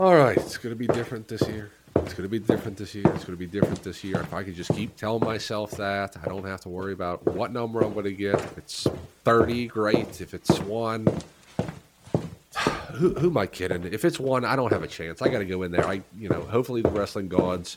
[0.00, 1.70] All right, it's going to be different this year.
[1.96, 3.04] It's going to be different this year.
[3.08, 4.18] It's going to be different this year.
[4.22, 7.52] If I could just keep telling myself that, I don't have to worry about what
[7.52, 8.36] number I'm going to get.
[8.36, 8.86] If it's
[9.24, 10.22] 30, great.
[10.22, 11.06] If it's one,
[12.94, 13.92] who, who am I kidding?
[13.92, 15.20] If it's one, I don't have a chance.
[15.20, 15.86] I got to go in there.
[15.86, 17.76] I, you know, hopefully the wrestling gods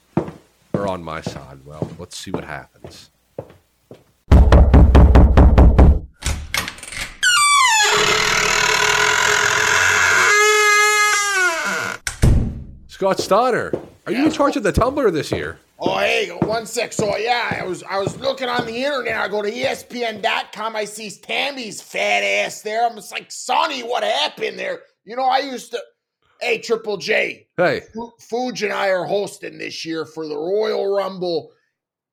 [0.73, 1.59] are on my side.
[1.65, 3.09] Well, let's see what happens.
[12.93, 13.73] Scott Steiner,
[14.05, 15.57] are you in charge of the tumbler this year?
[15.79, 16.93] Oh, hey, one sec.
[16.93, 19.17] So yeah, I was I was looking on the internet.
[19.17, 20.75] I go to ESPN.com.
[20.75, 22.87] I see Tammy's fat ass there.
[22.87, 24.81] I'm just like, Sunny, what happened there?
[25.05, 25.81] You know, I used to.
[26.39, 30.95] Hey, Triple J, Hey, Fu- Fuji and I are hosting this year for the Royal
[30.95, 31.49] Rumble,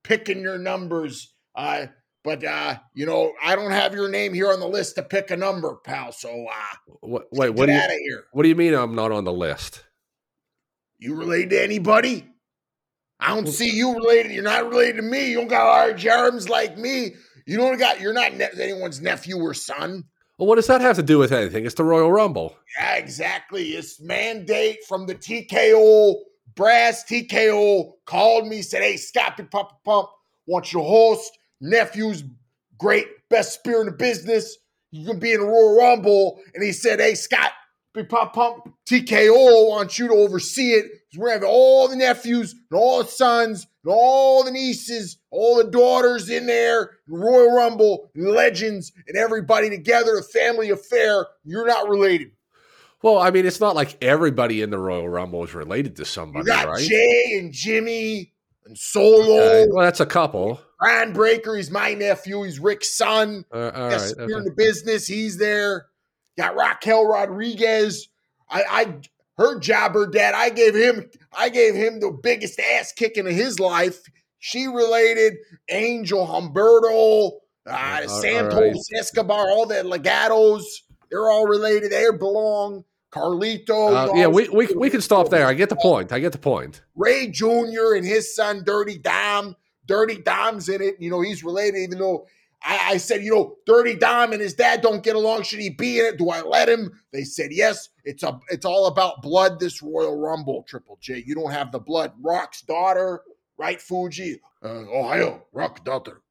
[0.03, 1.34] picking your numbers.
[1.55, 1.89] Uh,
[2.25, 5.31] but uh, you know, I don't have your name here on the list to pick
[5.31, 6.11] a number, pal.
[6.12, 8.25] So uh, what, wait, get what do you out of here.
[8.33, 9.84] what do you mean I'm not on the list?
[11.01, 12.27] You related to anybody?
[13.19, 14.33] I don't see you related.
[14.33, 15.31] You're not related to me.
[15.31, 17.15] You don't got large arms like me.
[17.47, 18.01] You don't got.
[18.01, 20.05] You're not ne- anyone's nephew or son.
[20.39, 21.65] Well, what does that have to do with anything?
[21.65, 22.55] It's the Royal Rumble.
[22.79, 23.70] Yeah, exactly.
[23.70, 26.17] It's mandate from the TKO
[26.55, 27.05] brass.
[27.05, 30.09] TKO called me, said, "Hey, Scotty Papa Pump,
[30.47, 32.25] want your host nephew's
[32.79, 34.57] great best spear in the business.
[34.91, 37.53] You can be in the Royal Rumble." And he said, "Hey, Scott
[37.92, 40.86] Big Papa Pump, TKO wants you to oversee it.
[41.16, 45.64] We're having all the nephews and all the sons and all the nieces, all the
[45.64, 51.27] daughters in there, Royal Rumble, and legends, and everybody together, a family affair.
[51.44, 52.30] You're not related."
[53.02, 56.06] Well, I mean, it's not like everybody in the Royal Rumble is related to You
[56.06, 56.78] somebody, got right?
[56.86, 58.34] Jay and Jimmy
[58.66, 59.36] and Solo.
[59.41, 60.61] Okay, Well, that's a couple.
[60.78, 62.42] Bron Breakker, he's my nephew.
[62.42, 63.44] He's Rick's son.
[63.52, 64.28] Uh, all Yes, right.
[64.28, 65.06] you're in the business.
[65.06, 65.86] He's there.
[66.36, 68.09] Got Raquel Rodriguez.
[68.48, 68.95] I, I
[69.36, 70.34] her jobber dad.
[70.34, 74.00] I gave him I gave him the biggest ass kicking of his life.
[74.39, 75.34] She related
[75.70, 77.33] Angel Humberto,
[77.67, 78.98] uh, all Santos right.
[78.98, 80.64] Escobar, all the legatos.
[81.11, 81.92] They're all related.
[81.92, 82.85] They belong.
[83.11, 83.92] Carlito.
[83.92, 85.47] Uh, yeah, we, we we can stop there.
[85.47, 86.12] I get the point.
[86.12, 86.83] I get the point.
[86.95, 87.95] Rey Jr.
[87.97, 89.57] and his son Dirty Dom.
[89.86, 90.95] Dirty Dom's in it.
[91.01, 92.27] You know, he's related, even though
[92.63, 95.43] I, I said, you know, Dirty Dom and his dad don't get along.
[95.43, 96.19] Should he be in it?
[96.19, 96.93] Do I let him?
[97.13, 97.89] They said yes.
[98.05, 101.23] It's a it's all about blood, this Royal Rumble, Triple J.
[101.27, 102.13] You don't have the blood.
[102.21, 103.23] Rock's daughter,
[103.57, 104.41] right, Fuji?
[104.63, 106.23] Uh, Ohio, Rock daughter.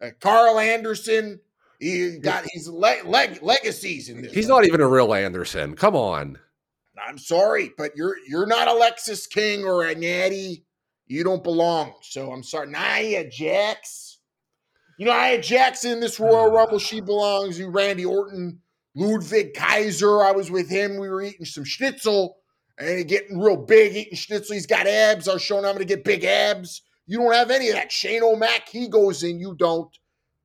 [0.00, 1.40] Uh, Karl Anderson,
[1.80, 4.32] he got his leg, leg, legacies in this.
[4.32, 5.74] He's not even a real Anderson.
[5.74, 6.38] Come on.
[7.04, 10.64] I'm sorry, but you're you're not Alexis King or a Natty.
[11.06, 11.94] You don't belong.
[12.02, 12.68] So I'm sorry.
[12.68, 14.01] Nia Jax.
[14.98, 16.54] You know, Nia Jax in this Royal mm.
[16.54, 17.58] Rumble, she belongs.
[17.58, 18.60] You Randy Orton,
[18.94, 20.22] Ludwig Kaiser.
[20.22, 20.98] I was with him.
[20.98, 22.36] We were eating some schnitzel
[22.78, 24.54] and getting real big, eating schnitzel.
[24.54, 25.28] He's got abs.
[25.28, 26.82] I was showing him going to get big abs.
[27.06, 27.90] You don't have any of that.
[27.90, 29.38] Shane O'Mac, he goes in.
[29.38, 29.90] You don't.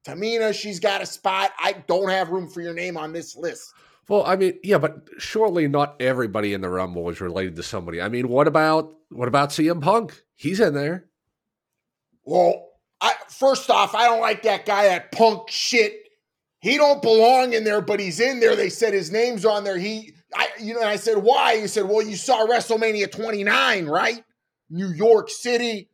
[0.06, 1.52] Tamina, she's got a spot.
[1.60, 3.74] I don't have room for your name on this list.
[4.08, 8.02] Well, I mean, yeah, but surely not everybody in the Rumble is related to somebody.
[8.02, 10.24] I mean, what about what about CM Punk?
[10.34, 11.08] He's in there.
[12.24, 12.67] Well, I
[13.38, 15.94] first off, I don't like that guy, that punk shit.
[16.60, 18.56] He don't belong in there, but he's in there.
[18.56, 19.78] They said his name's on there.
[19.78, 21.60] He, I, you know, I said why?
[21.60, 24.24] He said, well, you saw WrestleMania 29, right?
[24.70, 25.90] New York City.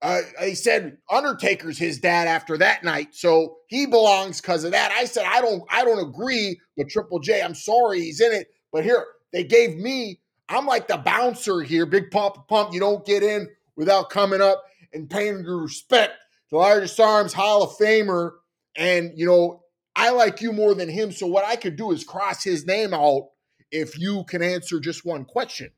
[0.00, 4.92] Uh, he said Undertaker's his dad after that night, so he belongs because of that.
[4.92, 6.60] I said I don't, I don't agree.
[6.76, 8.46] But Triple J, I'm sorry, he's in it.
[8.72, 10.20] But here they gave me.
[10.48, 12.72] I'm like the bouncer here, big pump, pump.
[12.72, 16.12] You don't get in without coming up and paying your respect.
[16.50, 18.32] The largest arms Hall of Famer,
[18.76, 19.64] and you know
[19.94, 21.12] I like you more than him.
[21.12, 23.28] So what I could do is cross his name out
[23.70, 25.70] if you can answer just one question.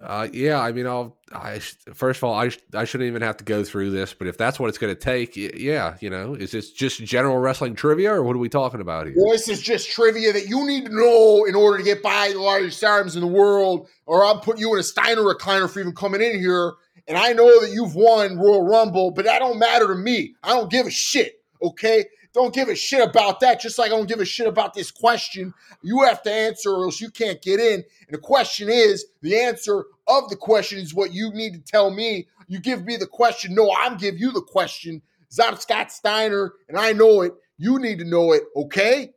[0.00, 1.16] Uh, yeah, I mean, I'll.
[1.32, 4.26] I sh- first of all, I I shouldn't even have to go through this, but
[4.26, 7.74] if that's what it's going to take, yeah, you know, is this just general wrestling
[7.74, 9.14] trivia, or what are we talking about here?
[9.16, 12.30] Well, this is just trivia that you need to know in order to get by
[12.32, 15.80] the largest arms in the world, or I'll put you in a Steiner recliner for
[15.80, 16.74] even coming in here.
[17.08, 20.34] And I know that you've won Royal Rumble, but that don't matter to me.
[20.42, 21.40] I don't give a shit.
[21.62, 22.04] Okay,
[22.34, 23.60] don't give a shit about that.
[23.60, 25.54] Just like I don't give a shit about this question.
[25.82, 27.74] You have to answer, or else you can't get in.
[27.74, 31.90] And the question is, the answer of the question is what you need to tell
[31.90, 32.26] me.
[32.48, 33.54] You give me the question.
[33.54, 35.02] No, I'm give you the question.
[35.42, 37.34] I'm Scott Steiner, and I know it.
[37.58, 38.42] You need to know it.
[38.54, 39.12] Okay.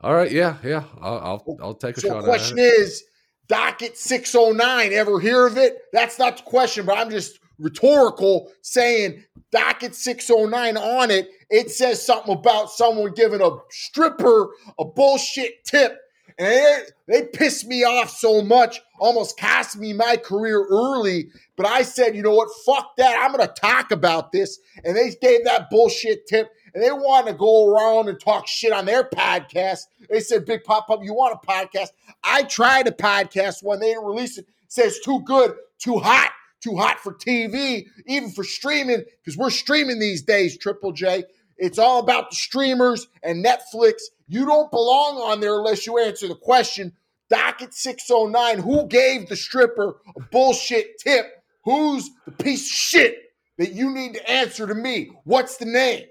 [0.00, 2.08] All right, yeah, yeah, I'll I'll, oh, I'll take a shot.
[2.08, 2.20] So shot.
[2.22, 3.04] the question is,
[3.48, 4.92] docket 609.
[4.92, 5.82] Ever hear of it?
[5.92, 11.30] That's not the question, but I'm just rhetorical saying docket 609 on it.
[11.50, 14.48] It says something about someone giving a stripper
[14.78, 15.98] a bullshit tip.
[16.38, 21.28] And they, they pissed me off so much, almost cost me my career early.
[21.56, 22.48] But I said, you know what?
[22.64, 23.20] Fuck that.
[23.20, 24.58] I'm going to talk about this.
[24.82, 28.72] And they gave that bullshit tip and they want to go around and talk shit
[28.72, 29.86] on their podcast.
[30.08, 31.88] They said, Big Pop Up, you want a podcast?
[32.24, 34.46] I tried a podcast when they didn't release it.
[34.46, 36.30] it says too good, too hot,
[36.60, 41.24] too hot for TV, even for streaming, because we're streaming these days, Triple J.
[41.58, 43.94] It's all about the streamers and Netflix.
[44.28, 46.92] You don't belong on there unless you answer the question.
[47.28, 51.26] Docket 609, who gave the stripper a bullshit tip?
[51.64, 53.16] Who's the piece of shit
[53.58, 55.12] that you need to answer to me?
[55.24, 56.04] What's the name?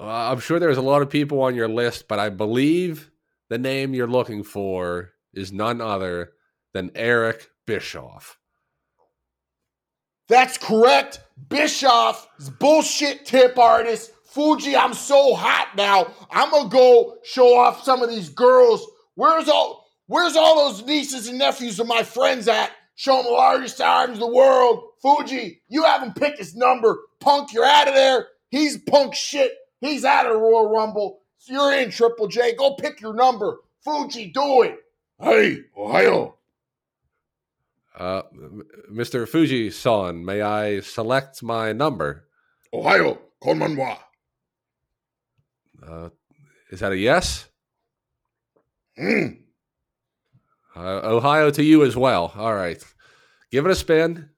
[0.00, 3.10] Uh, I'm sure there's a lot of people on your list, but I believe
[3.48, 6.32] the name you're looking for is none other
[6.72, 8.38] than Eric Bischoff.
[10.28, 11.20] That's correct.
[11.48, 14.12] Bischoff is bullshit tip artist.
[14.26, 16.12] Fuji, I'm so hot now.
[16.30, 18.86] I'm gonna go show off some of these girls.
[19.14, 22.70] Where's all where's all those nieces and nephews of my friends at?
[22.94, 24.82] Show them the largest arms in the world.
[25.00, 26.98] Fuji, you haven't picked his number.
[27.20, 28.26] Punk, you're out of there.
[28.50, 29.52] He's punk shit.
[29.80, 31.20] He's out of Royal Rumble.
[31.46, 32.54] You're in Triple J.
[32.56, 33.60] Go pick your number.
[33.82, 34.78] Fuji, do it.
[35.20, 36.36] Hey, Ohio.
[37.96, 38.22] Uh,
[38.92, 39.28] Mr.
[39.28, 42.28] Fuji san, may I select my number?
[42.72, 43.98] Ohio, konbanwa.
[45.84, 46.10] Uh,
[46.70, 47.46] is that a yes?
[48.98, 49.38] Mm.
[50.76, 52.32] Uh, Ohio to you as well.
[52.36, 52.82] All right.
[53.50, 54.28] Give it a spin.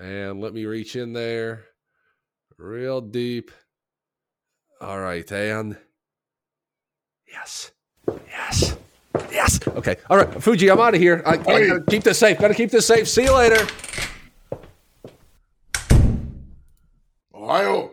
[0.00, 1.66] And let me reach in there
[2.56, 3.50] real deep.
[4.80, 5.30] All right.
[5.30, 5.76] And
[7.30, 7.72] yes.
[8.26, 8.78] Yes.
[9.30, 9.60] Yes.
[9.68, 9.96] Okay.
[10.08, 10.42] All right.
[10.42, 11.22] Fuji, I'm out of here.
[11.26, 12.38] I, I gotta keep this safe.
[12.38, 13.08] Gotta keep this safe.
[13.08, 13.66] See you later.
[17.34, 17.90] Ohio.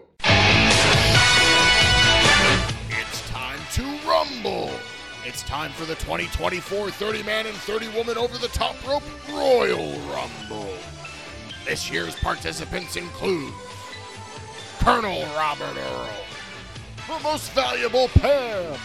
[2.89, 4.71] It's time to rumble.
[5.25, 9.91] It's time for the 2024 30 man and 30 woman over the top rope Royal
[10.09, 10.73] Rumble.
[11.67, 13.53] This year's participants include
[14.79, 16.09] Colonel Robert Earl,
[17.09, 18.79] the most valuable Pam,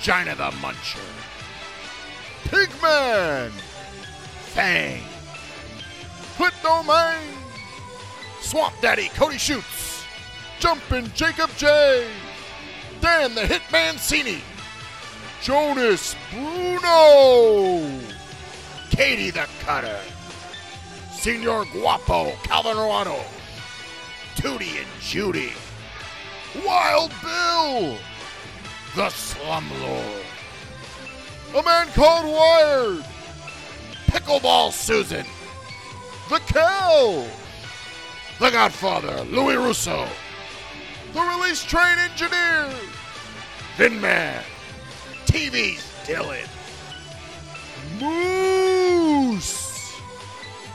[0.00, 1.00] China the Muncher,
[2.44, 3.50] Pigman,
[4.52, 5.02] Fang,
[6.36, 7.36] Clit Domain,
[8.40, 10.04] Swamp Daddy Cody Shoots,
[10.60, 12.06] Jumpin' Jacob J,
[13.00, 14.42] Dan the Hitman Cini,
[15.42, 18.00] Jonas Bruno,
[18.90, 19.98] Katie the Cutter,
[21.20, 23.22] Senor Guapo Calvin Ruano,
[24.36, 25.52] Tootie and Judy,
[26.64, 27.98] Wild Bill,
[28.96, 30.24] the Slumlord,
[31.54, 33.04] a man called Wired,
[34.06, 35.26] Pickleball Susan,
[36.30, 37.26] the Cow,
[38.38, 40.08] the Godfather Louis Russo,
[41.12, 42.70] the Release Train Engineer,
[43.76, 44.42] Vin Man,
[45.26, 46.48] TV's Dylan,
[48.00, 48.99] Moose,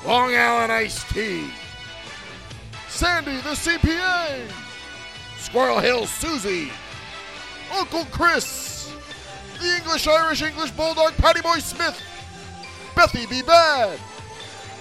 [0.06, 1.50] Long Island Iced Tea,
[2.90, 4.48] Sandy the CPA,
[5.40, 6.72] Squirrel Hill Susie,
[7.74, 8.94] Uncle Chris,
[9.60, 12.00] the English Irish English Bulldog Patty Boy Smith,
[12.94, 14.00] Bethy Be Bad,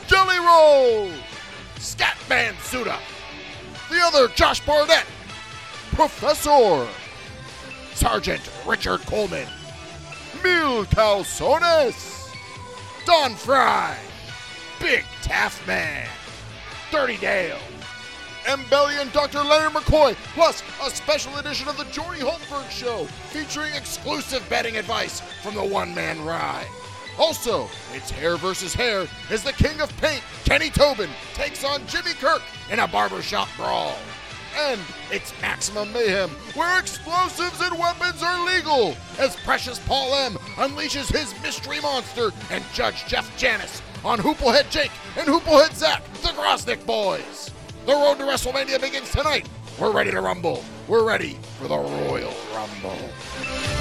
[0.08, 1.10] Jelly Roll,
[1.76, 2.98] Scatman Suda,
[3.90, 5.06] the other Josh Barnett,
[5.92, 6.86] Professor,
[7.94, 9.48] Sergeant Richard Coleman,
[10.42, 12.28] Mil Calzones,
[13.06, 13.96] Don Fry,
[14.84, 16.06] Big Taff Man,
[16.92, 17.56] Dirty Dale,
[18.44, 19.38] Embelly and Dr.
[19.38, 25.20] Leonard McCoy, plus a special edition of the Jory Holmberg Show featuring exclusive betting advice
[25.42, 26.66] from the one man rye.
[27.18, 32.12] Also, it's hair versus hair as the king of paint, Kenny Tobin, takes on Jimmy
[32.12, 33.96] Kirk in a barbershop brawl.
[34.56, 34.80] And
[35.10, 41.34] it's Maximum Mayhem, where explosives and weapons are legal, as Precious Paul M unleashes his
[41.42, 47.50] mystery monster and Judge Jeff Janis on Hooplehead Jake and Hooplehead Zach, the Grosnick Boys.
[47.86, 49.48] The road to WrestleMania begins tonight.
[49.78, 50.64] We're ready to rumble.
[50.86, 53.73] We're ready for the Royal Rumble.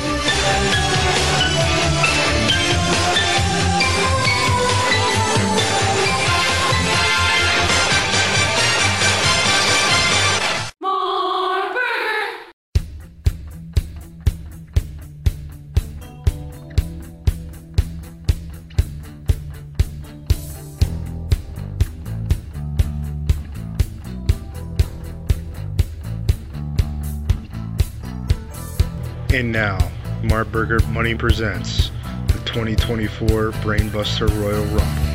[29.33, 29.79] And now,
[30.21, 31.89] Marburger Money presents
[32.27, 35.12] the 2024 Brainbuster Royal Rumble.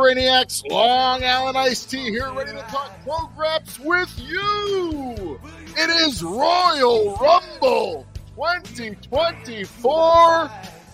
[0.00, 0.64] Brainiacs?
[0.70, 5.38] Long Island Iced Tea here, ready to talk programs with you.
[5.76, 10.50] It is Royal Rumble 2024,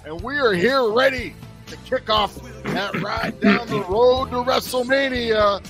[0.06, 1.36] and we are here ready
[1.68, 2.34] to kick off
[2.64, 5.64] that ride down the road to WrestleMania.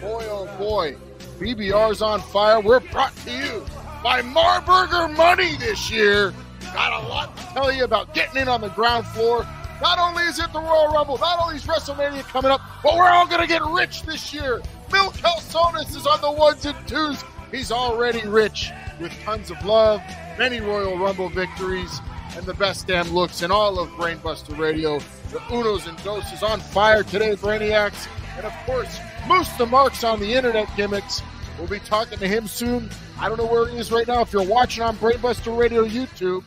[0.00, 0.94] Boy, oh boy,
[1.40, 2.60] BBR's on fire.
[2.60, 3.66] We're brought to you
[4.04, 6.32] by Marburger Money this year.
[6.72, 9.44] Got a lot to tell you about getting in on the ground floor.
[9.82, 13.10] Not only is it the Royal Rumble, not only is WrestleMania coming up, but we're
[13.10, 14.62] all going to get rich this year.
[14.92, 17.24] Mil Calzones is on the ones and twos.
[17.50, 18.70] He's already rich
[19.00, 20.00] with tons of love,
[20.38, 22.00] many Royal Rumble victories,
[22.36, 25.00] and the best damn looks in all of Brainbuster Radio.
[25.32, 28.06] The Unos and Dos is on fire today, Brainiacs.
[28.36, 31.22] And of course, Moose the Marks on the internet gimmicks.
[31.58, 32.88] We'll be talking to him soon.
[33.18, 34.20] I don't know where he is right now.
[34.20, 36.44] If you're watching on Brainbuster Radio YouTube,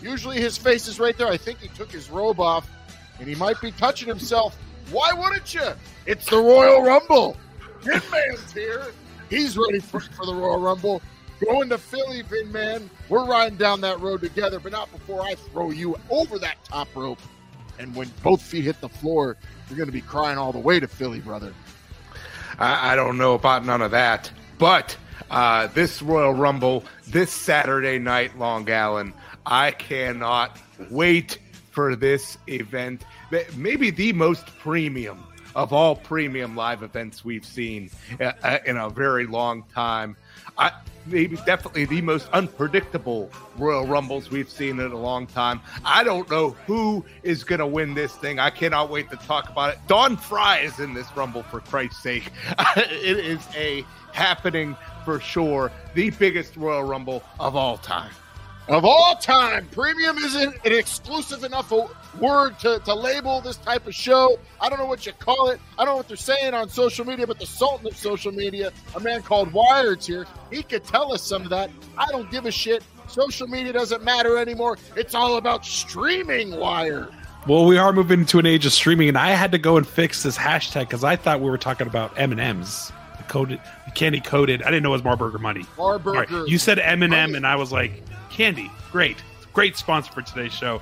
[0.00, 1.28] usually his face is right there.
[1.28, 2.66] I think he took his robe off
[3.18, 4.56] and he might be touching himself.
[4.90, 5.72] Why wouldn't you?
[6.06, 7.36] It's the Royal Rumble.
[7.82, 8.86] Vin Man's here.
[9.28, 11.02] He's ready for, for the Royal Rumble.
[11.44, 12.90] Going to Philly, Vin Man.
[13.08, 16.88] We're riding down that road together, but not before I throw you over that top
[16.96, 17.20] rope.
[17.78, 19.36] And when both feet hit the floor,
[19.68, 21.54] you're going to be crying all the way to Philly, brother.
[22.58, 24.96] I, I don't know about none of that, but
[25.30, 29.12] uh, this Royal Rumble this Saturday night, Long Island,
[29.46, 30.58] I cannot
[30.90, 31.38] wait
[31.78, 33.04] for this event.
[33.54, 35.22] Maybe the most premium
[35.54, 37.88] of all premium live events we've seen
[38.20, 40.16] uh, uh, in a very long time.
[40.58, 40.72] I,
[41.06, 45.60] maybe definitely the most unpredictable Royal Rumbles we've seen in a long time.
[45.84, 48.40] I don't know who is going to win this thing.
[48.40, 49.78] I cannot wait to talk about it.
[49.86, 52.32] Don Fry is in this Rumble, for Christ's sake.
[52.76, 55.70] it is a happening for sure.
[55.94, 58.10] The biggest Royal Rumble of all time
[58.68, 59.68] of all time.
[59.70, 61.88] Premium isn't an exclusive enough a
[62.20, 64.38] word to, to label this type of show.
[64.60, 65.60] I don't know what you call it.
[65.78, 68.72] I don't know what they're saying on social media, but the sultan of social media,
[68.94, 70.26] a man called Wired's here.
[70.50, 71.70] He could tell us some of that.
[71.96, 72.82] I don't give a shit.
[73.06, 74.76] Social media doesn't matter anymore.
[74.96, 77.08] It's all about streaming Wired.
[77.46, 79.86] Well, we are moving to an age of streaming, and I had to go and
[79.86, 82.92] fix this hashtag because I thought we were talking about M and M's,
[83.28, 83.60] coded,
[83.94, 84.62] candy coated.
[84.62, 85.64] I didn't know it was Marburger money.
[85.78, 86.30] Marburger.
[86.30, 86.48] Right.
[86.48, 88.02] You said M and M, and I was like,
[88.38, 89.16] Candy, great,
[89.52, 90.80] great sponsor for today's show.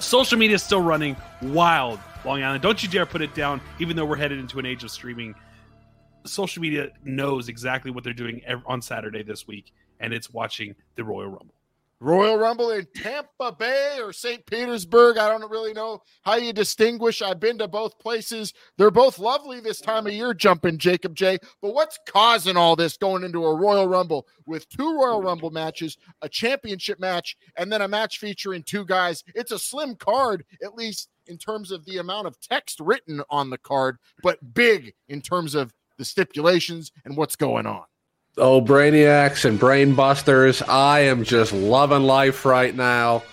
[0.00, 2.60] Social media is still running wild, Long Island.
[2.60, 5.36] Don't you dare put it down, even though we're headed into an age of streaming.
[6.24, 11.04] Social media knows exactly what they're doing on Saturday this week, and it's watching the
[11.04, 11.54] Royal Rumble.
[12.02, 14.44] Royal Rumble in Tampa Bay or St.
[14.46, 15.18] Petersburg.
[15.18, 17.22] I don't really know how you distinguish.
[17.22, 18.52] I've been to both places.
[18.76, 21.38] They're both lovely this time of year, jumping Jacob J.
[21.60, 25.96] But what's causing all this going into a Royal Rumble with two Royal Rumble matches,
[26.22, 29.22] a championship match, and then a match featuring two guys?
[29.36, 33.48] It's a slim card, at least in terms of the amount of text written on
[33.48, 37.84] the card, but big in terms of the stipulations and what's going on.
[38.38, 43.24] Oh, Brainiacs and Brainbusters, I am just loving life right now.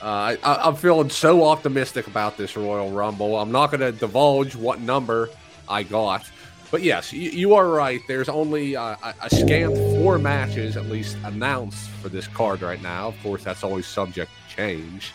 [0.00, 3.36] Uh, I, am feeling so optimistic about this Royal Rumble.
[3.36, 5.28] I'm not going to divulge what number
[5.68, 6.30] I got.
[6.70, 8.00] But yes, you, you are right.
[8.06, 12.80] There's only uh, a, a scant four matches, at least, announced for this card right
[12.80, 13.08] now.
[13.08, 15.10] Of course, that's always subject to change.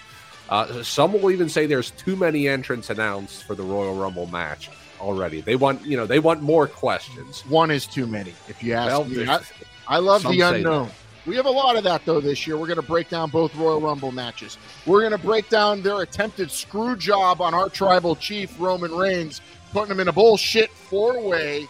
[0.49, 4.69] Uh, some will even say there's too many entrants announced for the Royal Rumble match
[4.99, 5.41] already.
[5.41, 7.41] They want, you know, they want more questions.
[7.47, 9.27] One is too many, if you ask well, me.
[9.27, 9.39] I,
[9.87, 10.89] I love the unknown.
[11.25, 12.57] We have a lot of that though this year.
[12.57, 14.57] We're going to break down both Royal Rumble matches.
[14.85, 19.41] We're going to break down their attempted screw job on our tribal chief Roman Reigns,
[19.71, 21.67] putting him in a bullshit four way,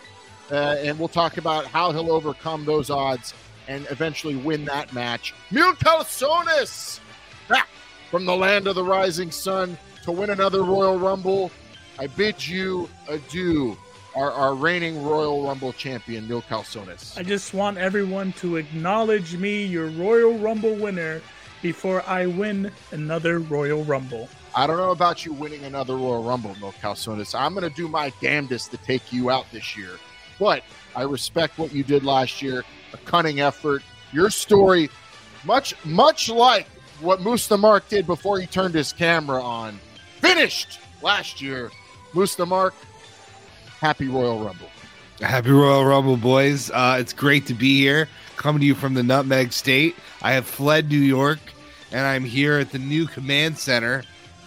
[0.52, 3.34] uh, and we'll talk about how he'll overcome those odds
[3.68, 5.34] and eventually win that match.
[5.52, 7.00] Mil Calzones
[7.48, 7.68] back
[8.10, 11.52] from the land of the rising sun to win another Royal Rumble.
[12.00, 13.76] I bid you adieu,
[14.16, 17.18] our, our reigning Royal Rumble champion, Mil Calzones.
[17.18, 21.22] I just want everyone to acknowledge me, your Royal Rumble winner,
[21.62, 24.30] before I win another Royal Rumble.
[24.56, 27.38] I don't know about you winning another Royal Rumble, Mil Calzones.
[27.38, 29.92] I'm going to do my damnedest to take you out this year.
[30.40, 30.64] But
[30.96, 32.64] I respect what you did last year,
[32.94, 33.84] a cunning effort.
[34.14, 34.90] Your story,
[35.44, 36.66] much, much like
[37.02, 39.82] what Moose the Mark did before he turned his camera on,
[40.22, 41.70] finished last year
[42.14, 42.74] Moose the Mark,
[43.80, 44.70] happy Royal Rumble.
[45.22, 46.72] Happy Royal Rumble, boys.
[46.72, 49.96] Uh, it's great to be here, coming to you from the Nutmeg State.
[50.22, 51.40] I have fled New York,
[51.92, 54.04] and I'm here at the new command center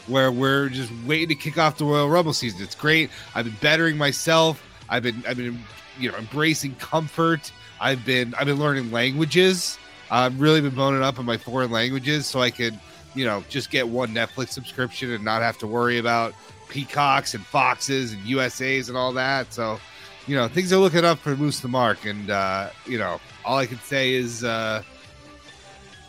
[0.09, 2.62] where we're just waiting to kick off the Royal Rumble season.
[2.62, 3.11] It's great.
[3.35, 4.62] I've been bettering myself.
[4.88, 5.62] I've been, I've been,
[5.99, 7.52] you know, embracing comfort.
[7.81, 9.78] I've been, I've been learning languages.
[10.11, 12.78] I've really been boning up on my foreign languages so I could
[13.14, 16.35] you know, just get one Netflix subscription and not have to worry about
[16.73, 19.52] Peacocks and Foxes and USAs and all that.
[19.52, 19.79] So,
[20.26, 22.07] you know, things are looking up for Moose the Mark.
[22.07, 24.83] And, uh, you know, all I can say is, uh,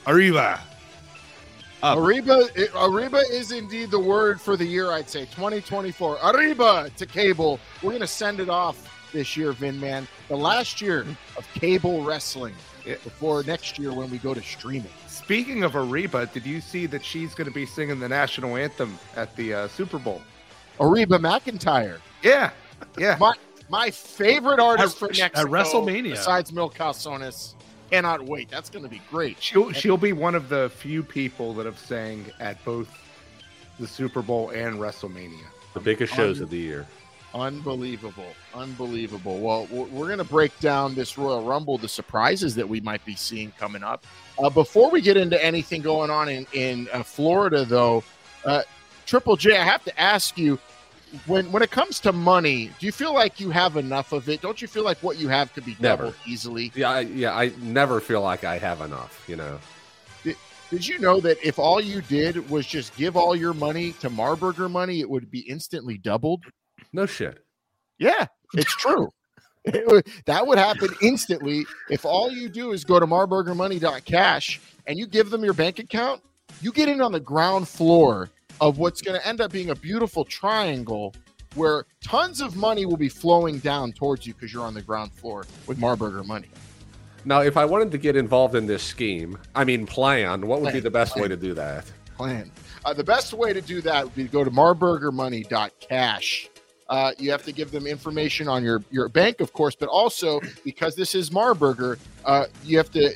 [0.07, 0.61] Arriba.
[1.81, 1.97] Up.
[1.97, 4.91] Ariba, Ariba is indeed the word for the year.
[4.91, 6.17] I'd say 2024.
[6.23, 7.59] Arriba to cable.
[7.81, 10.07] We're gonna send it off this year, Vin Man.
[10.29, 11.05] The last year
[11.35, 12.55] of cable wrestling.
[12.85, 14.91] Before next year when we go to streaming.
[15.07, 18.99] Speaking of Ariba, did you see that she's going to be singing the national anthem
[19.15, 20.21] at the uh, Super Bowl?
[20.79, 21.99] Ariba McEntire.
[22.21, 22.51] Yeah,
[22.97, 23.17] yeah.
[23.19, 23.33] My
[23.69, 26.11] my favorite artist At- for at WrestleMania.
[26.11, 27.53] besides Mil Calzones.
[27.91, 28.49] Cannot wait.
[28.49, 29.37] That's going to be great.
[29.39, 32.89] She'll she'll be one of the few people that have sang at both
[33.79, 35.43] the Super Bowl and WrestleMania.
[35.75, 36.87] The biggest shows of the year.
[37.35, 38.27] Unbelievable.
[38.53, 39.39] Unbelievable.
[39.39, 43.03] Well, we're- we're going to break down this Royal Rumble, the surprises that we might
[43.05, 44.05] be seeing coming up.
[44.37, 48.03] Uh, before we get into anything going on in, in uh, Florida, though,
[48.45, 48.61] uh,
[49.05, 50.59] Triple J, I have to ask you
[51.27, 54.41] when when it comes to money, do you feel like you have enough of it?
[54.41, 56.03] Don't you feel like what you have could be Never.
[56.05, 56.71] doubled easily?
[56.75, 57.35] Yeah, I, yeah.
[57.37, 59.23] I never feel like I have enough.
[59.27, 59.59] You know.
[60.69, 64.09] Did you know that if all you did was just give all your money to
[64.09, 66.43] Marburger money, it would be instantly doubled?
[66.91, 67.43] No shit.
[67.99, 69.09] Yeah, it's true.
[69.65, 74.97] It would- that would happen instantly if all you do is go to marburgermoney.cash and
[74.99, 76.21] you give them your bank account.
[76.61, 78.29] You get in on the ground floor
[78.61, 81.13] of what's going to end up being a beautiful triangle
[81.55, 85.13] where tons of money will be flowing down towards you because you're on the ground
[85.13, 86.49] floor with Marburger money.
[87.25, 90.73] Now, if I wanted to get involved in this scheme, I mean plan, what would
[90.73, 91.85] be the best way to do that?
[92.15, 92.51] plan.
[92.85, 96.49] Uh, the best way to do that would be to go to marburgermoney.cash.
[96.89, 100.39] Uh, you have to give them information on your, your bank, of course, but also
[100.63, 103.15] because this is Marburger, uh, you have to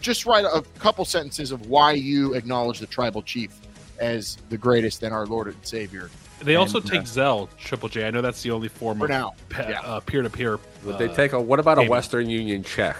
[0.00, 3.60] just write a couple sentences of why you acknowledge the tribal chief
[3.98, 6.10] as the greatest and our Lord and Savior.
[6.40, 8.06] They also And, uh, take Zelle, Triple J.
[8.06, 9.80] I know that's the only form For of now, pe- yeah.
[9.80, 10.58] uh, peer-to-peer.
[10.84, 11.40] Would uh, they take a?
[11.40, 11.84] What about a.
[11.84, 12.96] Western Union check?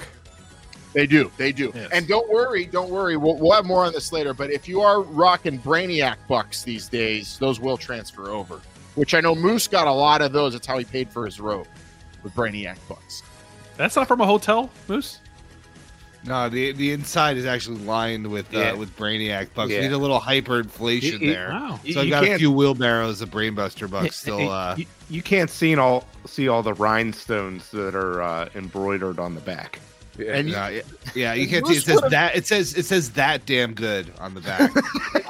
[0.92, 1.30] They do.
[1.37, 1.72] They do.
[1.74, 1.90] Yes.
[1.92, 3.16] And don't worry, don't worry.
[3.16, 4.33] We'll, we'll have more on this later.
[4.33, 8.61] But if you are rocking Brainiac bucks these days, those will transfer over.
[8.94, 10.52] Which I know Moose got a lot of those.
[10.52, 11.66] That's how he paid for his robe
[12.22, 13.24] with Brainiac bucks.
[13.76, 15.18] That's not from a hotel, Moose.
[16.27, 18.73] No, the the inside is actually lined with uh, Yeah.
[18.75, 19.71] with Brainiac bucks.
[19.71, 19.79] Yeah.
[19.81, 21.51] We need a little hyperinflation You- you- there.
[21.51, 21.81] Wow.
[21.93, 24.51] So I've got a few wheelbarrows of Brainbuster bucks still.
[24.51, 29.35] Uh, you, you can't see all see all the rhinestones that are uh, embroidered on
[29.35, 29.81] the back.
[30.17, 30.35] Yeah.
[30.37, 30.83] And you, no, yeah,
[31.15, 31.75] yeah, you can't see.
[31.77, 32.37] It says would've- that.
[32.37, 34.71] It says it says that damn good on the back.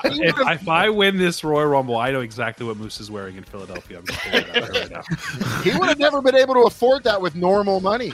[0.07, 3.43] If, if I win this Royal Rumble, I know exactly what Moose is wearing in
[3.43, 3.99] Philadelphia.
[3.99, 5.63] I'm just that right now.
[5.63, 8.13] he would have never been able to afford that with normal money.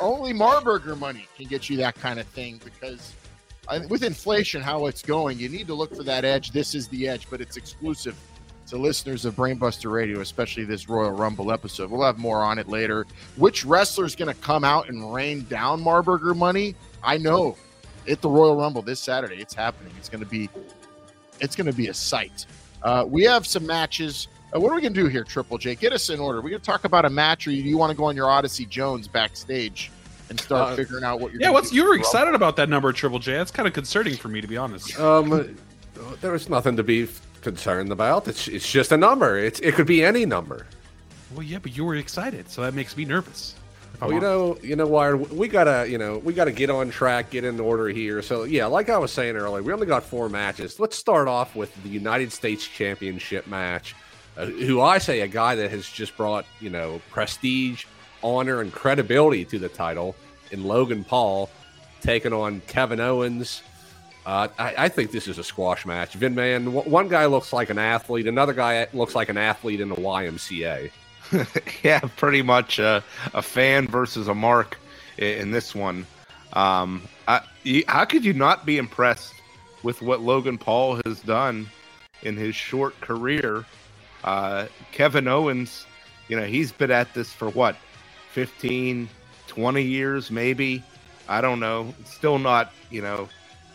[0.00, 3.14] Only Marburger money can get you that kind of thing because
[3.68, 6.52] I, with inflation, how it's going, you need to look for that edge.
[6.52, 8.16] This is the edge, but it's exclusive
[8.68, 11.90] to listeners of Brainbuster Radio, especially this Royal Rumble episode.
[11.90, 13.06] We'll have more on it later.
[13.36, 16.74] Which wrestler is going to come out and rain down Marburger money?
[17.02, 17.56] I know.
[18.08, 19.92] At the Royal Rumble this Saturday, it's happening.
[19.98, 20.48] It's going to be,
[21.40, 22.46] it's going to be a sight.
[22.82, 24.28] Uh, we have some matches.
[24.56, 25.74] Uh, what are we going to do here, Triple J?
[25.74, 26.40] Get us in order.
[26.40, 28.30] We're going to talk about a match, or do you want to go on your
[28.30, 29.90] Odyssey Jones backstage
[30.30, 31.42] and start Uh, figuring out what you're?
[31.42, 33.34] Yeah, what's you for were excited about that number, Triple J?
[33.34, 34.98] That's kind of concerning for me, to be honest.
[34.98, 35.56] Um,
[36.20, 37.08] there was nothing to be
[37.42, 38.28] concerned about.
[38.28, 39.38] It's it's just a number.
[39.38, 40.66] It's it could be any number.
[41.34, 43.56] Well, yeah, but you were excited, so that makes me nervous.
[43.94, 45.30] if Well, you know, you know, Wired.
[45.30, 48.22] We gotta, you know, we gotta get on track, get in order here.
[48.22, 50.78] So yeah, like I was saying earlier, we only got four matches.
[50.80, 53.94] Let's start off with the United States Championship match.
[54.36, 57.84] Uh, who I say a guy that has just brought, you know, prestige,
[58.22, 60.14] honor, and credibility to the title
[60.50, 61.48] in Logan Paul,
[62.02, 63.62] taking on Kevin Owens.
[64.26, 66.14] Uh, I, I think this is a squash match.
[66.14, 69.80] Vin Man, w- one guy looks like an athlete, another guy looks like an athlete
[69.80, 70.90] in the YMCA.
[71.84, 73.02] yeah, pretty much a,
[73.34, 74.78] a fan versus a mark
[75.18, 76.06] i- in this one.
[76.52, 79.32] Um, I, you, how could you not be impressed
[79.82, 81.68] with what Logan Paul has done
[82.22, 83.64] in his short career?
[84.26, 85.86] Uh, Kevin Owens,
[86.28, 87.76] you know, he's been at this for what,
[88.32, 89.08] 15,
[89.46, 90.82] 20 years, maybe.
[91.28, 91.94] I don't know.
[92.04, 93.28] Still not, you know,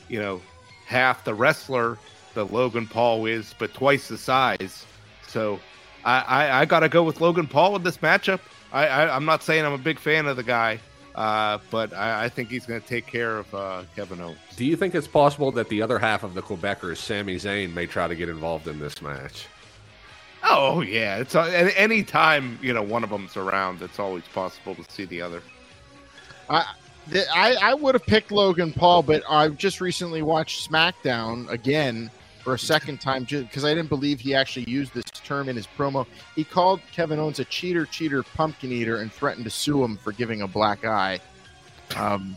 [0.10, 0.42] you know,
[0.86, 1.98] half the wrestler
[2.34, 4.86] that Logan Paul is, but twice the size.
[5.28, 5.60] So
[6.04, 8.40] I, I, I got to go with Logan Paul in this matchup.
[8.74, 10.80] I, I, I'm not saying I'm a big fan of the guy,
[11.16, 14.40] uh, but I, I think he's going to take care of uh, Kevin Owens.
[14.56, 17.86] Do you think it's possible that the other half of the Quebecers, Sami Zayn, may
[17.86, 19.48] try to get involved in this match?
[20.54, 21.44] Oh yeah, it's uh,
[21.76, 25.42] any time you know one of them's around, it's always possible to see the other.
[26.50, 26.66] I,
[27.08, 32.12] the- I, I would have picked Logan Paul, but I just recently watched SmackDown again,
[32.42, 35.68] for a second time because I didn't believe he actually used this term in his
[35.68, 36.06] promo.
[36.36, 40.12] He called Kevin Owens a cheater, cheater, pumpkin eater, and threatened to sue him for
[40.12, 41.20] giving a black eye.
[41.96, 42.36] Um,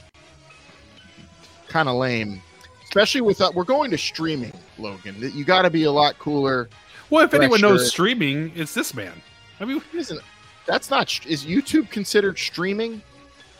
[1.68, 2.42] kind of lame,
[2.84, 5.16] especially with uh, we're going to streaming, Logan.
[5.18, 6.68] You got to be a lot cooler.
[7.10, 9.12] Well, if anyone knows streaming, it's this man.
[9.60, 10.20] I mean, Isn't
[10.66, 13.02] that's not is YouTube considered streaming?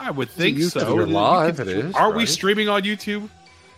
[0.00, 0.94] I would think YouTube so.
[0.94, 1.94] You're You live, it is.
[1.94, 3.28] Are we streaming on YouTube,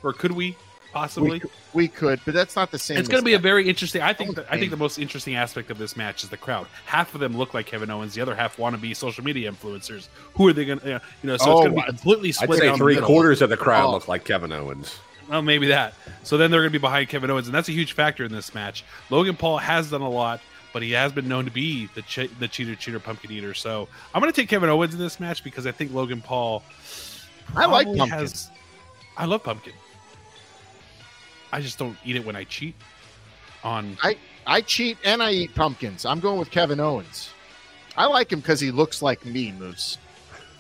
[0.03, 0.57] or could we
[0.93, 1.33] possibly?
[1.33, 2.97] We, c- we could, but that's not the same.
[2.97, 4.01] It's going to be a very interesting.
[4.01, 4.35] I think.
[4.37, 4.71] The, I think think.
[4.71, 6.67] the most interesting aspect of this match is the crowd.
[6.87, 8.15] Half of them look like Kevin Owens.
[8.15, 10.09] The other half want to be social media influencers.
[10.35, 10.89] Who are they going to?
[10.89, 12.95] You know, so Oh, it's going to be I- completely I'd split say down three
[12.95, 13.07] middle.
[13.09, 13.91] quarters of the crowd Oh.
[13.93, 14.99] look like Kevin Owens.
[15.29, 15.95] Well, maybe that.
[16.23, 18.33] So then they're going to be behind Kevin Owens, and that's a huge factor in
[18.33, 18.85] this match.
[19.11, 20.41] Logan Paul has done a lot,
[20.73, 23.55] but he has been known to be the che- the cheater, cheater, pumpkin eater.
[23.55, 26.63] So I'm going to take Kevin Owens in this match because I think Logan Paul.
[27.55, 28.19] I like probably pumpkin.
[28.19, 28.51] Has,
[29.17, 29.73] I love pumpkin.
[31.53, 32.75] I just don't eat it when I cheat.
[33.65, 36.05] On I I cheat and I eat pumpkins.
[36.05, 37.31] I'm going with Kevin Owens.
[37.97, 39.99] I like him because he looks like me, Moose.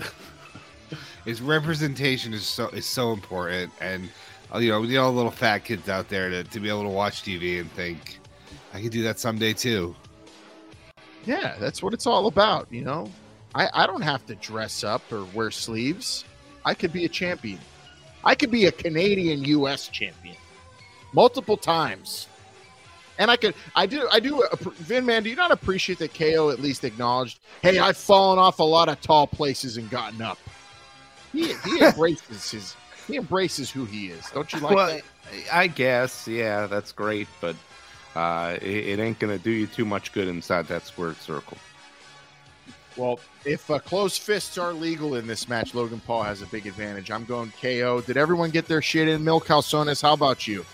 [1.24, 4.09] His representation is so is so important, and
[4.55, 6.89] Uh, you know, you know, little fat kids out there to, to be able to
[6.89, 8.19] watch TV and think,
[8.73, 9.95] I could do that someday too.
[11.25, 13.11] Yeah, that's what it's all about, you know.
[13.55, 16.25] I, I don't have to dress up or wear sleeves.
[16.65, 17.59] I could be a champion.
[18.25, 20.37] I could be a Canadian US champion
[21.13, 22.29] multiple times.
[23.19, 26.51] And I could I do I do Vin man, do you not appreciate that KO
[26.51, 30.39] at least acknowledged, hey, I've fallen off a lot of tall places and gotten up.
[31.33, 34.29] He he embraces his he embraces who he is.
[34.31, 35.03] Don't you like well, that?
[35.53, 37.57] I guess, yeah, that's great, but
[38.14, 41.59] uh, it, it ain't gonna do you too much good inside that squared circle.
[42.97, 46.66] Well, if uh, closed fists are legal in this match, Logan Paul has a big
[46.66, 47.11] advantage.
[47.11, 48.01] I'm going KO.
[48.01, 49.23] Did everyone get their shit in?
[49.23, 50.64] Mil Calzones, how about you?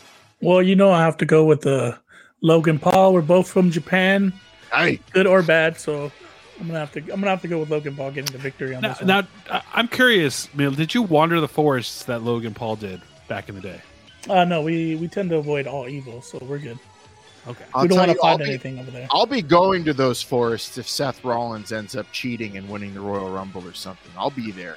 [0.40, 1.98] Well, you know I have to go with the
[2.40, 3.12] Logan Paul.
[3.12, 4.32] We're both from Japan,
[4.72, 5.78] Hey, good or bad.
[5.78, 6.10] So
[6.62, 7.00] I'm gonna have to.
[7.00, 9.08] I'm gonna have to go with Logan Paul getting the victory on now, this one.
[9.08, 10.70] now, I- I'm curious, Mil.
[10.70, 13.80] Did you wander the forests that Logan Paul did back in the day?
[14.30, 16.78] uh, no, we we tend to avoid all evil, so we're good.
[17.48, 17.64] Okay.
[17.74, 19.08] I'll we don't want to find be, anything over there.
[19.10, 23.00] I'll be going to those forests if Seth Rollins ends up cheating and winning the
[23.00, 24.12] Royal Rumble or something.
[24.16, 24.76] I'll be there.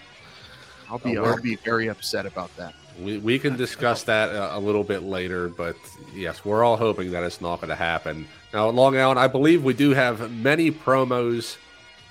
[0.89, 1.19] I'll be.
[1.19, 2.73] Oh, I'll be very upset about that.
[2.99, 5.75] We, we can discuss that uh, a little bit later, but
[6.15, 8.27] yes, we're all hoping that it's not going to happen.
[8.53, 11.57] Now, Long Island, I believe we do have many promos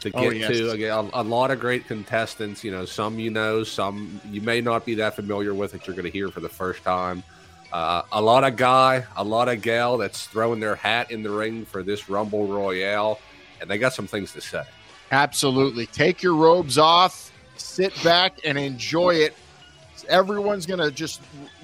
[0.04, 0.50] to get Oh, yes.
[0.50, 0.70] to.
[0.70, 2.62] Again, a, a lot of great contestants.
[2.64, 5.96] You know, some you know, some you may not be that familiar with that you're
[5.96, 7.22] going to hear for the first time.
[7.72, 11.30] Uh, a lot of guy, a lot of gal that's throwing their hat in the
[11.30, 13.18] ring for this Rumble Royale,
[13.60, 14.62] and they got some things to say.
[15.10, 15.86] Absolutely.
[15.86, 19.34] Take your robes off, sit back, and enjoy it.
[20.08, 21.20] Everyone's going to just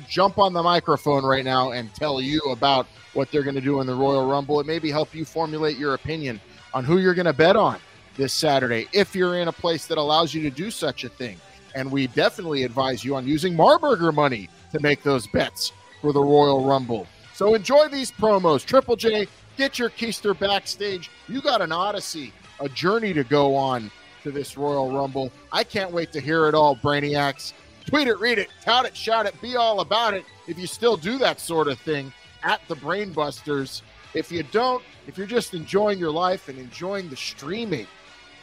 [0.08, 3.80] jump on the microphone right now and tell you about what they're going to do
[3.80, 4.58] in the Royal Rumble.
[4.60, 6.40] It maybe help you formulate your opinion
[6.74, 7.78] on who you're going to bet on
[8.20, 11.38] this Saturday if you're in a place that allows you to do such a thing.
[11.74, 16.20] And we definitely advise you on using Marburger money to make those bets for the
[16.20, 17.06] Royal Rumble.
[17.32, 18.64] So enjoy these promos.
[18.64, 21.10] Triple J, get your keister backstage.
[21.28, 23.90] You got an odyssey, a journey to go on
[24.22, 25.32] to this Royal Rumble.
[25.50, 27.54] I can't wait to hear it all, Brainiacs.
[27.86, 30.24] Tweet it, read it, tout it, shout it, be all about it.
[30.46, 33.80] If you still do that sort of thing at the Brainbusters.
[34.12, 37.86] If you don't, if you're just enjoying your life and enjoying the streaming,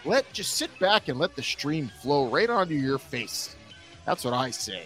[0.07, 3.55] let just sit back and let the stream flow right onto your face.
[4.05, 4.83] That's what I say.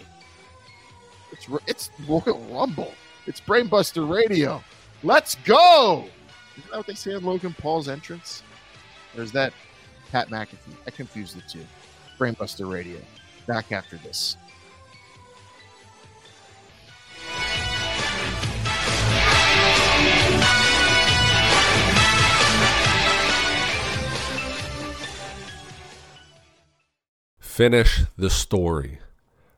[1.30, 2.92] It's it's Royal Rumble.
[3.26, 4.62] It's Brainbuster Radio.
[5.02, 6.04] Let's go.
[6.58, 8.42] Isn't that what they say in Logan Paul's entrance?
[9.14, 9.52] There's that
[10.10, 10.76] Pat McAfee?
[10.86, 11.64] I confused the two.
[12.18, 12.98] Brainbuster Radio.
[13.46, 14.36] Back after this.
[27.52, 28.98] Finish the story.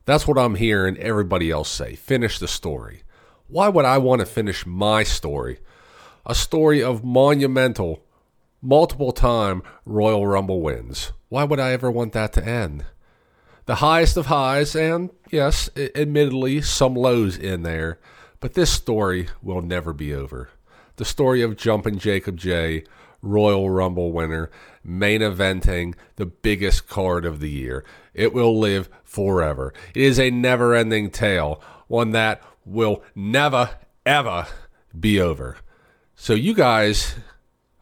[0.04, 1.94] That's what I'm hearing everybody else say.
[1.94, 3.04] Finish the story.
[3.46, 5.60] Why would I want to finish my story?
[6.26, 8.04] A story of monumental,
[8.60, 11.12] multiple time Royal Rumble wins.
[11.28, 12.84] Why would I ever want that to end?
[13.66, 18.00] The highest of highs, and yes, admittedly, some lows in there,
[18.40, 20.50] but this story will never be over.
[20.96, 22.82] The story of Jumpin' Jacob J,
[23.22, 24.50] Royal Rumble winner,
[24.84, 27.84] main eventing the biggest card of the year.
[28.12, 29.72] It will live forever.
[29.94, 33.70] It is a never ending tale, one that will never,
[34.04, 34.46] ever
[34.98, 35.56] be over.
[36.14, 37.14] So, you guys,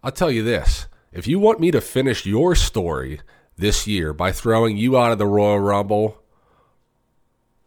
[0.03, 3.21] I'll tell you this if you want me to finish your story
[3.57, 6.19] this year by throwing you out of the Royal Rumble,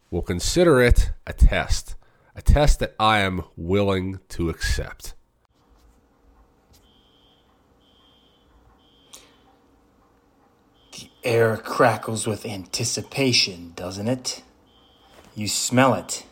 [0.10, 1.95] we'll consider it a test.
[2.36, 5.13] A test that I am willing to accept.
[11.25, 14.43] Air crackles with anticipation, doesn't it?
[15.35, 16.25] You smell it.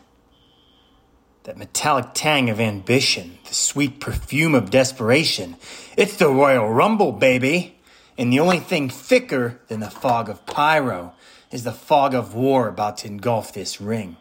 [1.42, 5.56] That metallic tang of ambition, the sweet perfume of desperation.
[5.96, 7.76] It's the Royal Rumble, baby!
[8.16, 11.12] And the only thing thicker than the fog of pyro
[11.50, 14.16] is the fog of war about to engulf this ring.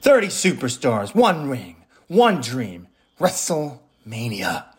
[0.00, 1.76] 30 superstars, one ring,
[2.08, 2.86] one dream.
[3.20, 4.69] WrestleMania.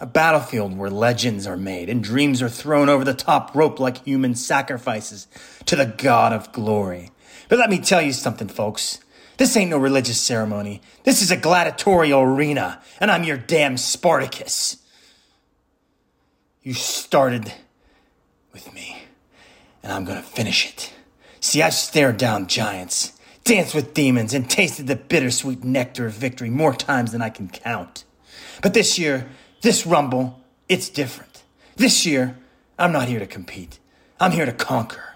[0.00, 4.04] A battlefield where legends are made and dreams are thrown over the top rope like
[4.04, 5.28] human sacrifices
[5.66, 7.10] to the God of glory.
[7.50, 9.00] But let me tell you something, folks.
[9.36, 10.80] This ain't no religious ceremony.
[11.04, 14.78] This is a gladiatorial arena, and I'm your damn Spartacus.
[16.62, 17.52] You started
[18.52, 19.04] with me,
[19.82, 20.92] and I'm gonna finish it.
[21.40, 26.50] See, I've stared down giants, danced with demons, and tasted the bittersweet nectar of victory
[26.50, 28.04] more times than I can count.
[28.62, 29.28] But this year,
[29.60, 31.42] this Rumble, it's different.
[31.76, 32.36] This year,
[32.78, 33.78] I'm not here to compete.
[34.18, 35.14] I'm here to conquer.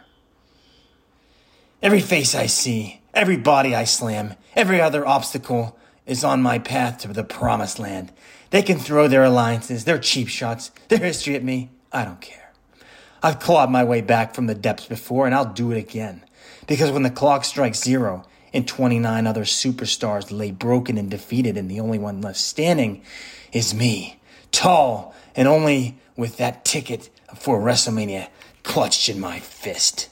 [1.82, 6.98] Every face I see, every body I slam, every other obstacle is on my path
[6.98, 8.12] to the promised land.
[8.50, 11.70] They can throw their alliances, their cheap shots, their history at me.
[11.92, 12.52] I don't care.
[13.22, 16.24] I've clawed my way back from the depths before, and I'll do it again.
[16.66, 21.70] Because when the clock strikes zero and 29 other superstars lay broken and defeated, and
[21.70, 23.02] the only one left standing
[23.52, 24.18] is me,
[24.54, 28.28] tall and only with that ticket for WrestleMania
[28.62, 30.08] clutched in my fist.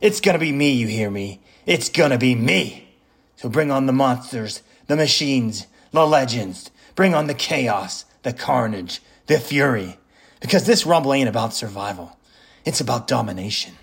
[0.00, 1.40] It's gonna be me, you hear me?
[1.64, 2.96] It's gonna be me!
[3.36, 6.70] So bring on the monsters, the machines, the legends.
[6.94, 9.98] Bring on the chaos, the carnage, the fury.
[10.40, 12.16] Because this rumble ain't about survival.
[12.64, 13.74] It's about domination.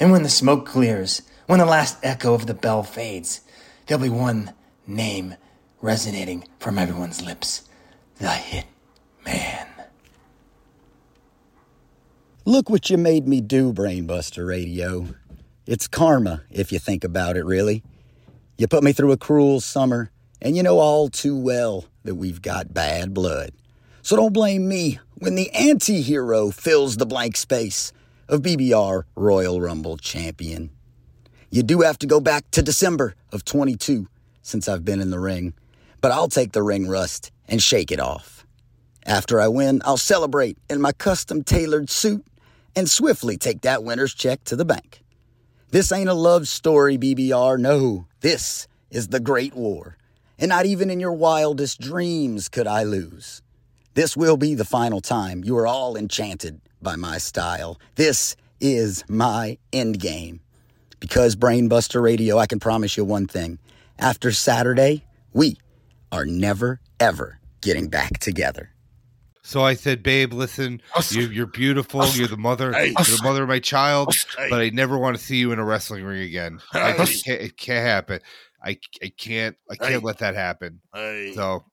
[0.00, 3.40] And when the smoke clears, when the last echo of the bell fades,
[3.86, 4.52] there'll be one
[4.86, 5.36] name
[5.80, 7.62] resonating from everyone's lips.
[8.18, 8.66] The Hit
[9.26, 9.66] Man.
[12.44, 15.08] Look what you made me do, Brainbuster Radio.
[15.66, 17.82] It's karma, if you think about it, really.
[18.56, 20.10] You put me through a cruel summer,
[20.40, 23.50] and you know all too well that we've got bad blood.
[24.02, 27.92] So don't blame me when the anti hero fills the blank space
[28.28, 30.70] of BBR Royal Rumble champion.
[31.50, 34.06] You do have to go back to December of 22
[34.42, 35.54] since I've been in the ring,
[36.00, 38.35] but I'll take the ring rust and shake it off.
[39.06, 42.26] After I win, I'll celebrate in my custom tailored suit
[42.74, 45.04] and swiftly take that winner's check to the bank.
[45.70, 47.58] This ain't a love story, BBR.
[47.58, 49.96] No, this is the Great War.
[50.40, 53.42] And not even in your wildest dreams could I lose.
[53.94, 57.80] This will be the final time you are all enchanted by my style.
[57.94, 60.40] This is my end game.
[60.98, 63.60] Because Brainbuster Radio, I can promise you one thing.
[64.00, 65.58] After Saturday, we
[66.10, 68.70] are never, ever getting back together.
[69.46, 72.04] So I said, "Babe, listen, you, you're beautiful.
[72.08, 74.12] You're the mother, you're the mother of my child.
[74.36, 76.58] But I never want to see you in a wrestling ring again.
[76.72, 76.96] I Hey.
[77.04, 78.20] just can't, it can't happen.
[78.64, 80.80] I, I can't, I can't let that happen.
[80.92, 81.64] So,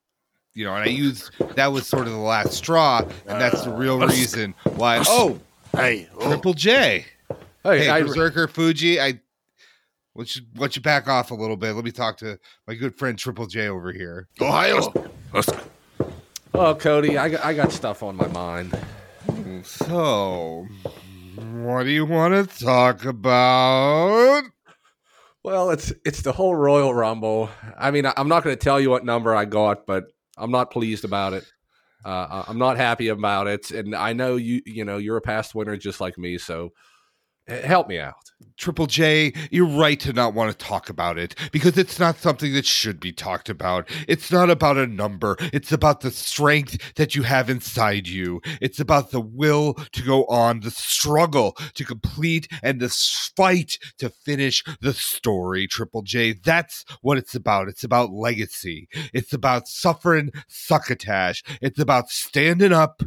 [0.53, 3.71] you know, and I used that was sort of the last straw, and that's the
[3.71, 5.03] real reason why.
[5.07, 5.39] Oh,
[5.75, 7.07] hey, oh, Triple J,
[7.63, 9.19] Hey, hey, I, Berserker Fuji, I.
[10.13, 11.73] Let's you, let you back off a little bit.
[11.73, 14.27] Let me talk to my good friend Triple J over here.
[14.39, 14.93] Ohio.
[16.53, 18.77] Oh, Cody, I got, I got stuff on my mind.
[19.63, 20.67] So,
[21.35, 24.43] what do you want to talk about?
[25.43, 27.49] Well, it's it's the whole Royal Rumble.
[27.77, 30.05] I mean, I'm not going to tell you what number I got, but
[30.37, 31.45] I'm not pleased about it.
[32.05, 34.61] Uh, I'm not happy about it, and I know you.
[34.65, 36.71] You know, you're a past winner just like me, so
[37.47, 38.15] help me out.
[38.57, 42.53] Triple J, you're right to not want to talk about it because it's not something
[42.53, 43.89] that should be talked about.
[44.07, 45.37] It's not about a number.
[45.51, 48.41] It's about the strength that you have inside you.
[48.61, 52.89] It's about the will to go on, the struggle to complete, and the
[53.35, 55.67] fight to finish the story.
[55.67, 57.67] Triple J, that's what it's about.
[57.67, 58.87] It's about legacy.
[59.13, 61.43] It's about suffering succotash.
[61.61, 63.01] It's about standing up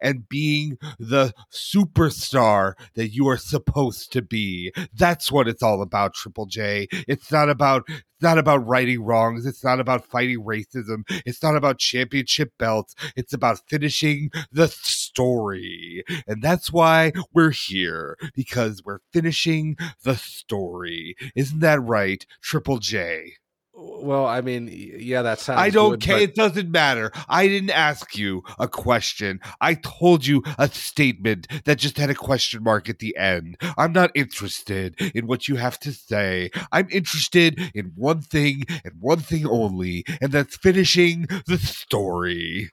[0.00, 4.72] and being the superstar that you are supposed to be.
[4.94, 6.88] That's what it's all about, Triple J.
[7.06, 7.84] It's not about
[8.18, 9.46] it's not about righting wrongs.
[9.46, 11.04] It's not about fighting racism.
[11.24, 12.96] It's not about championship belts.
[13.14, 16.02] It's about finishing the story.
[16.26, 21.14] And that's why we're here because we're finishing the story.
[21.36, 23.34] Isn't that right, Triple J?
[23.80, 25.60] Well, I mean, yeah, that sounds.
[25.60, 26.16] I don't care.
[26.16, 27.12] but- It doesn't matter.
[27.28, 29.38] I didn't ask you a question.
[29.60, 33.56] I told you a statement that just had a question mark at the end.
[33.76, 36.50] I'm not interested in what you have to say.
[36.72, 42.70] I'm interested in one thing and one thing only, and that's finishing the story.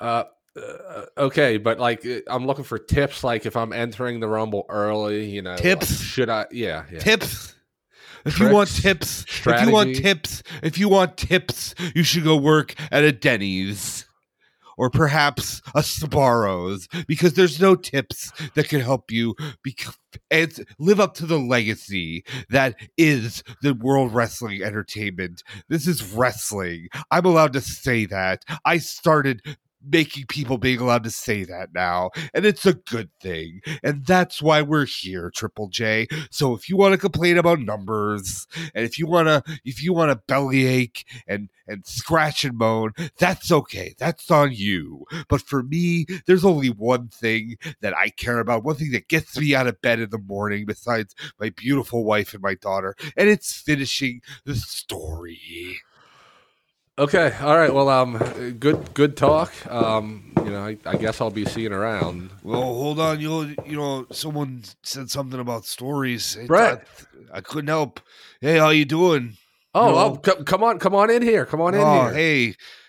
[0.00, 0.24] Uh,
[0.56, 3.24] uh, okay, but like uh, I'm looking for tips.
[3.24, 6.00] Like if I'm entering the rumble early, you know, like, Tips?
[6.00, 6.46] should I?
[6.52, 7.00] Yeah, yeah.
[7.00, 7.54] Tips.
[8.26, 12.36] If you want tips, if you want tips, if you want tips, you should go
[12.36, 14.04] work at a Denny's
[14.76, 19.34] or perhaps a Sbarro's because there's no tips that can help you
[19.64, 19.94] bec-
[20.30, 25.42] and live up to the legacy that is the World Wrestling Entertainment.
[25.68, 26.88] This is wrestling.
[27.10, 28.44] I'm allowed to say that.
[28.64, 29.40] I started
[29.88, 34.42] making people being allowed to say that now and it's a good thing and that's
[34.42, 36.06] why we're here triple j.
[36.30, 39.92] So if you want to complain about numbers and if you want to if you
[39.92, 45.04] want to bellyache and and scratch and moan that's okay that's on you.
[45.28, 49.38] But for me there's only one thing that i care about one thing that gets
[49.38, 53.28] me out of bed in the morning besides my beautiful wife and my daughter and
[53.28, 55.78] it's finishing the story
[56.98, 57.72] Okay, all right.
[57.72, 58.16] Well, um,
[58.58, 59.52] good, good talk.
[59.70, 62.30] Um, you know, I, I guess I'll be seeing around.
[62.42, 63.20] Well, hold on.
[63.20, 66.38] You know, you know, someone said something about stories.
[66.46, 66.86] Bret.
[67.34, 68.00] I, I couldn't help.
[68.40, 69.36] Hey, how you doing?
[69.74, 69.98] Oh, You know?
[69.98, 71.44] oh, co- come on, come on in here.
[71.44, 72.14] Come on in oh, here.
[72.14, 72.44] hey,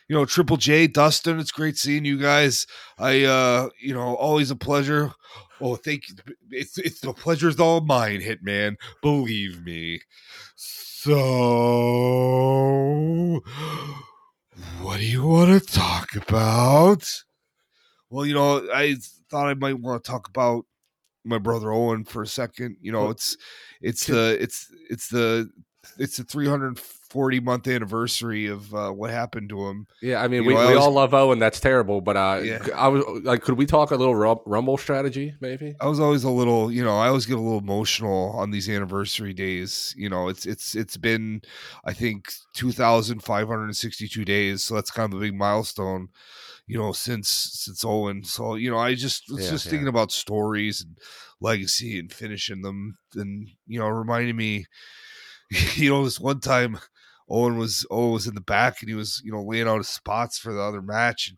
[0.08, 1.38] you know, Triple J, Dustin.
[1.38, 2.66] It's great seeing you guys.
[2.98, 5.12] I, uh, you know, always a pleasure.
[5.60, 6.16] Oh, thank you.
[6.52, 8.78] It's it's the pleasure's all mine, Hitman.
[9.02, 10.00] Believe me.
[11.00, 11.14] So,
[14.82, 17.08] what do you want to talk about?
[18.10, 18.96] Well, you know, I
[19.30, 20.66] thought I might want to talk about
[21.24, 22.78] my brother Owen for a second.
[22.82, 23.38] You know, it's
[23.80, 25.52] it's the it's it's the
[26.00, 26.24] it's the
[27.10, 29.88] 340 month anniversary of uh, what happened to him.
[30.02, 31.40] Yeah, I mean, You we, know, we was- all love Owen.
[31.40, 32.02] That's terrible.
[32.02, 32.66] But uh, Yeah.
[32.76, 35.76] I was like, could we talk a little rumble strategy, maybe?
[35.80, 38.70] I was always a little, you know, I always get a little emotional on these
[38.70, 39.94] anniversary days.
[39.98, 41.42] You know, it's it's it's been,
[41.86, 44.64] I think, two thousand five hundred and sixty-two days.
[44.64, 46.10] So that's kind of a big milestone,
[46.68, 48.24] you know, since since Owen.
[48.24, 49.72] So you know, I just was Yeah, just yeah.
[49.72, 50.98] thinking about stories and
[51.40, 54.66] legacy and finishing them, and you know, reminding me,
[55.76, 56.78] you know, this one time.
[57.30, 59.90] Owen was Owen was in the back and he was you know laying out his
[59.90, 61.38] spots for the other match and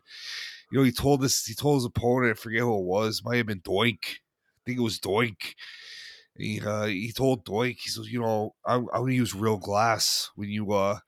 [0.70, 3.36] you know he told this he told his opponent I forget who it was might
[3.36, 4.18] have been Doink
[4.60, 5.54] I think it was Doink.
[6.36, 10.30] He uh, he told Doink, he says, you know, I'm, I'm gonna use real glass
[10.36, 10.98] when you uh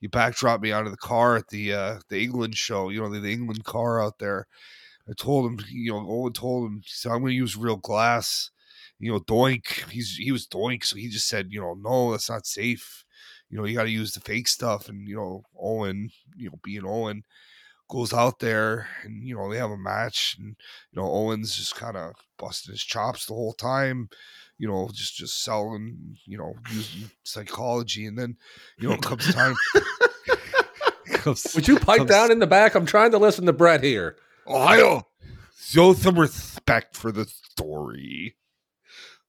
[0.00, 3.10] you backdrop me out of the car at the uh the England show, you know,
[3.10, 4.46] the, the England car out there.
[5.08, 8.50] I told him, you know, Owen told him, said, I'm gonna use real glass.
[8.98, 12.30] You know, Doink, he's he was Doink, so he just said, you know, no, that's
[12.30, 13.01] not safe.
[13.52, 14.88] You know, you got to use the fake stuff.
[14.88, 17.22] And you know, Owen, you know, being Owen,
[17.92, 20.56] goes out there and you know they have a match and
[20.90, 24.08] you know Owens just kind of busting his chops the whole time
[24.56, 28.34] you know just just selling you know using psychology and then
[28.78, 29.54] you know comes time
[31.12, 32.74] comes, Would you pipe comes- down in the back?
[32.74, 34.16] I'm trying to listen to Bret here.
[34.46, 35.06] Ohio
[35.60, 38.36] show some respect for the story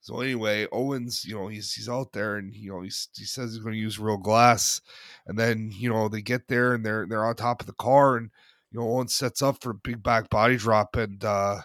[0.04, 3.54] so anyway Owens you know he's he's out there and you know he's, he says
[3.54, 4.82] he's going to use real glass
[5.26, 8.18] and then you know they get there and they're they're on top of the car
[8.18, 8.30] and
[8.72, 11.62] you know Owens sets up for a big back body drop and uh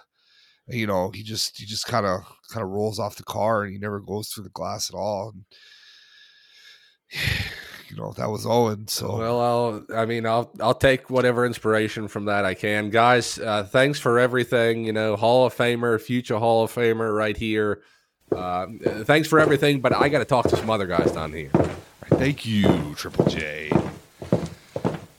[0.68, 2.20] you know he just he just kind of
[2.52, 5.32] kind of rolls off the car and he never goes through the glass at all
[5.34, 5.44] and
[7.90, 9.84] you know that was Owen so Well, I'll.
[9.96, 10.52] I mean, I'll.
[10.60, 13.38] I'll take whatever inspiration from that I can, guys.
[13.38, 14.84] Uh, thanks for everything.
[14.84, 17.80] You know, Hall of Famer, future Hall of Famer, right here.
[18.34, 18.66] Uh,
[19.04, 21.50] thanks for everything, but I got to talk to some other guys down here.
[22.06, 23.70] thank you Triple J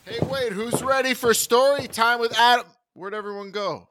[0.04, 2.66] Hey, wait, who's ready for story time with Adam?
[2.94, 3.88] Where'd everyone go?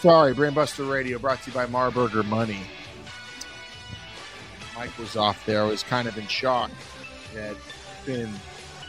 [0.00, 2.60] Sorry, Brainbuster Radio brought to you by Marburger Money.
[4.76, 5.62] Mike was off there.
[5.62, 6.70] I was kind of in shock
[7.34, 8.30] that it's been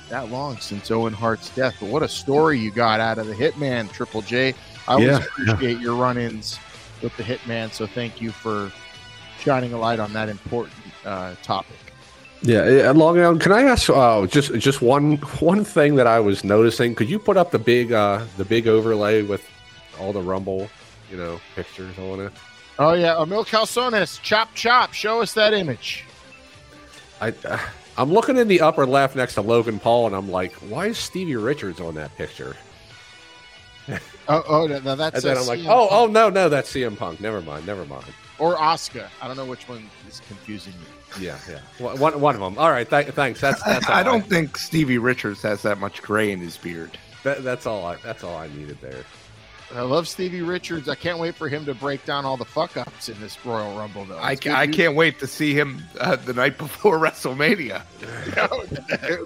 [0.10, 1.76] that long since Owen Hart's death.
[1.80, 4.54] But what a story you got out of the Hitman, Triple J.
[4.88, 5.18] I always Yeah.
[5.18, 6.60] appreciate your run ins
[7.02, 7.72] with the Hitman.
[7.72, 8.72] So thank you for
[9.40, 11.76] shining a light on that important uh, topic.
[12.44, 13.42] Yeah, Long Island.
[13.42, 16.94] Can I ask uh, just just one one thing that I was noticing?
[16.94, 19.44] Could you put up the big uh, the big overlay with
[20.00, 20.70] all the Rumble,
[21.10, 22.32] you know, pictures on it?
[22.78, 24.94] Oh yeah, Mil Calzones, chop chop.
[24.94, 26.06] Show us that image.
[27.20, 27.58] I uh,
[27.98, 30.98] I'm looking in the upper left next to Logan Paul, and I'm like, why is
[30.98, 32.56] Stevie Richards on that picture?
[34.30, 35.92] Oh, oh, oh, oh no, no, that's And then I'm like, CM oh, Punk.
[35.94, 37.22] oh no, no, that's CM Punk.
[37.22, 38.04] Never mind, never mind.
[38.40, 39.08] or Oscar.
[39.22, 40.88] I don't know which one is confusing me.
[41.26, 41.60] Yeah, yeah.
[41.80, 42.58] One, one- one of them.
[42.58, 43.40] All right, th- thanks.
[43.40, 43.86] That's that's.
[43.90, 46.98] All I don't think Stevie Richards has that much gray in his beard.
[47.24, 47.86] That, that's all.
[47.86, 49.06] I, that's all I needed there.
[49.76, 50.88] I love Stevie Richards.
[50.88, 53.78] I can't wait for him to break down all the fuck ups in this Royal
[53.78, 54.18] Rumble, though.
[54.18, 57.82] I, It's I can't wait to see him uh, the night before WrestleMania.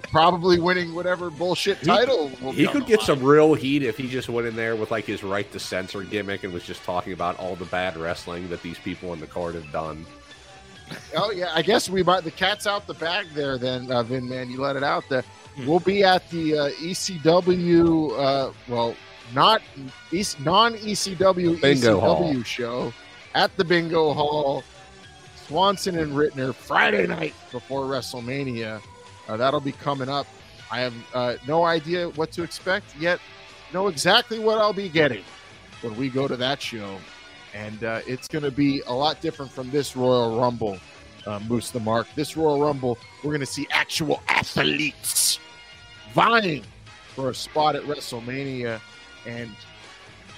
[0.10, 2.30] Probably winning whatever bullshit title.
[2.42, 3.06] will He could get mind.
[3.06, 6.02] some real heat if he just went in there with like his right to censor
[6.02, 9.26] gimmick and was just talking about all the bad wrestling that these people in the
[9.28, 10.04] card have done.
[11.16, 12.24] Oh yeah, I guess we might.
[12.24, 13.56] The cat's out the bag there.
[13.58, 15.22] Then uh, Vin, man, you let it out there.
[15.66, 18.18] We'll be at the uh, ECW.
[18.18, 18.94] Uh, well,
[19.34, 19.62] not
[20.10, 22.42] East, non ECW ECW Hall.
[22.42, 22.92] show
[23.34, 24.62] at the Bingo Hall.
[25.46, 28.80] Swanson and Rittner Friday night before WrestleMania.
[29.28, 30.26] Uh, that'll be coming up.
[30.70, 33.20] I have uh, no idea what to expect yet.
[33.72, 35.24] Know exactly what I'll be getting
[35.82, 36.96] when we go to that show
[37.54, 40.78] and uh, it's going to be a lot different from this Royal Rumble.
[41.24, 42.08] Uh, Moose the Mark.
[42.16, 45.38] This Royal Rumble, we're going to see actual athletes
[46.14, 46.64] vying
[47.14, 48.80] for a spot at WrestleMania,
[49.26, 49.50] and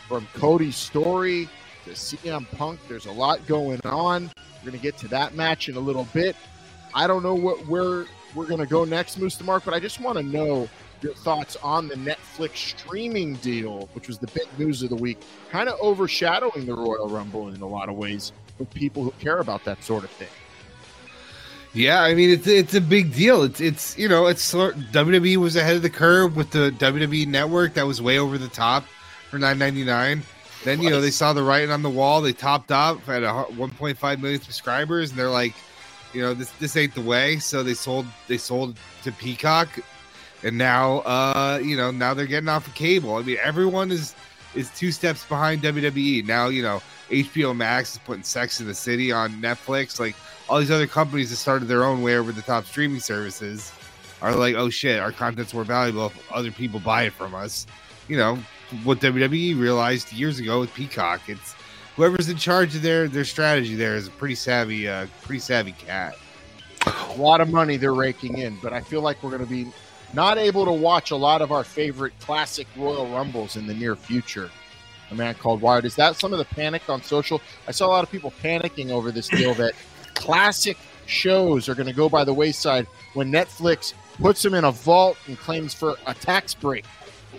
[0.08, 1.48] from Cody's story
[1.84, 4.30] to CM Punk, there's a lot going on.
[4.62, 6.36] We're going to get to that match in a little bit.
[6.94, 9.80] I don't know what where we're going to go next, Moose the Mark, but I
[9.80, 10.68] just want to know
[11.02, 15.20] your thoughts on the Netflix streaming deal, which was the big news of the week,
[15.50, 19.38] kind of overshadowing the Royal Rumble in a lot of ways with people who care
[19.38, 20.28] about that sort of thing.
[21.74, 23.42] Yeah, I mean it's it's a big deal.
[23.42, 27.74] It's it's you know it's WWE was ahead of the curve with the WWE network
[27.74, 28.84] that was way over the top
[29.28, 30.22] for nine ninety nine.
[30.62, 32.20] Then you know they saw the writing on the wall.
[32.20, 35.54] They topped up at one point five million subscribers, and they're like,
[36.12, 37.38] you know this this ain't the way.
[37.38, 39.68] So they sold they sold to Peacock,
[40.44, 43.16] and now uh you know now they're getting off of cable.
[43.16, 44.14] I mean everyone is
[44.54, 46.48] is two steps behind WWE now.
[46.48, 50.16] You know HBO Max is putting Sex in the City on Netflix, like
[50.48, 53.72] all these other companies that started their own way over the top streaming services
[54.22, 57.66] are like, oh shit, our content's more valuable if other people buy it from us.
[58.08, 58.38] You know,
[58.84, 61.22] what WWE realized years ago with Peacock.
[61.28, 61.54] It's
[61.96, 65.72] whoever's in charge of their their strategy there is a pretty savvy, uh, pretty savvy
[65.72, 66.16] cat.
[66.86, 69.70] A lot of money they're raking in, but I feel like we're going to be
[70.14, 73.96] not able to watch a lot of our favorite classic Royal Rumbles in the near
[73.96, 74.50] future.
[75.10, 75.84] A man called Wired.
[75.84, 77.40] Is that some of the panic on social?
[77.68, 79.74] I saw a lot of people panicking over this deal that
[80.14, 84.72] classic shows are going to go by the wayside when Netflix puts them in a
[84.72, 86.84] vault and claims for a tax break.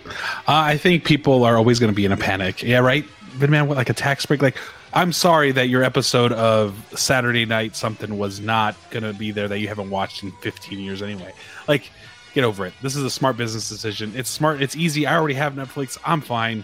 [0.05, 0.09] Uh,
[0.47, 2.61] I think people are always going to be in a panic.
[2.61, 3.05] Yeah, right.
[3.39, 4.41] But man, what, like a tax break?
[4.41, 4.57] Like,
[4.93, 9.47] I'm sorry that your episode of Saturday Night something was not going to be there
[9.47, 11.33] that you haven't watched in 15 years anyway.
[11.67, 11.91] Like,
[12.35, 12.73] get over it.
[12.83, 14.13] This is a smart business decision.
[14.15, 14.61] It's smart.
[14.61, 15.07] It's easy.
[15.07, 15.97] I already have Netflix.
[16.05, 16.63] I'm fine.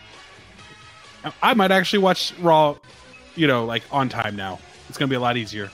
[1.25, 2.75] I- I might actually watch Raw,
[3.35, 4.59] you know, like on time now.
[4.89, 5.71] It's going to be a lot easier.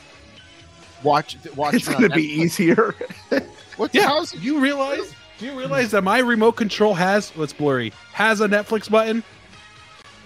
[1.04, 1.74] Watch, watch.
[1.74, 2.96] It's going to be easier.
[3.78, 3.94] What?
[3.94, 4.08] Yeah.
[4.08, 5.14] How's Do you realize?
[5.38, 7.32] Do you realize that my remote control has?
[7.36, 7.94] Well, it's blurry.
[8.12, 9.24] Has a Netflix button.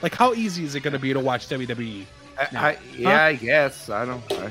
[0.01, 2.05] Like, how easy is it going to be to watch WWE?
[2.39, 3.89] I, I, yeah, I guess.
[3.89, 4.24] I don't.
[4.32, 4.49] I,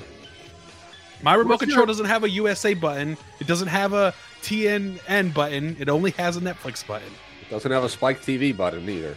[1.22, 3.16] My remote What's control your- doesn't have a USA button.
[3.40, 5.76] It doesn't have a TNN button.
[5.78, 7.08] It only has a Netflix button.
[7.42, 9.16] It doesn't have a Spike TV button either.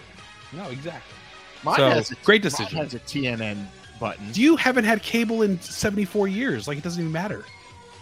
[0.51, 1.16] No, exactly.
[1.64, 2.78] Mine So, has a, great mine decision.
[2.78, 3.66] has a TNN
[3.99, 4.26] button.
[4.34, 6.68] You haven't had cable in 74 years.
[6.68, 7.45] Like, it doesn't even matter.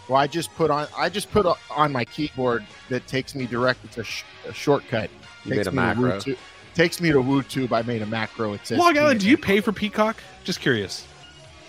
[0.08, 3.84] Well, I just put on I just put on my keyboard that takes me direct.
[3.84, 5.10] It's a, sh- a shortcut.
[5.44, 6.18] You takes made a me macro.
[6.18, 6.38] To WooTube,
[6.74, 7.72] takes me to WooTube.
[7.72, 8.52] I made a macro.
[8.54, 8.78] It says.
[8.78, 10.16] Long Island, do you pay for Peacock?
[10.42, 11.06] Just curious.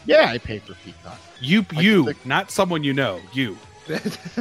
[0.07, 1.19] Yeah, I pay for Peacock.
[1.43, 3.19] You, you, think- not someone you know.
[3.33, 3.57] You.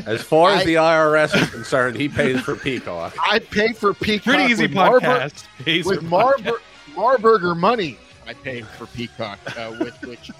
[0.06, 3.14] As far as I- the IRS is concerned, he pays for Peacock.
[3.20, 4.24] I pay for Peacock.
[4.34, 5.44] Pretty easy with Marburg- podcast.
[5.64, 6.60] Pays with for Marburg,
[6.94, 7.98] Marburger money.
[8.26, 10.30] I pay for Peacock, uh, with which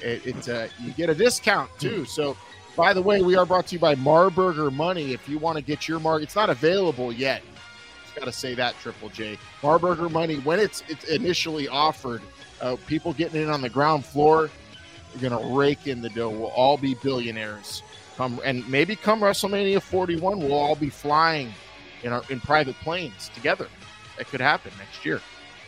[0.00, 2.06] it, it uh, you get a discount too.
[2.06, 2.34] So,
[2.76, 5.12] by the way, we are brought to you by Marburger Money.
[5.12, 7.42] If you want to get your mark, it's not available yet.
[8.16, 12.22] Got to say that Triple J Marburger Money when it's it's initially offered,
[12.62, 14.48] uh, people getting in on the ground floor,
[15.20, 16.30] you're gonna rake in the dough.
[16.30, 17.82] We'll all be billionaires.
[18.16, 21.52] Come and maybe come WrestleMania 41, we'll all be flying
[22.02, 23.68] in our in private planes together.
[24.16, 25.20] That could happen next year.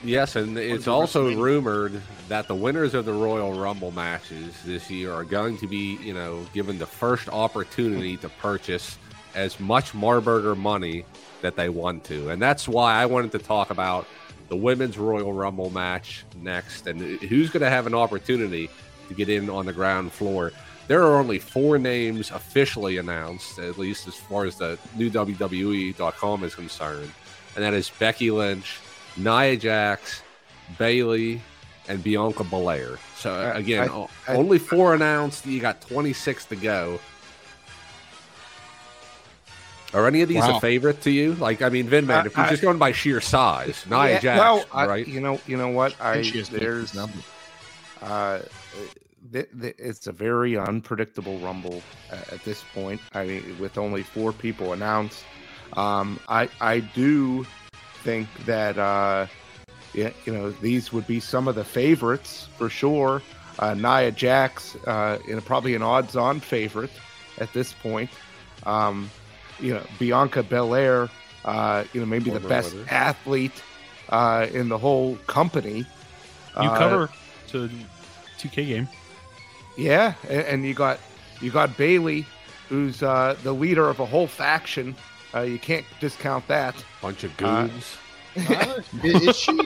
[0.03, 5.12] Yes, and it's also rumored that the winners of the Royal Rumble matches this year
[5.12, 8.96] are going to be, you know, given the first opportunity to purchase
[9.34, 11.05] as much Marburger money
[11.42, 12.30] that they want to.
[12.30, 14.07] And that's why I wanted to talk about
[14.49, 18.70] the women's Royal Rumble match next and who's going to have an opportunity
[19.09, 20.52] to get in on the ground floor.
[20.86, 26.44] There are only four names officially announced, at least as far as the new WWE.com
[26.44, 27.11] is concerned,
[27.56, 28.78] and that is Becky Lynch,
[29.16, 30.22] Nia Jax,
[30.78, 31.42] Bayley,
[31.88, 32.98] and Bianca Belair.
[33.16, 35.44] So I- again, I- o- I- only four announced.
[35.46, 37.00] You got 26 to go.
[39.94, 40.59] Are any of these Wow.
[40.59, 41.34] a favorite to you?
[41.34, 44.18] Like, I mean, Vin Man, if you're I- just going by sheer size, Nia Yeah,
[44.20, 45.09] Jax, well, I- right?
[45.09, 45.94] you know, you know what?
[45.98, 47.18] I And she has there's Vicky's number.
[48.03, 48.40] Uh,
[49.32, 51.82] th- th- it's a very unpredictable rumble
[52.12, 53.01] uh, at this point.
[53.14, 55.24] I mean, with only four people announced,
[55.74, 57.46] um, I I do
[58.05, 59.26] think that uh,
[59.94, 63.22] yeah, you know these would be some of the favorites for sure.
[63.59, 66.90] Uh, Nia Jax, uh, in probably an odds-on favorite
[67.38, 68.09] at this point.
[68.64, 69.11] Um,
[69.59, 71.09] you know, Bianca Belair,
[71.44, 72.86] uh, you know, maybe the best winner.
[72.88, 73.62] athlete
[74.11, 75.78] uh, in the whole company.
[75.78, 75.84] You
[76.68, 77.11] Uh, cover
[77.49, 77.68] to
[78.38, 78.88] 2K game.
[79.76, 80.99] Yeah, and, and you got
[81.40, 82.26] you got Bayley,
[82.68, 84.96] who's uh, the leader of a whole faction.
[85.34, 86.74] Uh, you can't discount that.
[87.01, 87.96] Bunch of uh, goons.
[88.38, 88.82] Huh?
[89.03, 89.59] is she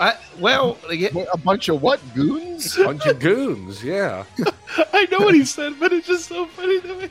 [0.00, 2.78] I, well, yeah, a bunch of what goons?
[2.78, 3.82] A Bunch of goons.
[3.82, 4.24] Yeah.
[4.92, 7.08] I know what he said, but it's just so funny to me.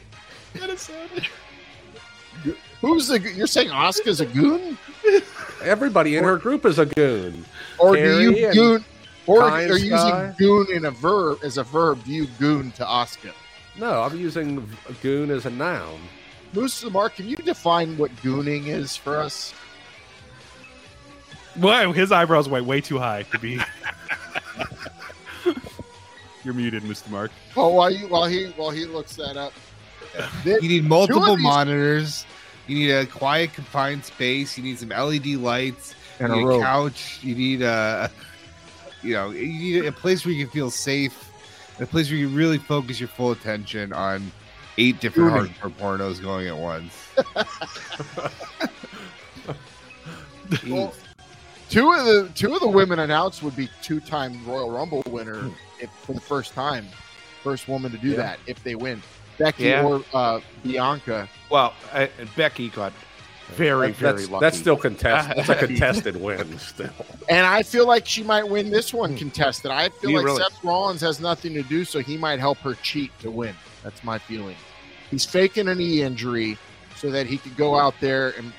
[0.54, 1.28] That it sounded.
[2.82, 3.20] Who's the?
[3.20, 4.78] You're saying Asuka's a goon,
[5.62, 7.44] Everybody in her group is a goon.
[7.80, 8.86] or do Kairi you and goon,
[9.28, 10.34] or Kind are you using Sky.
[10.38, 12.04] goon in a verb as a verb?
[12.06, 13.34] Do you goon to Asuka?
[13.78, 14.68] No, I'm using
[15.04, 16.00] goon as a noun.
[16.54, 19.54] Moose Mark, can you define what gooning is for us?
[21.58, 23.60] Well, his eyebrows went way too high to be.
[26.44, 27.10] You're muted, Mr.
[27.10, 27.32] Mark.
[27.56, 29.54] Oh, while you while he while he looks that up,
[30.44, 32.26] Th- You need multiple these- monitors.
[32.68, 34.58] You need a quiet, confined space.
[34.58, 35.96] You need some LED lights.
[36.20, 36.62] And you a need robe.
[36.62, 37.20] a couch.
[37.24, 38.12] You need a,
[39.08, 39.48] you know, you
[39.82, 41.32] need a place where you can feel safe.
[41.80, 44.32] A place where you really focus your full attention on
[44.78, 45.32] eight different
[45.62, 46.94] hardcore pornos going at once.
[50.68, 50.94] Well,
[51.70, 55.50] two of the two of the women announced would be two-time Royal Rumble winner
[55.82, 56.86] if, for the first time,
[57.44, 58.16] first woman to do Yeah.
[58.18, 59.02] that if they win.
[59.38, 59.84] Becky Yeah.
[59.84, 61.28] or uh, Bianca.
[61.50, 62.94] well, uh, Becky got
[63.56, 64.46] very, That- very that's, lucky.
[64.46, 65.38] that's still contested.
[65.38, 66.90] That's a contested win still.
[67.30, 69.18] And I feel like she might win this one hmm.
[69.18, 69.72] contested.
[69.72, 72.58] I feel You like really- Seth Rollins has nothing to do, so he might help
[72.60, 73.56] her cheat to win.
[73.84, 74.56] That's my feeling.
[75.10, 76.58] He's faking a knee injury
[76.98, 78.52] so that he could go out there and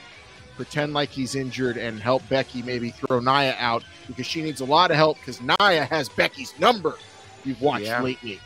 [0.57, 4.65] pretend like he's injured and help Becky maybe throw Nia out because she needs a
[4.65, 6.95] lot of help because Nia has Becky's number.
[7.45, 8.03] You've watched Yeah.
[8.03, 8.41] lately.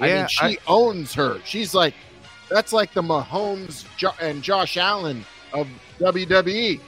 [0.00, 1.38] I Yeah, mean, she I- owns her.
[1.44, 1.94] She's like,
[2.50, 5.68] that's like the Mahomes jo- and Josh Allen of
[5.98, 6.80] WWE.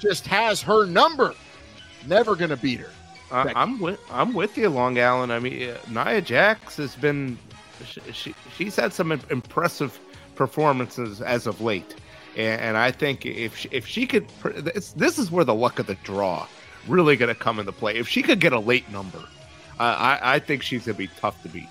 [0.00, 1.34] Just has her number.
[2.06, 2.90] Never gonna beat her.
[3.30, 5.30] Uh, I'm with I'm with you, Long Allen.
[5.30, 7.38] I mean, uh, Nia Jax has been
[7.84, 9.98] she, she she's had some impressive
[10.34, 11.94] performances as of late,
[12.36, 15.78] and, and I think if she, if she could, this, this is where the luck
[15.78, 16.46] of the draw
[16.88, 17.96] really going to come into play.
[17.96, 19.22] If she could get a late number,
[19.78, 21.68] uh, I I think she's going to be tough to beat.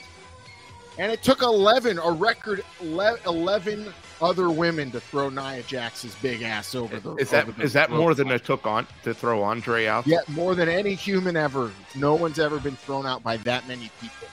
[0.99, 6.75] And it took 11, a record 11 other women to throw Nia Jax's big ass
[6.75, 7.15] over the.
[7.15, 10.05] Is that the is that more than it took on to throw Andre out?
[10.05, 11.71] Yeah, more than any human ever.
[11.95, 14.27] No one's ever been thrown out by that many people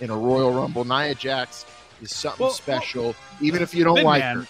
[0.00, 0.84] in a Royal Rumble.
[0.84, 1.64] Nia Jax
[2.02, 4.46] is something Well, special, even if you don't like Man, her.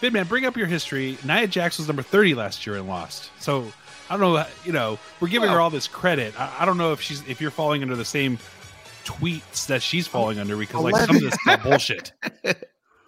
[0.00, 1.16] Vin Man, bring up your history.
[1.24, 3.30] Nia Jax was number 30 last year and lost.
[3.40, 3.72] So
[4.10, 4.44] I don't know.
[4.64, 6.38] You know, we're giving her all this credit.
[6.38, 8.38] I, I don't know if she's if you're falling under the same
[9.08, 12.12] tweets that she's falling under because like some of this is bullshit.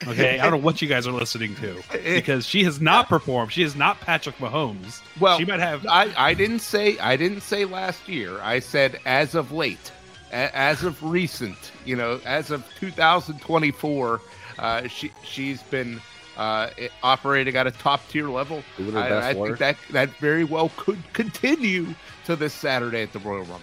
[0.09, 3.53] Okay, I don't know what you guys are listening to because she has not performed.
[3.53, 5.03] She is not Patrick Mahomes.
[5.21, 5.87] Well, she might have.
[5.87, 8.41] I, I didn't say I didn't say last year.
[8.41, 9.93] I said as of late,
[10.33, 11.73] a, as of recent.
[11.85, 14.21] You know, as of 2024,
[14.59, 16.01] uh, she she's been
[16.39, 16.71] uh,
[17.03, 18.63] operating at a top tier level.
[18.79, 21.95] I, I think that that very well could continue
[22.25, 23.61] to this Saturday at the Royal Rumble.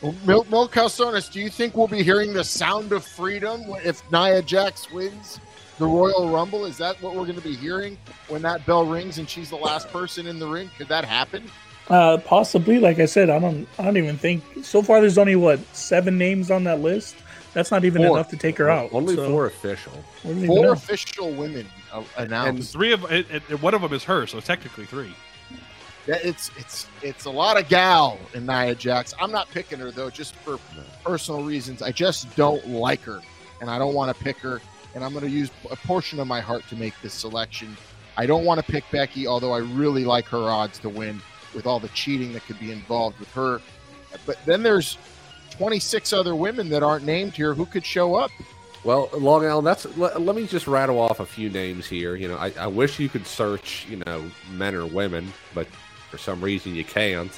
[0.00, 4.08] Well, Mil, Mil Calzones, do you think we'll be hearing the sound of freedom if
[4.12, 5.40] Nia Jax wins
[5.78, 6.66] the Royal Rumble?
[6.66, 9.56] Is that what we're going to be hearing when that bell rings and she's the
[9.56, 10.70] last person in the ring?
[10.78, 11.44] Could that happen?
[11.88, 12.78] Uh, possibly.
[12.78, 13.66] Like I said, I don't.
[13.78, 14.44] I don't even think.
[14.62, 17.16] So far, there's only what seven names on that list.
[17.54, 18.18] That's not even Four.
[18.18, 18.90] enough to take her out.
[18.92, 19.92] Only so four official.
[20.22, 20.72] we don't even Four know.
[20.72, 22.72] official women uh, and announced.
[22.72, 25.12] three of it, it, one of them is her, so technically three.
[26.08, 29.14] It's it's it's a lot of gal in Nia Jax.
[29.20, 30.58] I'm not picking her though, just for
[31.04, 31.82] personal reasons.
[31.82, 33.20] I just don't like her,
[33.60, 34.60] and I don't want to pick her.
[34.94, 37.76] And I'm going to use a portion of my heart to make this selection.
[38.16, 41.20] I don't want to pick Becky, although I really like her odds to win
[41.54, 43.60] with all the cheating that could be involved with her.
[44.24, 44.96] But then there's
[45.50, 48.30] 26 other women that aren't named here who could show up.
[48.82, 52.16] Well, Long Island, that's let, let me just rattle off a few names here.
[52.16, 55.66] You know, I, I wish you could search, you know, men or women, but
[56.10, 57.32] for some reason you can't.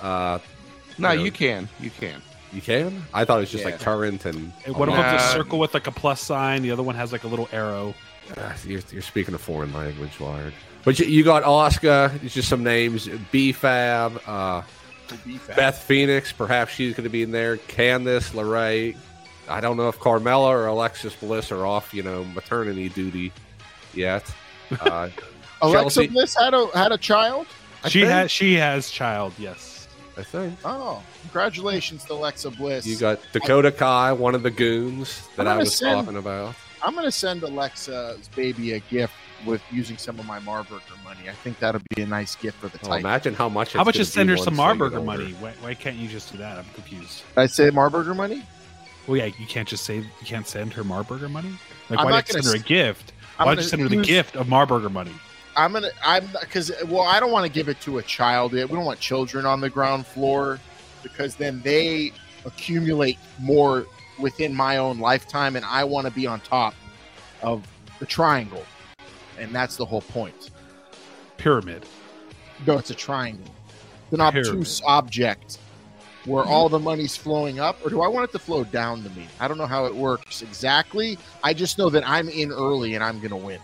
[0.00, 0.38] Uh,
[0.98, 1.68] No, know, you can.
[1.80, 2.22] You can.
[2.52, 3.04] You can.
[3.12, 3.70] I thought it was just Yeah.
[3.72, 4.52] like current and.
[4.64, 6.62] Hey, One of them's a circle with like a plus sign.
[6.62, 7.94] The other one has like a little arrow.
[8.38, 10.54] Ah, You're, you're speaking a foreign language, Wired.
[10.84, 12.22] But you, you got Asuka.
[12.24, 13.08] It's just some names.
[13.30, 14.62] B Fab, uh,
[15.54, 16.32] Beth Phoenix.
[16.32, 17.56] Perhaps she's going to be in there.
[17.56, 18.96] Candice LeRae.
[19.48, 23.32] I don't know if Carmella or Alexa Bliss are off, you know, maternity duty
[23.94, 24.32] yet.
[24.80, 25.08] Uh,
[25.62, 27.46] Alexa Chelsea- Bliss had a had a child.
[27.84, 28.10] I she think?
[28.12, 29.32] has she has child.
[29.38, 29.88] Yes.
[30.18, 32.86] I think Oh, congratulations to Alexa Bliss.
[32.86, 36.18] you got Dakota Kai, one of the goons that I'm I gonna was send- talking
[36.18, 36.54] about.
[36.82, 39.12] I'm gonna send Alexa's baby a gift
[39.44, 41.28] with using some of my Marburger money.
[41.28, 43.74] I think that'll be a nice gift for the Oh, imagine how much.
[43.74, 45.32] How about gonna send her some once they get Marburger money?
[45.40, 46.58] Why, why can't you just do that?
[46.58, 47.22] I'm confused.
[47.36, 48.42] I say Marburger money?
[49.06, 51.50] Well, yeah, you can't just say you can't send her Marburger money.
[51.90, 53.12] Like, I'm why not not send gonna her a s- gift?
[53.38, 55.12] I'm Why gonna just send her the use- gift of Marburger money?
[55.56, 55.90] I'm gonna.
[56.04, 58.52] I'm because well, I don't want to give it to a child.
[58.52, 58.68] yet.
[58.68, 60.60] We don't want children on the ground floor
[61.02, 62.12] because then they
[62.44, 63.86] accumulate more
[64.18, 66.74] within my own lifetime, and I want to be on top
[67.42, 67.66] of
[67.98, 68.64] the triangle,
[69.38, 70.50] and that's the whole point.
[71.36, 71.84] Pyramid.
[72.66, 73.46] No, it's a triangle.
[74.04, 74.46] It's an Pyramid.
[74.46, 75.58] obtuse object
[76.26, 79.10] where all the money's flowing up, or do I want it to flow down to
[79.10, 79.26] me?
[79.38, 81.18] I don't know how it works exactly.
[81.42, 83.60] I just know that I'm in early and I'm going to win.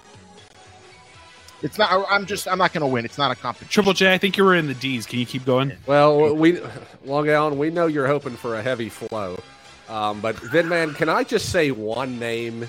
[1.63, 2.07] It's not.
[2.11, 2.49] I'm just.
[2.49, 3.05] I'm not going to win.
[3.05, 3.71] It's not a competition.
[3.71, 5.07] Triple J, I think you were in the D's.
[5.07, 5.73] Can you keep going?
[5.87, 6.61] Well, we
[7.05, 9.39] Long Island, we know you're hoping for a heavy flow.
[9.89, 12.69] Um, but man, can I just say one name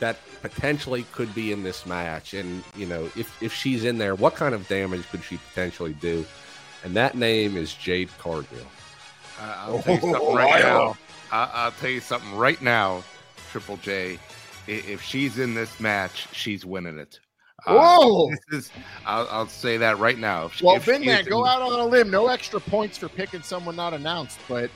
[0.00, 2.34] that potentially could be in this match?
[2.34, 5.94] And you know, if if she's in there, what kind of damage could she potentially
[5.94, 6.26] do?
[6.84, 8.66] And that name is Jade Cargill.
[9.40, 10.96] I- I'll tell you something right now.
[11.32, 13.02] I- I'll tell you something right now,
[13.50, 14.18] Triple J.
[14.66, 17.18] If she's in this match, she's winning it.
[17.68, 18.30] Uh, Whoa!
[18.50, 18.70] This is,
[19.06, 20.46] I'll, I'll say that right now.
[20.46, 22.10] If Well, if she Man, go in- out on a limb.
[22.10, 24.38] No extra points for picking someone not announced.
[24.48, 24.70] But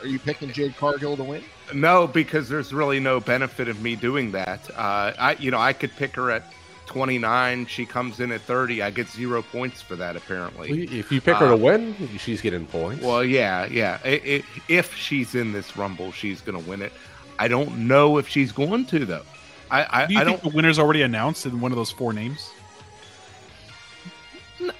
[0.00, 1.42] are you picking Jade Cargill to win?
[1.74, 4.70] No, because there's really no benefit of me doing that.
[4.70, 6.44] Uh, I, you know, I could pick her at
[6.86, 7.66] 29.
[7.66, 8.82] She comes in at 30.
[8.82, 10.14] I get zero points for that.
[10.14, 10.84] Apparently.
[10.84, 13.02] If you pick her Uh, to win, she's getting points.
[13.04, 13.98] Well, yeah, yeah.
[14.04, 16.92] I i if she's in this rumble, she's going to win it.
[17.38, 19.22] I don't know if she's going to though.
[19.70, 20.50] I, I, Do you I think don't.
[20.50, 22.50] the winner's already announced in one of those four names?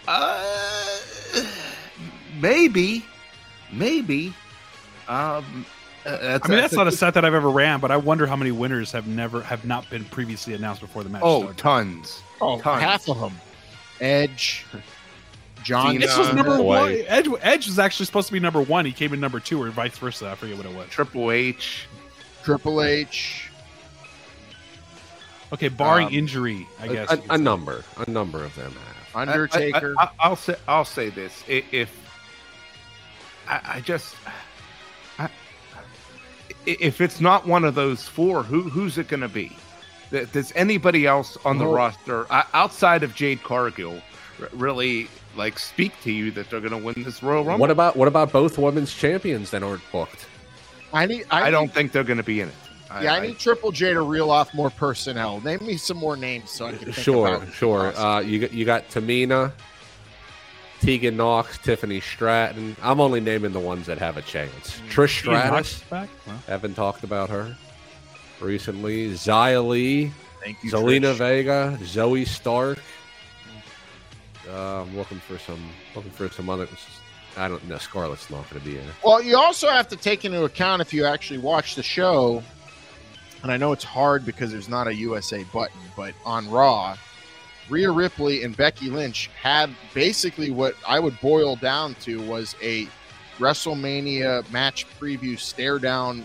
[0.09, 0.45] Uh,
[2.41, 3.05] maybe,
[3.73, 4.29] maybe.
[5.09, 5.67] Um,
[6.05, 8.27] uh, that's, I mean, that's not a set that I've ever ran, but I wonder
[8.27, 11.23] how many winners have never have not been previously announced before the match.
[11.25, 11.59] Oh, started.
[11.59, 12.23] tons.
[12.41, 12.83] Oh, Tons.
[12.83, 13.33] half of them.
[14.01, 14.65] Edge,
[15.63, 15.93] John.
[15.93, 16.01] Cena.
[16.07, 16.65] This was number Boy.
[16.65, 16.93] one.
[17.09, 18.85] Edge, Edge was actually supposed to be number one.
[18.85, 20.31] He came in number two, or vice versa.
[20.31, 20.89] I forget what it was.
[20.91, 21.87] Triple H.
[22.45, 23.46] Triple H.
[25.57, 27.11] Okay, barring Um, injury, I A- guess.
[27.13, 29.29] a, a number, a number of them have.
[29.29, 29.95] Undertaker.
[29.99, 30.57] I, I, will say.
[30.69, 31.43] I'll say this.
[31.49, 31.91] If
[33.49, 34.15] I, I just,
[35.19, 35.31] I, i-
[36.67, 39.57] if it's not one of those four, who who's it going to be?
[40.11, 44.01] Th- Does anybody else on the Well- roster uh, outside of Jade Cargill
[44.53, 47.59] really like speak to you that they're going to win this Royal Rumble?
[47.61, 50.27] What about what about both women's champions that aren't booked?
[50.93, 51.25] I need.
[51.31, 52.55] I, I, don't think they're going to be in it.
[53.03, 55.41] Yeah, I need Triple J to reel off more personnel.
[55.41, 57.97] Name me some more names so I can think Sure, about sure.
[57.97, 59.53] Uh, you got you got Tamina,
[60.81, 62.77] Tegan Nox, Tiffany Stratton.
[62.83, 64.81] I'm only naming the ones that have a chance.
[64.89, 65.77] Trish Ian Knox Stratus.
[65.77, 66.09] is back?
[66.27, 67.57] Well, Haven't talked about her
[68.41, 69.11] recently.
[69.11, 70.13] Xia Li,
[70.45, 71.17] Thank you, Zelina Trish.
[71.19, 72.79] Vega, Zoey Stark.
[74.49, 75.61] Uh, I'm looking for some
[75.97, 76.69] looking for some other.
[77.37, 77.79] I don't know.
[77.79, 78.95] Scarlett's not going to be in it.
[79.05, 82.43] Well, you also have to take into account if you actually watch the show,
[83.43, 86.97] and I know it's hard because there's not a USA button, but on Raw,
[87.69, 92.89] Rhea Ripley and Becky Lynch had basically what I would boil down to was a
[93.39, 96.25] WrestleMania match preview stare down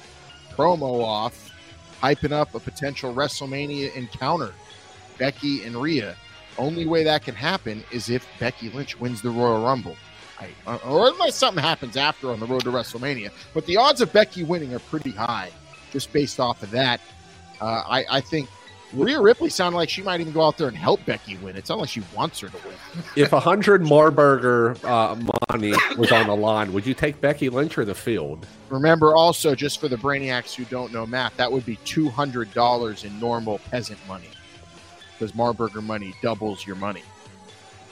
[0.51, 1.51] promo off,
[2.01, 4.53] hyping up a potential WrestleMania encounter.
[5.17, 6.15] Becky and Rhea.
[6.57, 9.95] Only way that can happen is if Becky Lynch wins the Royal Rumble.
[10.65, 13.31] Or unless something happens after on the road to WrestleMania.
[13.53, 15.51] But the odds of Becky winning are pretty high,
[15.91, 17.01] just based off of that.
[17.59, 18.49] Uh, I, I think
[18.93, 21.55] Rhea Ripley sounded like she might even go out there and help Becky win.
[21.55, 22.75] It's not like she wants her to win.
[23.15, 25.15] If a hundred Marburger uh,
[25.49, 28.45] money was on the line, would you take Becky Lynch or the field?
[28.69, 32.53] Remember, also, just for the brainiacs who don't know math, that would be two hundred
[32.53, 34.29] dollars in normal peasant money,
[35.13, 37.03] because Marburger money doubles your money.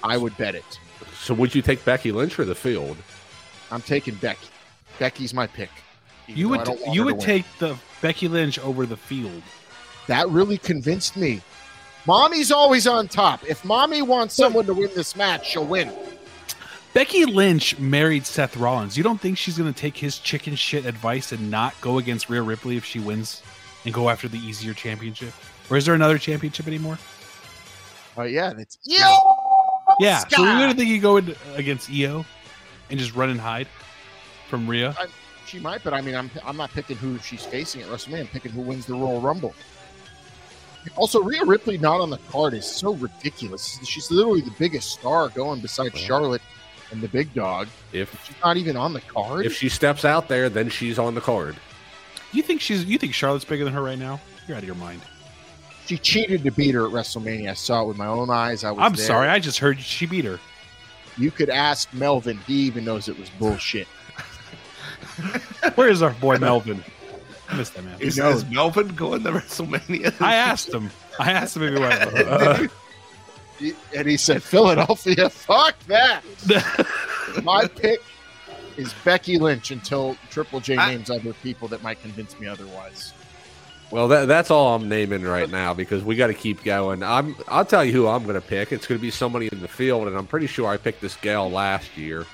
[0.04, 0.80] I would bet it.
[1.14, 2.98] So would you take Becky Lynch or the field?
[3.72, 4.48] I'm taking Becky.
[4.98, 5.70] Becky's my pick.
[6.30, 9.42] Even you would you would take the Becky Lynch over the field.
[10.08, 11.42] That really convinced me.
[12.06, 13.48] Mommy's always on top.
[13.48, 15.92] If mommy wants someone to win this match, she'll win.
[16.94, 18.98] Becky Lynch married Seth Rollins.
[18.98, 22.30] You don't think she's going to take his chicken shit advice and not go against
[22.30, 23.44] Rhea Ripley if she wins
[23.86, 25.34] and go after the easier championship?
[25.70, 26.98] Or is there another championship anymore?
[28.18, 28.80] Oh yeah, that's
[30.00, 30.20] Yeah.
[30.20, 30.60] So Scott!
[30.60, 32.26] you don't think you go in against IYO
[32.90, 33.68] and just run and hide
[34.48, 34.96] from Rhea?
[34.98, 35.06] I,
[35.50, 38.22] she might, but I mean, I'm I'm not picking who she's facing at WrestleMania.
[38.22, 39.54] I'm picking who wins the Royal Rumble.
[40.96, 43.80] Also, Rhea Ripley not on the card is so ridiculous.
[43.84, 46.42] She's literally the biggest star going besides Charlotte
[46.92, 47.68] and the big dog.
[47.92, 49.46] If She's not even on the card.
[49.46, 51.58] if she steps out there, then she's on the card.
[52.32, 54.22] You think she's you think Charlotte's bigger than her right now?
[54.48, 55.02] You're out of your mind.
[55.88, 57.50] she cheated to beat her at WrestleMania.
[57.52, 58.64] I saw it with my own eyes.
[58.64, 58.80] I was.
[58.82, 59.06] I'm there.
[59.06, 60.40] sorry, I just heard she beat her.
[61.18, 62.38] You could ask Melvin.
[62.48, 63.88] He even knows it was bullshit.
[65.76, 66.84] Where is our boy Melvin?
[67.50, 68.00] I missed that man.
[68.00, 68.44] Is, knows.
[68.44, 70.20] is Melvin going to WrestleMania?
[70.22, 70.90] I asked him.
[71.20, 72.28] I asked him if he went.
[72.28, 72.68] Uh,
[73.58, 76.24] he- and he said, Philadelphia, fuck that.
[77.44, 78.02] My pick
[78.78, 83.14] is Becky Lynch until Triple J I- names other people that might convince me otherwise.
[83.92, 87.02] Well, that, that's all I'm naming right now because we got to keep going.
[87.02, 88.72] I'm I'll tell you who I'm going to pick.
[88.72, 91.16] It's going to be somebody in the field, and I'm pretty sure I picked this
[91.16, 92.26] gal last year.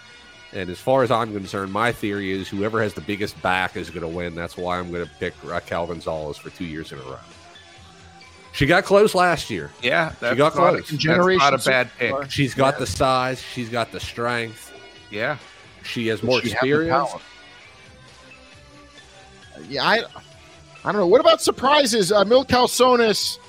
[0.55, 3.89] And as far as I'm concerned, my theory is whoever has the biggest back is
[3.89, 4.35] going to win.
[4.35, 7.19] That's why I'm going to pick Raquel Gonzalez for two years in a row.
[8.53, 9.69] She got close last year.
[9.83, 10.89] Yeah, that's got close.
[10.89, 12.31] that's Generation not a bad pick.
[12.31, 13.41] She's got the size.
[13.41, 14.71] She's got the strength.
[15.11, 15.37] Yeah,
[15.83, 17.09] She has Does more she experience.
[19.67, 20.03] Yeah, I,
[20.85, 21.07] I don't know.
[21.07, 22.13] What about surprises?
[22.13, 23.39] Uh, Mil Calzones,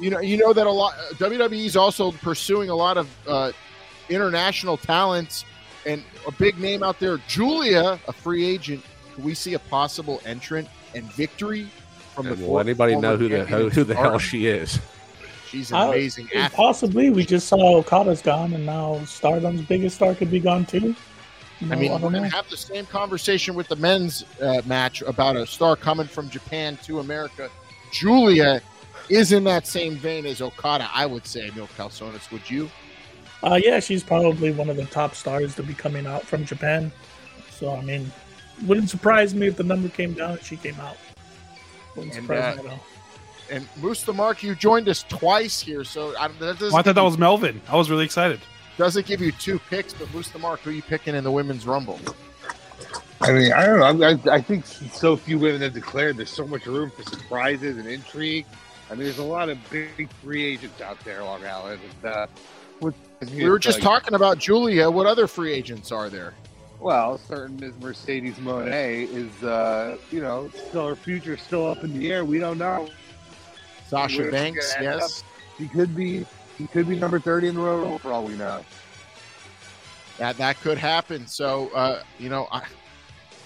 [0.00, 0.94] you know, you know that a lot.
[1.14, 3.52] WWE is also pursuing a lot of uh,
[4.08, 5.44] international talents,
[5.86, 8.82] and a big name out there, Giulia, a free agent.
[9.14, 11.68] Can we see a possible entrant and victory
[12.14, 12.46] from And the?
[12.46, 14.20] will anybody know who the champion who, who the hell Stardom?
[14.20, 14.78] she is?
[15.48, 16.52] She's an I- amazing athlete.
[16.56, 20.94] Possibly, we just saw Okada's gone, and now Stardom's biggest star could be gone too.
[21.70, 25.00] I mean, I we're going to have the same conversation with the men's uh, match
[25.02, 27.48] about a star coming from Japan to America.
[27.92, 28.60] Giulia
[29.08, 32.30] is in that same vein as Okada, I would say, Mil Calzones.
[32.30, 32.68] Would you?
[33.46, 36.90] Uh, yeah, she's probably one of the top stars to be coming out from Japan.
[37.50, 38.10] So, I mean,
[38.66, 40.96] wouldn't surprise me if the number came down and she came out.
[41.94, 42.84] Wouldn't And, surprise uh, me at all.
[43.48, 46.70] And Moose the Mark, you joined us twice here, so I, that doesn't, Oh, I
[46.70, 47.60] thought give that you, was Melvin.
[47.68, 48.40] I was really excited.
[48.76, 51.30] doesn't give you two picks, but Moose the Mark, who are you picking in the
[51.30, 52.00] women's rumble?
[53.20, 54.06] I mean, I don't know.
[54.06, 56.16] I, I, I think so few women have declared.
[56.16, 58.44] There's so much room for surprises and intrigue.
[58.90, 61.80] I mean, there's a lot of big free agents out there, Long Island.
[62.02, 62.30] And, uh, what-
[62.80, 64.90] We were just talking about Giulia.
[64.90, 66.34] What other free agents are there?
[66.78, 67.72] Well, certain Ms.
[67.80, 72.24] Mercedes Moné is, uh, you know, still her future still up in the air.
[72.24, 72.88] We don't know.
[73.88, 75.24] Sasha Banks, yes.
[75.56, 76.26] He could be,
[76.58, 78.62] he could be number thirty in the Rumble for all we know.
[80.18, 81.26] That that could happen.
[81.26, 82.62] So, uh, you know, I,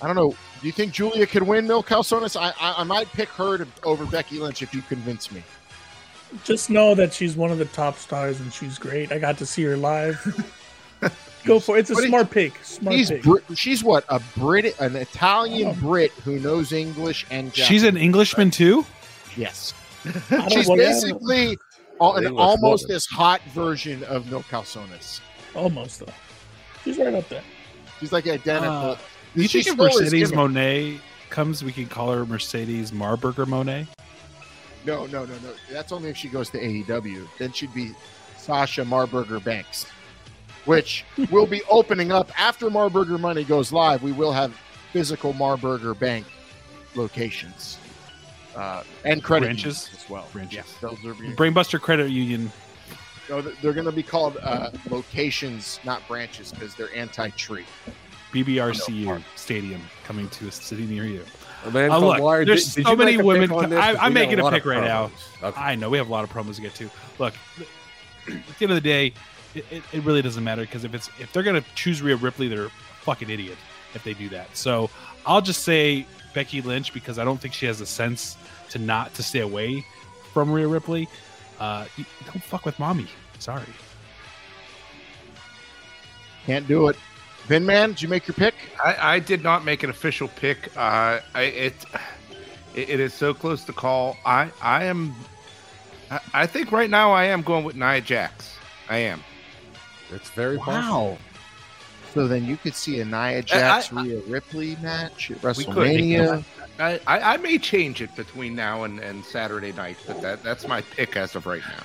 [0.02, 0.30] I don't know.
[0.60, 2.40] Do you think Giulia could win Mil Calzones?
[2.40, 5.44] I, I I might pick her to, over Becky Lynch if you convince me.
[6.44, 9.10] Just know that she's one of the top stars and she's great.
[9.12, 10.18] I got to see her live.
[11.44, 11.80] Go for it.
[11.80, 12.52] It's a But he- smart pick.
[12.62, 13.22] Smart She's pick.
[13.22, 18.50] Brit, she's what a Brit, an Italian Brit who knows English and She's an Englishman
[18.50, 18.84] too.
[19.36, 19.72] yes.
[20.50, 21.56] She's basically
[22.00, 22.96] al- an almost woman.
[22.96, 25.20] as hot version of Mil Calzones.
[25.54, 26.12] almost though.
[26.84, 27.42] She's right up there.
[27.98, 28.70] She's like identical.
[28.92, 28.96] Uh,
[29.34, 30.32] Do you She think if Mercedes.
[30.32, 30.98] Moné
[31.30, 33.86] comes, we can call her Mercedes Marburger Moné?
[34.86, 35.52] No, no, no, no.
[35.70, 37.26] That's only if she goes to AEW.
[37.38, 37.92] Then she'd be
[38.36, 39.86] Sasha Marburger Banks,
[40.64, 44.02] which will be opening up after Marburger Money goes live.
[44.02, 44.54] We will have
[44.92, 46.26] physical Marburger Bank
[46.94, 47.78] locations
[48.56, 49.90] uh, and credit Branches?
[49.96, 50.26] as well.
[50.32, 50.54] Branches.
[50.54, 52.50] Yes, those are being, Brainbuster Credit Union.
[53.28, 57.64] no, they're going to be called uh, locations, not branches, because they're anti-tree.
[58.32, 61.24] BBRCU Stadium coming to a city near you.
[61.66, 63.78] Oh, man, Uh, look, Wire, there's did- did so you many women- pick on this?
[63.78, 65.11] I- 'Cause I'm making a lot pick right now.
[65.42, 65.61] Okay.
[65.61, 66.90] I know we have a lot of promos to get to.
[67.18, 67.66] Look, at
[68.26, 69.12] the end of the day,
[69.54, 72.48] it, it, it really doesn't matter because if it's if they're gonna choose Rhea Ripley,
[72.48, 72.70] they're a
[73.02, 73.58] fucking idiot
[73.94, 74.56] if they do that.
[74.56, 74.88] So
[75.26, 78.36] I'll just say Becky Lynch because I don't think she has the sense
[78.70, 79.84] to not to stay away
[80.32, 81.08] from Rhea Ripley.
[81.58, 81.84] Uh,
[82.26, 83.06] don't fuck with mommy.
[83.38, 83.64] Sorry.
[86.46, 86.96] Can't do it.
[87.51, 88.55] Vin Man, did you make your pick?
[88.82, 90.68] I, I did not make an official pick.
[90.76, 91.74] Uh, I, it,
[92.76, 94.16] it it is so close to call.
[94.24, 95.12] I I am.
[96.12, 98.57] I, I think right now I am going with Nia Jax.
[98.88, 99.20] I am.
[100.12, 101.09] It's very possible.
[101.09, 101.18] Wow.
[102.14, 105.74] So then you could see a Nia Jax Rhea Ripley match at We could.
[105.74, 106.44] WrestleMania.
[106.78, 110.68] I, I, I may change it between now and, and Saturday night, but that that's
[110.68, 111.82] my pick as of right now.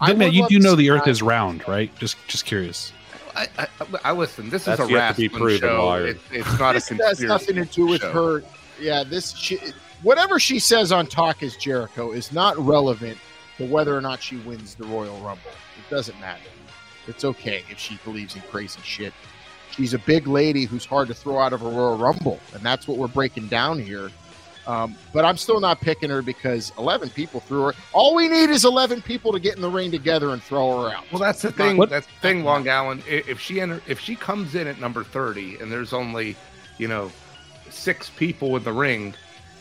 [0.00, 1.92] I Vidman, would you do know the Earth is round, right?
[1.98, 2.92] Just just curious.
[3.38, 3.68] I, I,
[4.04, 4.50] I listen.
[4.50, 5.86] This That's is a yet to be wrestling show.
[5.86, 6.16] Wired.
[6.16, 8.12] It, it's not a this has nothing to do with show.
[8.12, 8.44] her.
[8.80, 9.58] Yeah, this she,
[10.02, 13.18] whatever she says on Talk is Jericho is not relevant
[13.58, 15.50] to whether or not she wins the Royal Rumble.
[15.50, 16.42] It doesn't matter.
[17.06, 19.12] It's okay if she believes in crazy shit.
[19.70, 22.88] She's a big lady who's hard to throw out of a Royal Rumble, and that's
[22.88, 24.10] what we're breaking down here.
[24.68, 27.74] Um, but I'm still not picking her because 11 people threw her.
[27.94, 30.90] All we need is 11 people to get in the ring together and throw her
[30.94, 31.04] out.
[31.10, 31.78] Well, that's the thing.
[31.78, 33.02] What- That's the thing, Long Island.
[33.08, 36.36] I- If she enter, if she comes in at number thirty, and there's only,
[36.76, 37.10] you know,
[37.70, 39.14] six people in the ring,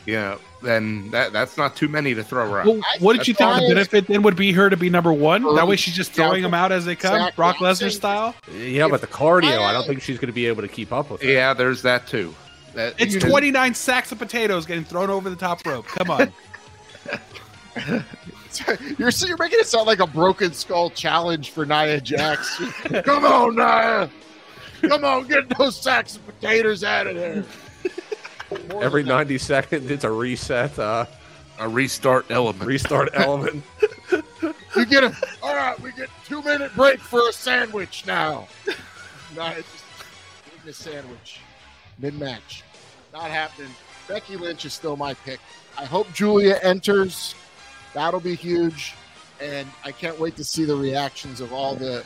[0.05, 2.65] you know, then that that's not too many to throw her out.
[2.65, 5.43] Well, what did you think the benefit then would be her to be number one?
[5.55, 7.35] That way she's just throwing them out as they come, Exactly.
[7.37, 8.35] Brock I'm Lesnar style.
[8.53, 11.09] Yeah, but the cardio, I don't think she's going to be able to keep up
[11.11, 11.31] with it.
[11.31, 12.35] yeah, there's that too.
[12.77, 15.87] That, It's you know, 29 sacks of potatoes getting thrown over the top rope.
[15.87, 16.31] Come on.
[18.97, 22.57] You're you're making it sound like a broken skull challenge for Nia Jax.
[23.03, 24.09] Come on, Nia.
[24.81, 27.43] Come on, get those sacks of potatoes out of there.
[28.69, 29.27] More Every than that.
[29.27, 31.05] 90 seconds, it's a reset, uh,
[31.59, 32.63] a restart element.
[32.63, 33.63] restart element.
[34.75, 35.79] You get a all right.
[35.79, 38.47] We get two minute break for a sandwich now.
[39.35, 39.83] Nia just
[40.55, 41.39] eating a sandwich
[41.99, 42.63] mid match.
[43.17, 43.71] Not happening.
[44.07, 45.39] Becky Lynch is still my pick.
[45.75, 47.33] I hope Giulia enters.
[47.95, 48.93] That'll be huge,
[49.41, 52.05] and I can't wait to see the reactions of all the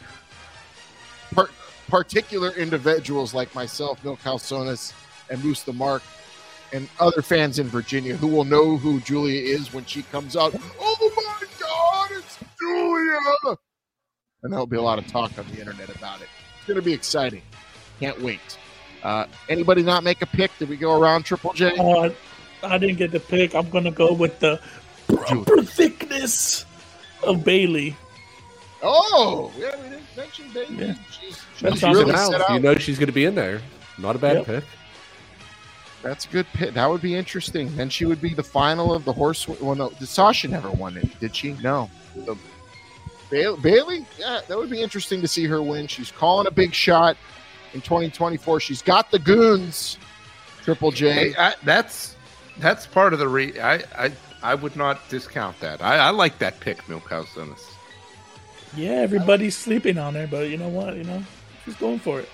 [1.33, 1.49] par-
[1.89, 4.93] particular individuals like myself, Mil Calzones,
[5.29, 6.01] and Moose the Mark,
[6.71, 10.55] and other fans in Virginia who will know who Giulia is when she comes out.
[10.79, 13.57] Oh my God, it's Giulia!
[14.43, 16.29] And there'll be a lot of talk on the internet about it.
[16.57, 17.41] It's going to be exciting.
[17.99, 18.57] Can't wait.
[19.03, 20.51] Uh, anybody not make a pick?
[20.59, 21.75] Did we go around Triple J?
[21.77, 22.09] Uh,
[22.63, 23.55] I didn't get the pick.
[23.55, 24.59] I'm gonna go with the
[25.07, 26.65] proper thickness
[27.23, 27.95] of Bayley.
[28.83, 30.87] Oh, yeah, we didn't mention Bayley.
[30.87, 30.95] Yeah.
[31.11, 33.61] She's, That she's really Now, set you know she's going to be in there.
[33.99, 34.45] Not a bad Yep.
[34.47, 34.63] pick.
[36.01, 36.73] That's a good pick.
[36.73, 37.75] That would be interesting.
[37.75, 39.47] Then she would be the final of the horse.
[39.47, 41.19] Well, no, did Sasha never won it?
[41.19, 41.53] Did she?
[41.61, 41.91] No.
[42.15, 42.35] The,
[43.29, 44.05] Bayley, Bayley?
[44.17, 45.85] Yeah, that would be interesting to see her win.
[45.85, 47.17] She's calling a big shot
[47.73, 48.59] in 2024.
[48.59, 49.97] She's got the goons.
[50.63, 51.11] Triple J.
[51.11, 52.15] Hey, I, that's
[52.59, 53.59] that's part of the re.
[53.59, 54.11] I I,
[54.43, 55.81] I would not discount that.
[55.81, 57.65] I, I like that pick, Milkhouse Dennis.
[58.75, 60.95] Yeah, everybody's sleeping on her, but you know what?
[60.95, 61.23] You know,
[61.65, 62.29] she's going for it.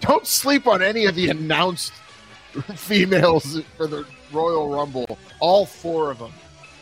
[0.00, 1.92] Don't sleep on any of the announced
[2.76, 5.18] females for the Royal Rumble.
[5.40, 6.32] All four of them.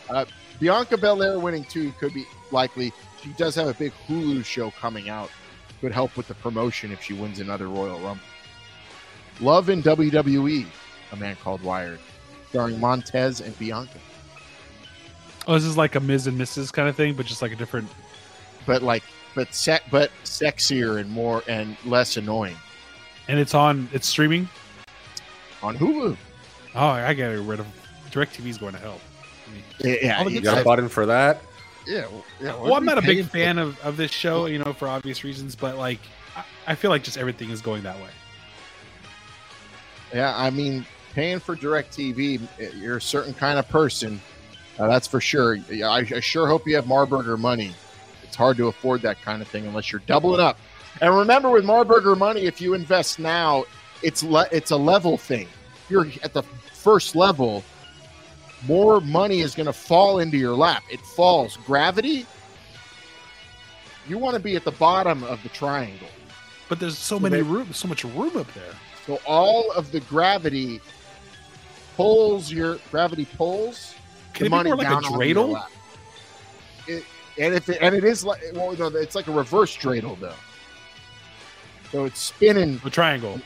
[0.09, 0.25] Uh,
[0.59, 2.93] Bianca Belair winning two could be likely.
[3.21, 5.29] She does have a big Hulu show coming out.
[5.81, 8.23] Could help with the promotion if she wins another Royal Rumble.
[9.39, 10.65] Love in WWE,
[11.11, 11.99] a man called Wired,
[12.49, 13.97] starring Montez and Bianca.
[15.47, 16.27] Oh, this is like a Ms.
[16.27, 16.71] and Mrs.
[16.71, 17.89] kind of thing, but just like a different.
[18.67, 19.01] But like,
[19.33, 22.55] but sec, but sexier and more and less annoying
[23.27, 23.89] And it's on.
[23.91, 24.47] It's streaming.
[25.63, 26.15] on Hulu.
[26.75, 27.67] Oh, I gotta get rid of.
[28.11, 28.99] Directv's going to hell.
[29.47, 31.41] I mean, Yeah, yeah, All the You got a button for that?
[31.87, 32.01] Yeah.
[32.01, 34.87] well, yeah Well, I'm not a big fan of, of this show, you know, for
[34.87, 35.99] obvious reasons, but like,
[36.35, 38.09] I, I feel like just everything is going that way.
[40.13, 42.39] Yeah, I mean, paying for Direct TV,
[42.79, 44.21] you're a certain kind of person.
[44.77, 45.57] Uh, that's for sure.
[45.71, 47.73] I, I sure hope you have Marburger money.
[48.23, 50.57] It's hard to afford that kind of thing unless you're doubling up.
[51.01, 53.65] And remember, with Marburger money, if you invest now,
[54.01, 55.47] it's le- it's a level thing.
[55.89, 57.63] You're at the first level.
[58.67, 60.83] More money is going to fall into your lap.
[60.89, 61.57] It falls.
[61.65, 62.25] Gravity.
[64.07, 66.07] You want to be at the bottom of the triangle.
[66.69, 68.73] But there's so So many they- room, so much room up there.
[69.07, 70.79] So all of the gravity
[71.97, 73.95] pulls your gravity pulls
[74.33, 75.65] Can the it be money more like a down dreidel?
[76.87, 77.03] It,
[77.39, 80.33] and if it, and it is like well, no, it's like a reverse dreidel though.
[81.91, 83.41] So it's spinning the triangle.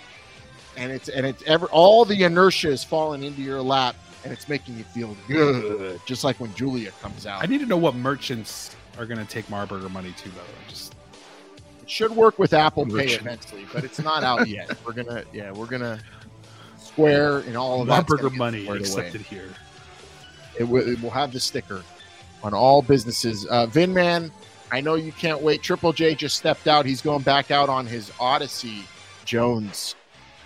[0.78, 3.96] and it's and it's ever all the inertia is falling into your lap
[4.26, 7.42] and it's making you feel good, just like when Giulia comes out.
[7.44, 10.42] I need to know what merchants are going to take Marburger money to, though.
[10.42, 10.96] I just
[11.84, 14.76] It should work with Apple Pay eventually, but it's not out yet.
[14.86, 16.00] We're gonna yeah, we're gonna
[16.80, 18.80] Square and all of that Marburger money away.
[18.80, 19.50] accepted here.
[20.58, 21.84] It will, it will have the sticker
[22.42, 23.46] on all businesses.
[23.48, 24.32] Uh, Vinman,
[24.72, 25.62] I know you can't wait.
[25.62, 26.86] Triple J just stepped out.
[26.86, 28.84] He's going back out on his Odyssey
[29.26, 29.96] Jones,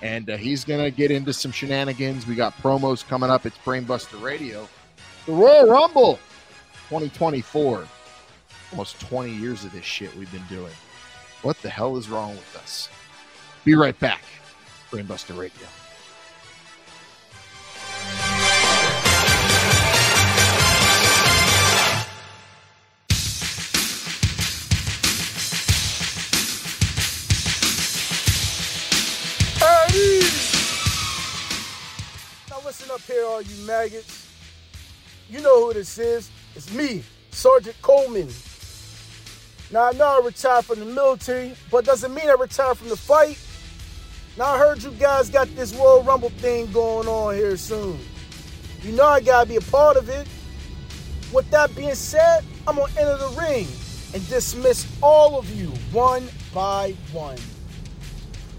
[0.02, 2.26] and uh, he's going to get into some shenanigans.
[2.26, 3.46] We got promos coming up.
[3.46, 4.68] It's Brainbuster Radio.
[5.26, 6.16] The Royal Rumble
[6.90, 7.88] 2024.
[8.72, 10.74] Almost 20 years of this shit we've been doing.
[11.42, 12.90] What the hell is wrong with us?
[13.66, 14.24] Be right back.
[14.92, 15.68] Brainbuster Radio.
[32.90, 34.28] Listen up here, all you maggots.
[35.30, 36.32] You know who this is.
[36.56, 38.30] It's me, Sergeant Coleman.
[39.72, 42.98] Now, I know I retired from the military, but doesn't mean I retired from the
[42.98, 43.38] fight.
[44.38, 48.00] Now, I heard you guys got this Royal Rumble thing going on here soon.
[48.82, 50.28] You know I gotta be a part of it.
[51.32, 53.68] With that being said, I'm gonna enter the ring
[54.16, 57.38] and dismiss all of you one by one.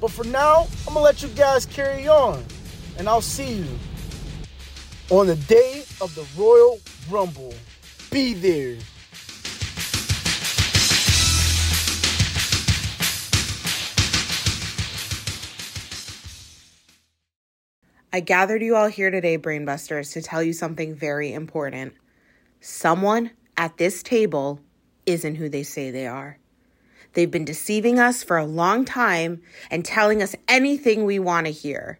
[0.00, 2.44] But for now, I'm gonna let you guys carry on,
[2.96, 3.66] and I'll see you
[5.10, 6.78] on the day of the Royal
[7.10, 7.52] Rumble.
[8.12, 8.76] Be there.
[18.12, 21.94] I gathered you all here today, Brainbusters, to tell you something very important.
[22.60, 24.60] Someone at this table
[25.06, 26.38] isn't who they say they are.
[27.14, 31.52] They've been deceiving us for a long time and telling us anything we want to
[31.52, 31.98] hear.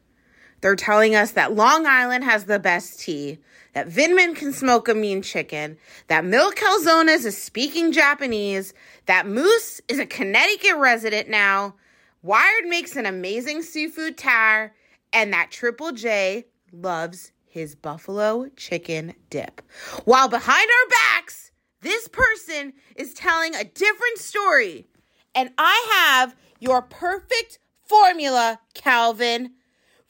[0.60, 3.38] They're telling us that Long Island has the best tea,
[3.72, 8.74] that Vinman can smoke a mean chicken, that Mil Calzones is speaking Japanese,
[9.06, 11.74] that Moose is a Connecticut resident now,
[12.22, 14.74] Wired makes an amazing seafood tar,
[15.10, 19.62] and that Triple J loves his buffalo chicken dip.
[20.04, 21.50] While behind our backs,
[21.80, 24.86] this person is telling a different story.
[25.34, 29.52] And I have your perfect formula, Calvin.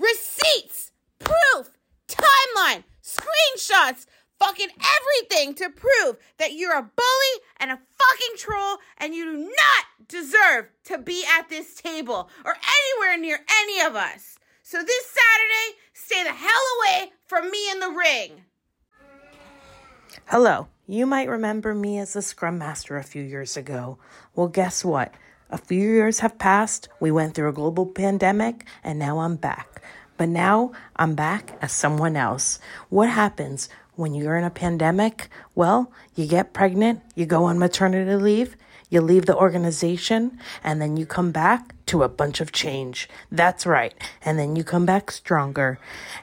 [0.01, 1.71] Receipts, proof,
[2.09, 4.07] timeline, screenshots,
[4.39, 9.39] fucking everything to prove that you're a bully and a fucking troll and you do
[9.39, 14.39] not deserve to be at this table or anywhere near any of us.
[14.63, 18.45] So this Saturday, stay the hell away from me in the ring.
[20.25, 20.69] Hello.
[20.87, 23.99] You might remember me as the Scrum Master a few years ago.
[24.35, 25.15] Well, guess what?
[25.51, 29.70] A few years have passed, we went through a global pandemic, and now I'm back.
[30.21, 32.59] But now I'm back as someone else.
[32.91, 35.31] What happens when you're in a pandemic?
[35.55, 38.55] Well, you get pregnant, you go on maternity leave,
[38.91, 43.09] you leave the organization, and then you come back to a bunch of change.
[43.33, 43.93] That's right.
[44.25, 45.81] And then you come back stronger.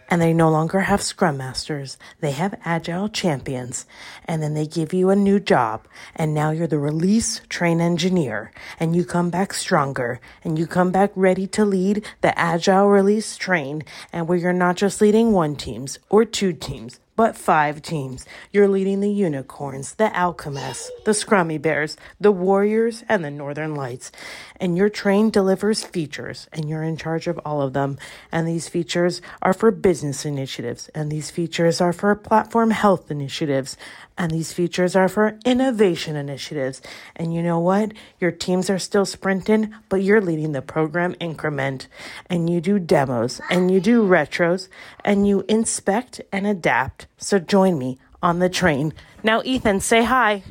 [0.09, 1.97] And they no longer have scrum masters.
[2.21, 3.85] They have agile champions.
[4.23, 5.85] And then they give you a new job.
[6.15, 8.53] And now you're the release train engineer.
[8.79, 10.21] And you come back stronger.
[10.41, 13.83] And you come back ready to lead the agile release train.
[14.13, 18.25] And where you're not just leading one teams or two teams, but five teams.
[18.53, 24.11] You're leading the Unicorns, the Alchemists, the Scrummy Bears, the Warriors, and the Northern Lights.
[24.59, 27.97] And your train delivers features, and you're in charge of all of them.
[28.31, 33.77] And these features are for business initiatives, and these features are for platform health initiatives,
[34.17, 36.81] and these features are for innovation initiatives.
[37.15, 37.93] And you know what?
[38.19, 41.87] Your teams are still sprinting, but you're leading the program increment.
[42.29, 44.69] And you do demos, and you do retros,
[45.03, 47.06] and you inspect and adapt.
[47.17, 48.93] So join me on the train.
[49.23, 50.43] Now, Ethan, say hi.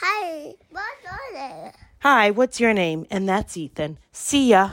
[0.00, 1.74] Hi, what's on it?
[2.00, 3.06] Hi, what's your name?
[3.10, 3.98] And that's Ethan.
[4.12, 4.70] See ya.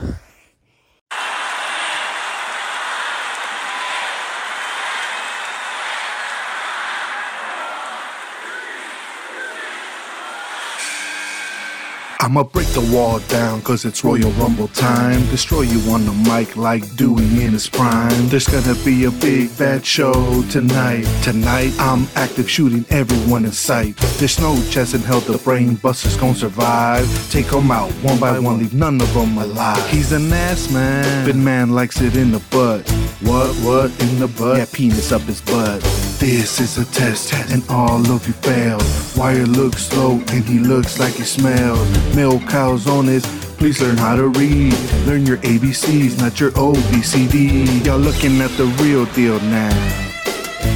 [12.26, 15.24] I'ma break the wall down cause it's Royal Rumble time.
[15.26, 18.26] Destroy you on the mic like Dewey in his prime.
[18.26, 21.04] There's gonna be a big bad show tonight.
[21.22, 23.96] Tonight I'm active shooting everyone in sight.
[24.18, 27.06] There's no chance in hell the brain busters gon' survive.
[27.30, 29.88] Take 'em out one by one, leave none of 'em alive.
[29.88, 31.26] He's an ass man.
[31.26, 32.90] Big man likes it in the butt.
[33.20, 34.58] What, what, in the butt?
[34.58, 35.80] Yeah, penis up his butt.
[36.18, 38.82] This is a test, and all of you failed.
[39.16, 41.86] Wire looks slow, and he looks like he smells.
[42.16, 43.26] Milk cows on his.
[43.58, 44.72] Please learn how to read.
[45.06, 47.84] Learn your ABCs, not your OBCD.
[47.84, 49.70] Y'all looking at the real deal now.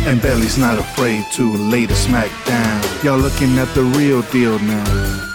[0.06, 2.82] And Belly's not afraid to lay the smack down.
[3.02, 5.29] Y'all looking at the real deal now.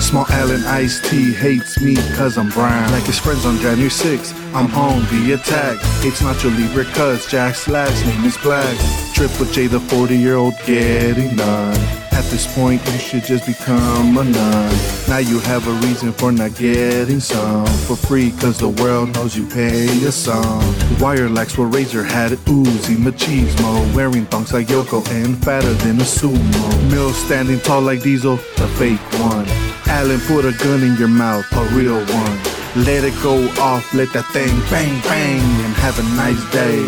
[0.00, 2.90] Small Allen Ice T hates me cause I'm brown.
[2.92, 5.78] Like his friends on January 6th, I'm on the attack.
[6.04, 8.76] It's Nacho Libre cause Jack's last name is Black.
[9.14, 12.03] Triple J, the 40 year old, getting none.
[12.14, 14.76] At this point, you should just become a nun.
[15.08, 19.36] Now you have a reason for not getting some for free, cause the world knows
[19.36, 20.62] you pay a sum.
[21.00, 26.04] Wire lacks were razor had Uzi machismo, wearing thongs like Yoko and fatter than a
[26.04, 26.90] sumo.
[26.90, 29.46] Mill standing tall like Diesel, a fake one.
[29.86, 32.38] Allen put a gun in your mouth, a real one.
[32.84, 36.80] Let it go off, let that thing bang bang, and have a nice day,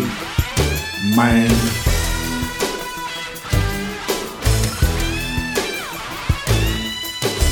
[1.15, 1.86] man.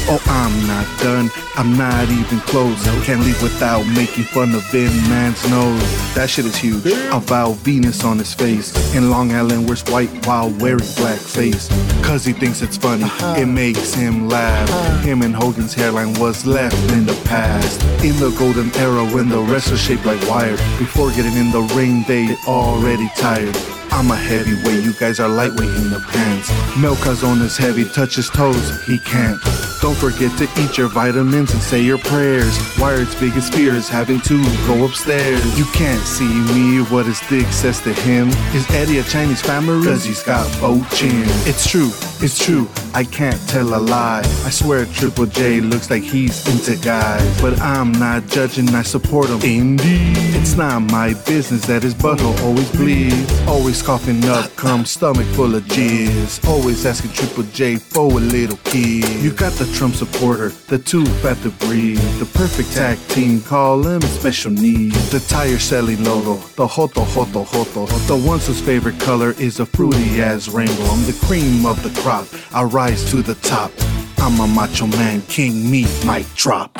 [0.08, 1.32] Oh, I'm not done.
[1.56, 2.84] I'm not even close.
[3.06, 5.82] Can't leave without making fun of Vin Man's nose.
[6.14, 6.86] That shit is huge.
[6.86, 8.72] I vow Venus on his face.
[8.94, 11.70] In Long Island wears white while wearing blackface.
[12.04, 13.04] Cause he thinks it's funny.
[13.04, 13.36] Uh-huh.
[13.38, 14.70] It makes him laugh.
[14.70, 14.98] Uh-huh.
[15.00, 17.82] Him and Hogan's hairline was left in the past.
[18.04, 20.58] In the golden era when the wrestlers shaped like wire.
[20.78, 23.56] Before getting in the ring, they already tired.
[23.96, 26.50] I'm a heavyweight, you guys are lightweight in the pants.
[26.76, 29.40] Melka's on his heavy, touch his toes, he can't.
[29.82, 32.58] Don't forget to eat your vitamins and say your prayers.
[32.78, 35.58] Wired's biggest fear is having to go upstairs.
[35.58, 38.30] You can't see me, what his dick says to him.
[38.54, 39.86] Is Eddie a Chinese family?
[39.86, 41.48] Cause he's got both chins.
[41.48, 44.24] It's true, it's true, I can't tell a lie.
[44.44, 47.42] I swear Triple J looks like he's into guys.
[47.42, 49.42] But I'm not judging, I support him.
[49.42, 50.18] Indeed.
[50.36, 53.42] It's not my business that his butthole always bleeds.
[53.48, 56.44] Always coughing up, cum stomach full of jizz.
[56.50, 59.08] Always asking Triple J for a little kid.
[59.22, 62.02] You got the Trump supporter, the too fat to breathe.
[62.18, 65.12] The perfect tag team, call him special needs.
[65.12, 68.08] The tire selling logo, the hoto hoto hoto.
[68.08, 70.86] The ones whose favorite color is a fruity ass rainbow.
[70.86, 73.72] I'm the cream of the crop, I rise to the top.
[74.18, 76.76] I'm a macho man, king, me might drop.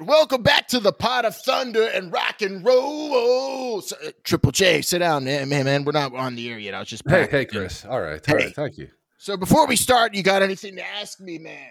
[0.00, 3.10] Right, welcome back to the pot of thunder and rock and roll.
[3.12, 5.84] Oh, so- uh, Triple J, sit down, man, man, man.
[5.84, 6.74] We're not on the air yet.
[6.74, 7.84] I was just Hey, hey, Chris.
[7.84, 8.26] All right.
[8.28, 8.44] All Hey.
[8.46, 8.54] right.
[8.54, 8.88] Thank you.
[9.18, 11.68] So before we start, you got anything to ask me, man?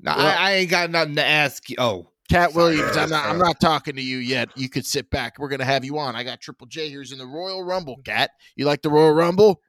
[0.00, 1.76] No, I, I ain't got nothing to ask you.
[1.78, 3.26] Oh, Cat Sorry, Williams, I'm not.
[3.26, 4.48] I'm not talking to you yet.
[4.56, 5.38] You could sit back.
[5.38, 6.16] We're gonna have you on.
[6.16, 7.98] I got Triple J here's in the Royal Rumble.
[8.04, 9.60] Katt, you like the Royal Rumble?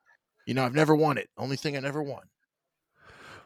[0.47, 1.30] You know, I've never won it.
[1.38, 2.21] Only thing I never won.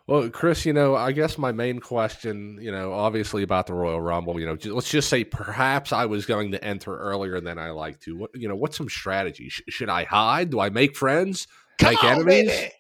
[0.10, 4.02] Well, Chris, you know, I guess my main question, you know, obviously about the Royal
[4.02, 7.60] Rumble, you know, j- let's just say perhaps I was going to enter earlier than
[7.60, 8.18] I like to.
[8.18, 9.50] What, you know, what's some strategy?
[9.50, 10.50] Sh- should I hide?
[10.50, 11.48] Do I make friends?
[11.78, 12.48] Come make on, enemies?
[12.50, 12.72] baby.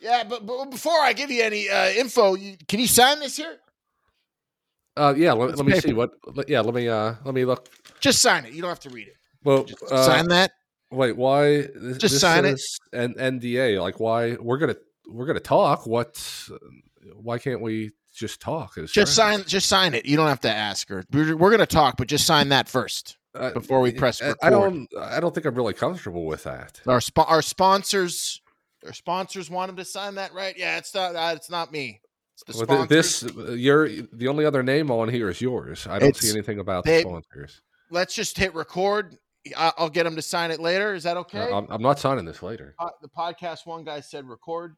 [0.00, 3.36] Yeah, but, but before I give you any uh, info, you, can you sign this
[3.36, 3.58] here?
[4.96, 5.32] Uh, yeah.
[5.32, 5.88] Let, let me paper.
[5.88, 6.12] see what.
[6.34, 6.60] let- yeah.
[6.60, 6.88] Let me.
[6.88, 7.68] Uh, let me look.
[8.00, 8.52] Just sign it.
[8.52, 9.16] You don't have to read it.
[9.44, 10.52] Well, uh, sign that.
[10.90, 11.66] Wait, why?
[11.74, 12.58] This, Just this sign it.
[12.58, 13.80] says N- NDA.
[13.80, 14.36] Like, why?
[14.40, 14.76] We're gonna
[15.08, 15.86] we're gonna talk.
[15.86, 16.22] What?
[17.14, 18.74] Why can't we just talk?
[18.86, 19.44] Just sign.
[19.44, 20.06] Just sign it.
[20.06, 21.04] You don't have to ask her.
[21.12, 24.36] We're, we're gonna talk, but just sign that first Uh, before we press record.
[24.42, 24.88] I don't.
[24.98, 26.80] I don't think I'm really comfortable with that.
[26.86, 28.40] Our spo- our sponsors,
[28.86, 30.54] our sponsors want him to sign that, right?
[30.56, 31.14] Yeah, it's not.
[31.16, 32.00] Uh, it's not me.
[32.34, 33.20] It's the Well, sponsors.
[33.20, 35.86] this, you're the only other name on here is yours.
[35.88, 37.62] I don't see anything about they- the sponsors.
[37.90, 39.16] Let's just hit record.
[39.56, 40.94] I- I'll get him to sign it later.
[40.94, 41.50] Is that okay?
[41.50, 42.74] Uh, I'm, I'm not signing this later.
[42.78, 44.76] Uh, the podcast one guy said record.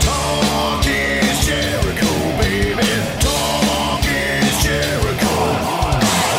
[0.00, 2.06] Talk is Jericho,
[2.40, 2.82] baby.
[3.20, 5.34] Talk is Jericho.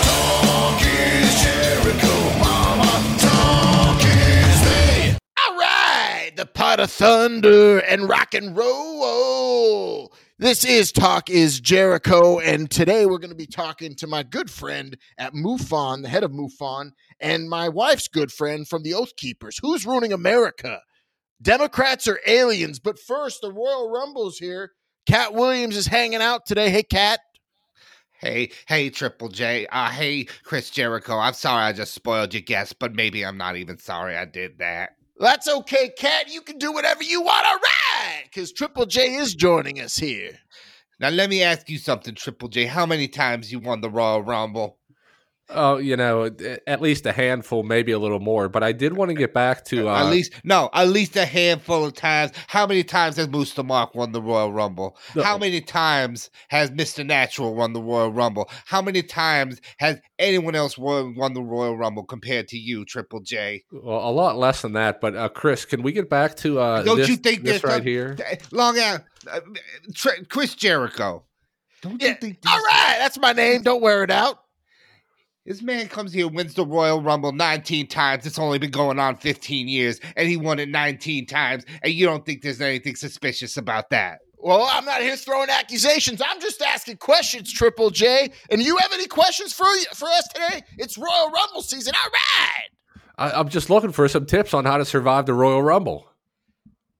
[0.05, 3.17] Talk is Jericho, mama.
[3.19, 5.17] Talk is me.
[5.47, 10.13] All right, the pot of thunder and rock and roll.
[10.37, 14.51] This is Talk is Jericho, and today we're going to be talking to my good
[14.51, 19.15] friend at MUFON, the head of MUFON, and my wife's good friend from the Oath
[19.15, 19.57] Keepers.
[19.61, 20.81] Who's ruining America?
[21.41, 22.79] Democrats or aliens?
[22.81, 24.73] But first, the Royal Rumble's here.
[25.05, 26.69] Katt Williams is hanging out today.
[26.69, 27.21] Hey, Katt.
[28.19, 29.67] Hey, hey, Triple J.
[29.67, 31.17] Uh, hey, Chris Jericho.
[31.17, 34.57] I'm sorry I just spoiled your guess, but maybe I'm not even sorry I did
[34.57, 34.97] that.
[35.17, 36.29] That's okay, Katt.
[36.29, 37.45] You can do whatever you want.
[37.45, 37.84] All right,
[38.23, 40.39] because Triple J is joining us here.
[40.99, 42.65] Now let me ask you something, Triple J.
[42.65, 44.77] How many times you won the Royal Rumble?
[45.49, 46.31] Oh, you know,
[46.65, 48.49] at least a handful, maybe a little more.
[48.49, 51.25] But I did want to get back to uh, at least no, at least a
[51.25, 52.31] handful of times.
[52.47, 54.97] How many times has Moose Mark won the Royal Rumble?
[55.15, 55.21] No.
[55.21, 57.05] How many times has Mr.
[57.05, 58.49] Natural won the Royal Rumble?
[58.65, 63.19] How many times has anyone else won, won the Royal Rumble compared to you, Triple
[63.19, 63.63] J?
[63.71, 64.99] well, a lot less than that.
[64.99, 67.73] But uh, Chris, can we get back to uh, Don't this, you think this right
[67.75, 68.17] some- here?
[68.51, 69.01] Long out,
[69.31, 69.41] uh,
[69.93, 71.23] Tri- Chris Jericho.
[71.83, 73.61] Don't you think All right, that's my name.
[73.61, 74.39] Don't wear it out.
[75.45, 78.25] This man comes here, wins the Royal Rumble 19 times.
[78.25, 81.65] It's only been going on 15 years, and he won it 19 times.
[81.83, 84.19] And you don't think there's anything suspicious about that?
[84.37, 86.19] Well, I'm not here throwing accusations.
[86.23, 88.31] I'm just asking questions, Triple J.
[88.49, 90.63] And you have any questions for for us today?
[90.77, 91.93] It's Royal Rumble season.
[92.03, 92.69] All right.
[93.17, 96.07] I, I'm just looking for some tips on how to survive the Royal Rumble.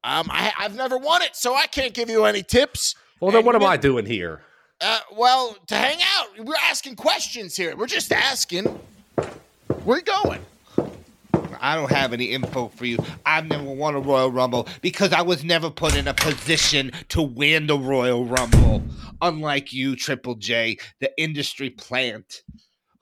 [0.03, 2.95] Um, I, I've never won it, so I can't give you any tips.
[3.19, 4.41] Well, then And what am you- I doing here?
[4.81, 7.75] Uh, well, to hang out, we're asking questions here.
[7.75, 8.65] We're just asking.
[9.83, 10.41] Where you going?
[11.61, 12.97] I don't have any info for you.
[13.25, 17.21] I've never won a Royal Rumble because I was never put in a position to
[17.21, 18.83] win the Royal Rumble.
[19.21, 22.43] Unlike you, Triple J, the industry plant,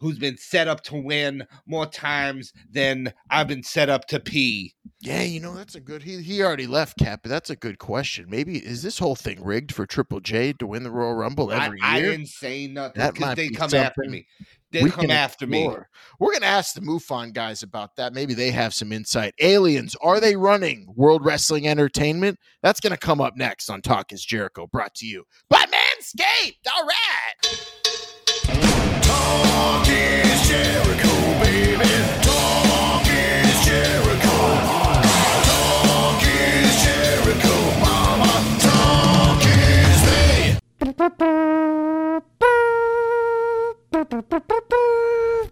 [0.04, 4.76] who's been set up to win more times than I've been set up to pee.
[5.00, 6.04] Yeah, you know that's a good.
[6.04, 7.22] He he already left, Cap.
[7.24, 8.26] But that's a good question.
[8.30, 11.80] Maybe is this whole thing rigged for Triple J to win the Royal Rumble every
[11.82, 12.08] I year?
[12.08, 14.28] I didn't say nothing because they be come after me.
[14.72, 15.70] They come after me.
[16.20, 18.14] We're gonna ask the MUFON guys about that.
[18.14, 19.36] Maybe they have some insight.
[19.40, 22.40] Aliens, are they running World Wrestling Entertainment?
[22.62, 26.68] That's gonna come up next on Talk is Jericho, brought to you by Manscaped.
[26.76, 27.63] All right.
[29.34, 31.92] Talk is Jericho, baby.
[32.28, 34.38] Talk is Jericho.
[35.50, 38.34] Talk is Jericho, mama.
[38.66, 40.58] Talk is me.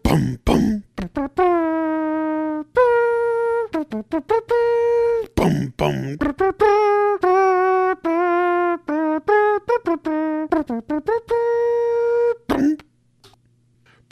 [0.04, 0.84] Bum bum.
[5.36, 6.18] Bum bum.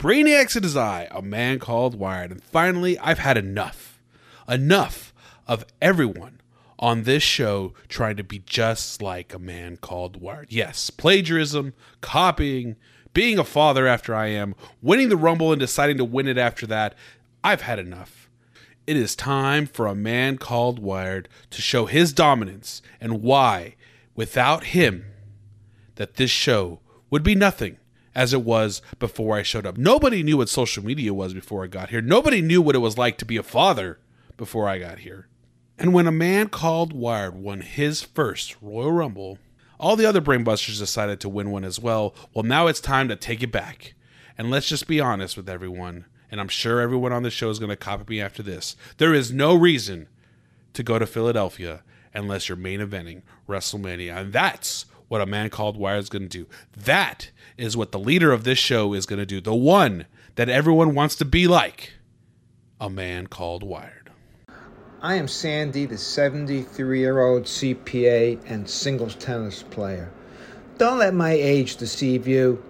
[0.00, 4.00] Brainiacs in his eye, a man called Wired, and finally, I've had enough.
[4.48, 5.12] Enough
[5.46, 6.40] of everyone
[6.78, 10.46] on this show trying to be just like a man called Wired.
[10.50, 12.76] Yes, plagiarism, copying,
[13.12, 16.66] being a father after I am, winning the Rumble and deciding to win it after
[16.68, 16.94] that.
[17.44, 18.30] I've had enough.
[18.86, 23.74] It is time for a man called Wired to show his dominance and why,
[24.14, 25.04] without him,
[25.96, 27.76] that this show would be nothing
[28.14, 29.76] as it was before I showed up.
[29.78, 32.00] Nobody knew what social media was before I got here.
[32.00, 33.98] Nobody knew what it was like to be a father
[34.36, 35.28] before I got here.
[35.78, 39.38] And when a man called Wired won his first Royal Rumble,
[39.78, 42.14] all the other Brainbusters decided to win one as well.
[42.34, 43.94] Well, now it's time to take it back.
[44.36, 47.58] And let's just be honest with everyone, and I'm sure everyone on the show is
[47.58, 48.76] going to copy me after this.
[48.98, 50.08] There is no reason
[50.74, 51.82] to go to Philadelphia
[52.12, 54.16] unless you're main eventing WrestleMania.
[54.16, 56.46] And that's what a man called Wired is going to do.
[56.76, 59.40] That is what the leader of this show is going to do.
[59.40, 60.06] The one
[60.36, 61.94] that everyone wants to be like
[62.80, 64.12] a man called Wired.
[65.02, 70.12] I am Sandy, the 73 year old CPA and singles tennis player.
[70.78, 72.62] Don't let my age deceive you.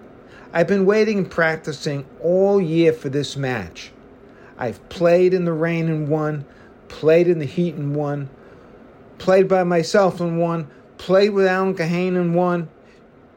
[0.55, 3.93] I've been waiting and practicing all year for this match.
[4.57, 6.47] I've played in the rain and won,
[6.89, 8.31] played in the heat and won,
[9.19, 10.71] played by myself and won,
[11.01, 12.69] played with Alan Kahane and won,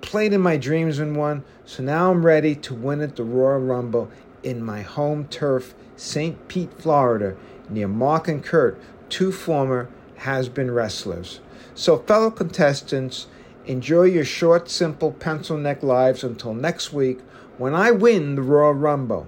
[0.01, 1.45] played in my dreams and won.
[1.63, 4.11] So now I'm ready to win at the Royal Rumble
[4.43, 6.49] in my home turf, St.
[6.49, 7.37] Pete, Florida,
[7.69, 8.77] near Mark and Kurt,
[9.07, 9.87] two former
[10.17, 11.39] has been wrestlers.
[11.73, 13.27] So, fellow contestants,
[13.65, 17.21] enjoy your short, simple pencil neck lives until next week
[17.57, 19.25] when I win the Royal Rumble.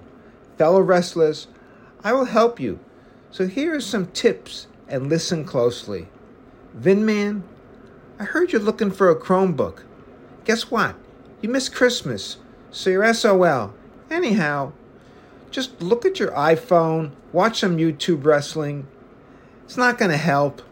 [0.58, 1.46] Fellow wrestlers,
[2.04, 2.80] I will help you.
[3.30, 6.08] So, here are some tips and listen closely.
[6.78, 7.42] Vinman,
[8.18, 9.82] I heard you're looking for a Chromebook.
[10.46, 10.96] Guess what?
[11.42, 12.38] You missed Christmas,
[12.70, 13.74] so you're SOL.
[14.10, 14.72] Anyhow,
[15.50, 18.86] just look at your iPhone, watch some YouTube wrestling.
[19.64, 20.62] It's not going to help.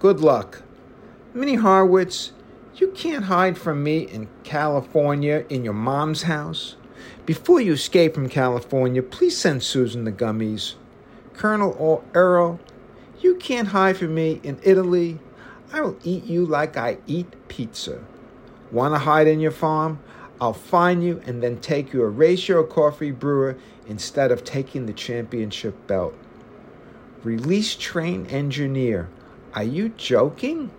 [0.00, 0.62] Good luck.
[1.32, 2.32] Minnie Harwitz,
[2.74, 6.74] you can't hide from me in California in your mom's house.
[7.24, 10.74] Before you escape from California, please send Susan the gummies.
[11.32, 12.58] Colonel or Earl,
[13.20, 15.20] you can't hide from me in Italy.
[15.72, 18.04] I will eat you like I eat pizza.
[18.70, 20.00] Want to hide in your farm?
[20.38, 24.92] I'll find you and then take you a ratio coffee brewer instead of taking the
[24.92, 26.14] championship belt.
[27.24, 29.08] Release train engineer.
[29.54, 30.70] Are you joking?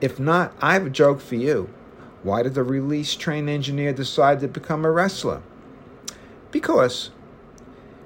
[0.00, 1.68] If not, I have a joke for you.
[2.22, 5.42] Why did the release train engineer decide to become a wrestler?
[6.50, 7.10] Because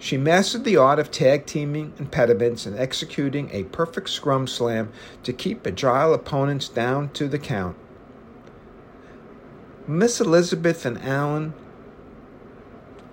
[0.04, 5.32] she mastered the art of tag teaming impediments and executing a perfect scrum slam to
[5.32, 7.74] keep agile opponents down to the count.
[9.88, 11.54] Miss Elizabeth and Alan,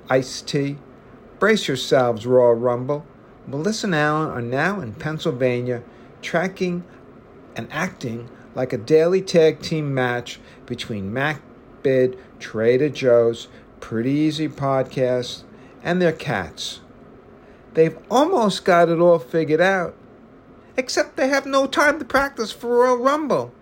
[0.09, 0.79] Ice T,
[1.39, 3.05] brace yourselves, Royal Rumble.
[3.47, 5.83] Melissa and Alan are now in Pennsylvania,
[6.21, 6.83] tracking
[7.55, 11.41] and acting like a daily tag team match between Mac
[11.83, 13.47] Bid, Trader Joe's,
[13.79, 15.43] Pretty Easy Podcast,
[15.82, 16.80] and their cats.
[17.74, 19.94] They've almost got it all figured out,
[20.76, 23.52] except they have no time to practice for Royal Rumble.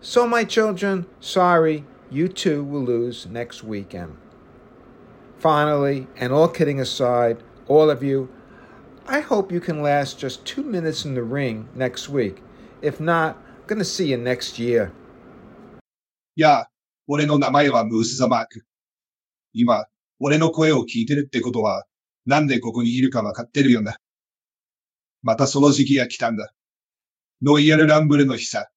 [0.00, 4.16] So, my children, sorry, you two will lose next weekend.
[5.38, 8.28] Finally, and all kidding aside, all of you,
[9.06, 12.42] I hope you can last just two minutes in the ring next week.
[12.80, 14.92] If not, I'm going to see you next year.
[16.34, 16.70] やあ、
[17.06, 18.64] 俺の名前はムース・ザ・マーク。
[19.52, 19.86] 今、
[20.19, 21.85] 俺の声を聞いてるってことは、
[22.25, 23.97] なんでここにいるかわかってるよな。
[25.21, 26.53] またその時期が来たんだ。
[27.41, 28.67] ノイヤルランブルの日さ。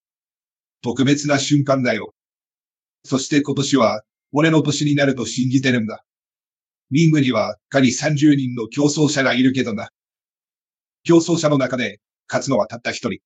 [0.83, 2.15] 特別な瞬間だよ。
[3.05, 4.03] そして今年は、
[4.33, 6.05] 俺の年になると信じてるんだ。
[6.91, 9.91] リングには、かに30人の競争者がいるけどな。
[11.05, 13.21] 競争者の中で、勝つのはたった一人。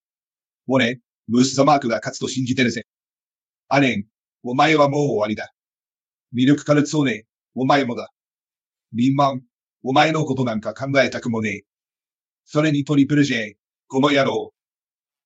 [0.67, 2.87] 俺、ムース・ザ・マークが勝つと信じてるぜ。
[3.69, 4.07] アレン、
[4.43, 5.53] お前はもう終わりだ。
[6.33, 7.25] ミルク・カルツォーネ、
[7.57, 8.11] お前もだ。
[8.93, 9.43] リンマン、
[9.85, 11.63] お前のことなんか考えたくもねえ。
[12.45, 13.57] それにトリプル J、
[13.87, 14.53] この野郎。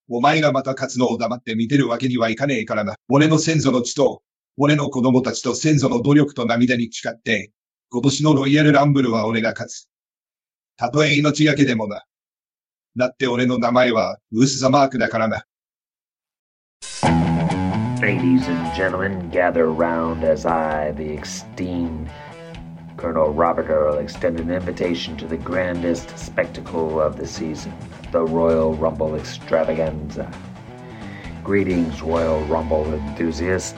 [0.07, 2.95] お前がまた勝つのを黙って見てるわけにはいかねえからな。
[3.09, 4.21] 俺の先祖の血と、
[4.57, 7.51] 俺の子供たちと先祖の努力と涙に誓って、
[7.89, 9.89] 今年のロイヤルランブルは俺が勝つ。
[10.77, 12.03] たとえ命がけでもな。
[12.95, 15.45] だって俺の名前は、ウース・ザ・マークだからな。
[18.09, 22.09] Ladies and gentlemen, gather round as I, the esteemed
[22.97, 27.71] Colonel Robert Earl, extend an invitation to the grandest spectacle of the season,
[28.11, 30.27] the Royal Rumble Extravaganza.
[31.43, 33.77] Greetings, Royal Rumble enthusiasts.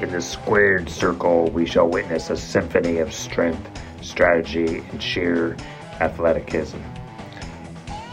[0.00, 5.54] In the squared circle, we shall witness a symphony of strength, strategy, and sheer
[6.00, 6.78] athleticism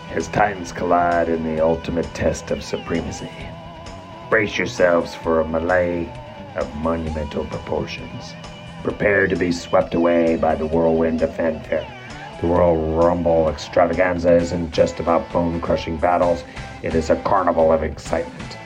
[0.10, 3.32] as Titans collide in the ultimate test of supremacy.
[4.30, 6.12] Brace yourselves for a melee
[6.56, 8.34] of monumental proportions.
[8.84, 11.88] Prepare to be swept away by the whirlwind of fanfare.
[12.42, 16.44] The Royal Rumble extravaganza isn't just about bone crushing battles,
[16.82, 18.58] it is a carnival of excitement.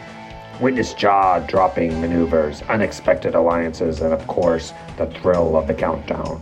[0.62, 6.42] Witness jaw dropping maneuvers, unexpected alliances, and of course, the thrill of the countdown.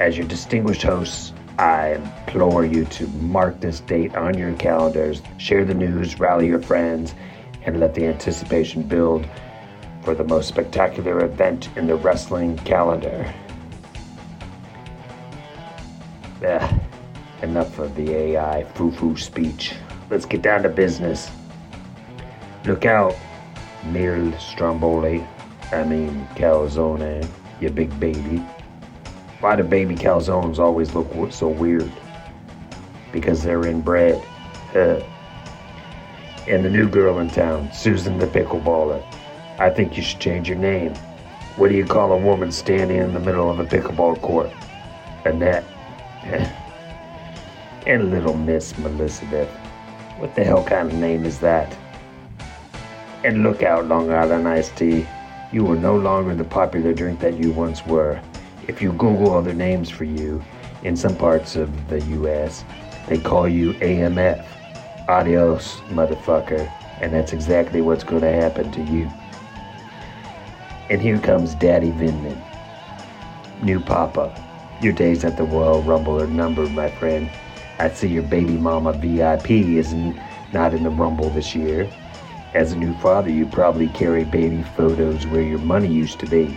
[0.00, 5.64] As your distinguished hosts, I implore you to mark this date on your calendars, share
[5.64, 7.14] the news, rally your friends,
[7.68, 9.28] and let the anticipation build
[10.02, 13.30] for the most spectacular event in the wrestling calendar.
[16.42, 16.80] Ugh,
[17.42, 19.74] enough of the AI foo foo speech.
[20.08, 21.30] Let's get down to business.
[22.64, 23.14] Look out,
[23.84, 25.26] Neil Stromboli.
[25.70, 27.28] I mean, Calzone,
[27.60, 28.38] you big baby.
[29.40, 31.92] Why do baby calzones always look so weird?
[33.12, 34.24] Because they're inbred.
[36.48, 39.04] And the new girl in town, Susan the pickleballer.
[39.58, 40.94] I think you should change your name.
[41.56, 44.50] What do you call a woman standing in the middle of a pickleball court?
[45.26, 45.64] Annette.
[47.86, 49.50] and little Miss Elizabeth.
[50.16, 51.76] What the hell kind of name is that?
[53.24, 55.06] And look out, Long Island iced tea.
[55.52, 58.22] You are no longer the popular drink that you once were.
[58.66, 60.42] If you Google other names for you,
[60.82, 62.64] in some parts of the US,
[63.06, 64.46] they call you AMF.
[65.08, 66.70] Adios, motherfucker.
[67.00, 69.10] And that's exactly what's going to happen to you.
[70.90, 72.40] And here comes Daddy Vinman.
[73.62, 74.34] New Papa.
[74.82, 77.30] Your days at the Royal Rumble are numbered, my friend.
[77.78, 80.18] I see your baby mama VIP isn't
[80.52, 81.90] not in the Rumble this year.
[82.54, 86.56] As a new father, you probably carry baby photos where your money used to be.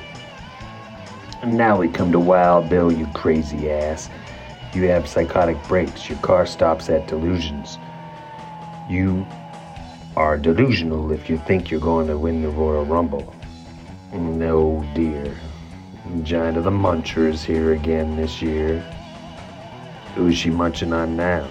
[1.42, 4.10] And now we come to Wild Bill, you crazy ass.
[4.74, 6.10] You have psychotic breaks.
[6.10, 7.78] Your car stops at delusions.
[8.92, 9.26] You
[10.18, 13.34] are delusional if you think you're going to win the Royal Rumble.
[14.12, 15.34] No, dear.
[16.24, 18.82] Giant of the Muncher is here again this year.
[20.16, 21.50] Who is she munching on now?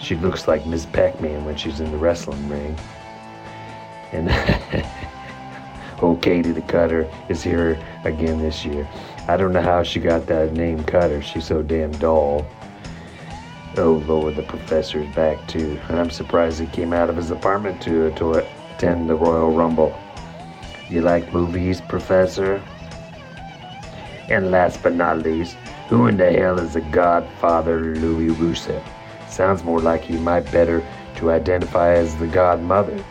[0.00, 2.76] She looks like Miss Pac-Man when she's in the wrestling ring.
[4.10, 4.28] And
[6.02, 8.88] old Katie the Cutter is here again this year.
[9.28, 11.22] I don't know how she got that name Cutter.
[11.22, 12.44] She's so damn dull.
[13.78, 15.80] Oh Lord, the professor's back too.
[15.88, 18.44] And I'm surprised he came out of his apartment to, to
[18.74, 19.98] attend the Royal Rumble.
[20.90, 22.62] You like movies, Professor?
[24.28, 25.56] And last but not least,
[25.88, 28.82] who in the hell is the godfather Louis Rusev?
[29.26, 30.86] Sounds more like he might better
[31.16, 33.02] to identify as the godmother.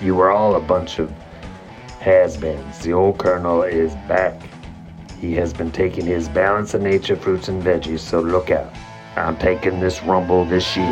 [0.00, 1.10] You are all a bunch of
[2.00, 2.78] has-beens.
[2.78, 4.40] The old colonel is back.
[5.20, 8.72] He has been taking his balance of nature fruits and veggies, so look out.
[9.14, 10.88] I'm taking this rumble this year.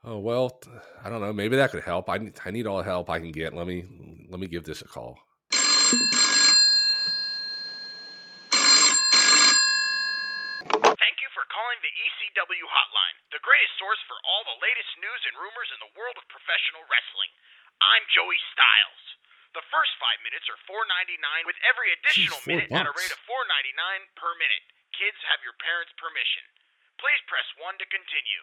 [0.00, 0.56] Oh well,
[1.04, 1.32] I don't know.
[1.32, 2.08] Maybe that could help.
[2.08, 3.52] I need, I need all the help I can get.
[3.52, 3.84] Let me
[4.30, 5.18] let me give this a call.
[5.52, 6.00] Thank
[11.20, 15.36] you for calling the ECW hotline, the greatest source for all the latest news and
[15.36, 17.28] rumors in the world of professional wrestling.
[17.84, 19.04] I'm Joey Styles.
[19.52, 23.20] The first five minutes are $4.99 with every additional four minute at a rate of
[23.28, 24.64] $4.99 per minute.
[24.96, 26.40] Kids have your parents' permission.
[26.96, 28.40] Please press 1 to continue.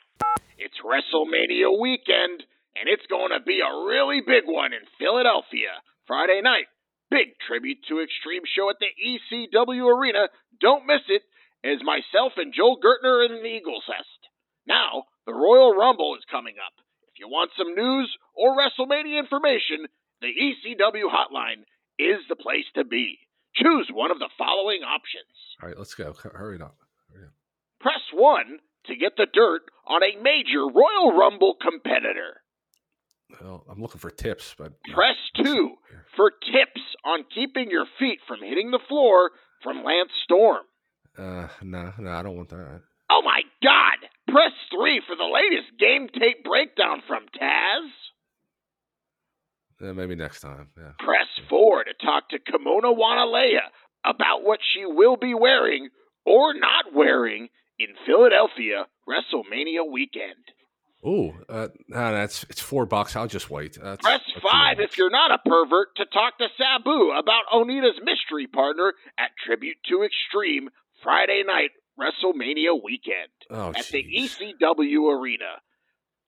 [0.61, 2.45] It's WrestleMania weekend,
[2.77, 5.81] and it's going to be a really big one in Philadelphia.
[6.05, 6.69] Friday night.
[7.09, 10.29] Big tribute to Extreme show at the ECW Arena.
[10.61, 11.25] Don't miss it,
[11.65, 14.29] as myself and Joel Gertner are in the Eagles Fest.
[14.69, 16.77] Now, the Royal Rumble is coming up.
[17.09, 19.89] If you want some news or WrestleMania information,
[20.21, 21.65] the ECW hotline
[21.99, 23.19] is the place to be.
[23.55, 25.35] Choose one of the following options.
[25.61, 26.13] All right, let's go.
[26.13, 26.77] Hurry up.
[27.13, 27.33] Hurry up.
[27.81, 32.41] Press 1 to get the dirt on a major Royal Rumble competitor.
[33.41, 35.75] Well, I'm looking for tips, but Press 2
[36.15, 39.31] for tips on keeping your feet from hitting the floor
[39.63, 40.63] from Lance Storm.
[41.17, 42.81] uh, no, no, I don't want that.
[43.11, 44.09] Oh my god!
[44.27, 47.89] Press 3 for the latest game tape breakdown from Taz.
[49.81, 50.69] Uh, maybe next time.
[50.77, 50.91] Yeah.
[50.99, 53.61] Press 4 to talk to Kimona Wanalaya
[54.05, 55.89] about what she will be wearing
[56.25, 57.49] or not wearing
[57.79, 60.35] in Philadelphia WrestleMania weekend.
[61.07, 63.15] Ooh, uh, no, that's it's four bucks.
[63.15, 63.77] I'll just wait.
[63.81, 68.47] That's, Press 5 if you're not a pervert to talk to Sabu about Onita's mystery
[68.47, 70.69] partner at Tribute to Extreme
[71.01, 75.61] Friday night WrestleMania weekend Oh, at the ECW Arena.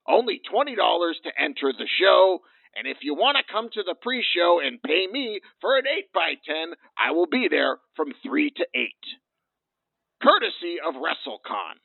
[0.08, 0.76] Only $20
[1.24, 2.40] to enter the show.
[2.76, 5.84] And if you want to come to the pre show and pay me for an
[5.86, 8.88] 8x10, I will be there from 3 to 8.
[10.24, 11.76] Courtesy of WrestleCon.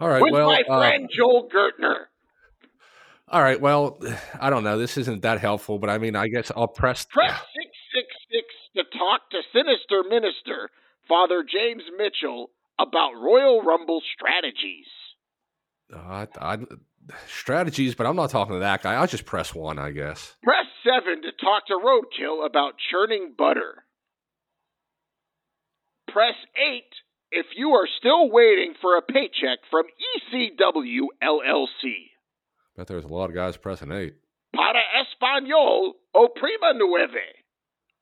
[0.00, 0.22] all right.
[0.22, 2.06] with well, my uh, friend Joel Gertner.
[3.28, 3.60] all right.
[3.60, 3.98] Well,
[4.40, 4.76] I don't know.
[4.76, 7.06] This isn't that helpful, but I mean, I guess I'll press.
[7.06, 8.44] Press 666
[8.76, 10.68] to talk to Sinister Minister,
[11.08, 14.86] Father James Mitchell, about Royal Rumble strategies.
[15.94, 16.58] Uh, I, I,
[17.26, 18.94] strategies, but I'm not talking to that guy.
[18.94, 20.36] I'll just press one, I guess.
[20.42, 23.84] Press 7 to talk to Roadkill about churning butter.
[26.08, 26.84] Press 8
[27.34, 29.84] if you are still waiting for a paycheck from
[30.32, 32.10] ECW LLC.
[32.76, 34.14] Bet there's a lot of guys pressing eight.
[34.54, 37.10] Para Espanol o Prima Nueve.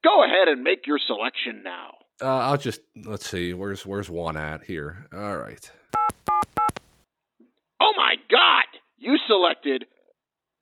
[0.04, 1.92] Go ahead and make your selection now.
[2.20, 3.54] Uh, I'll just let's see.
[3.54, 5.06] Where's where's one at here?
[5.12, 5.70] All right.
[7.80, 8.71] Oh my god!
[9.02, 9.84] You selected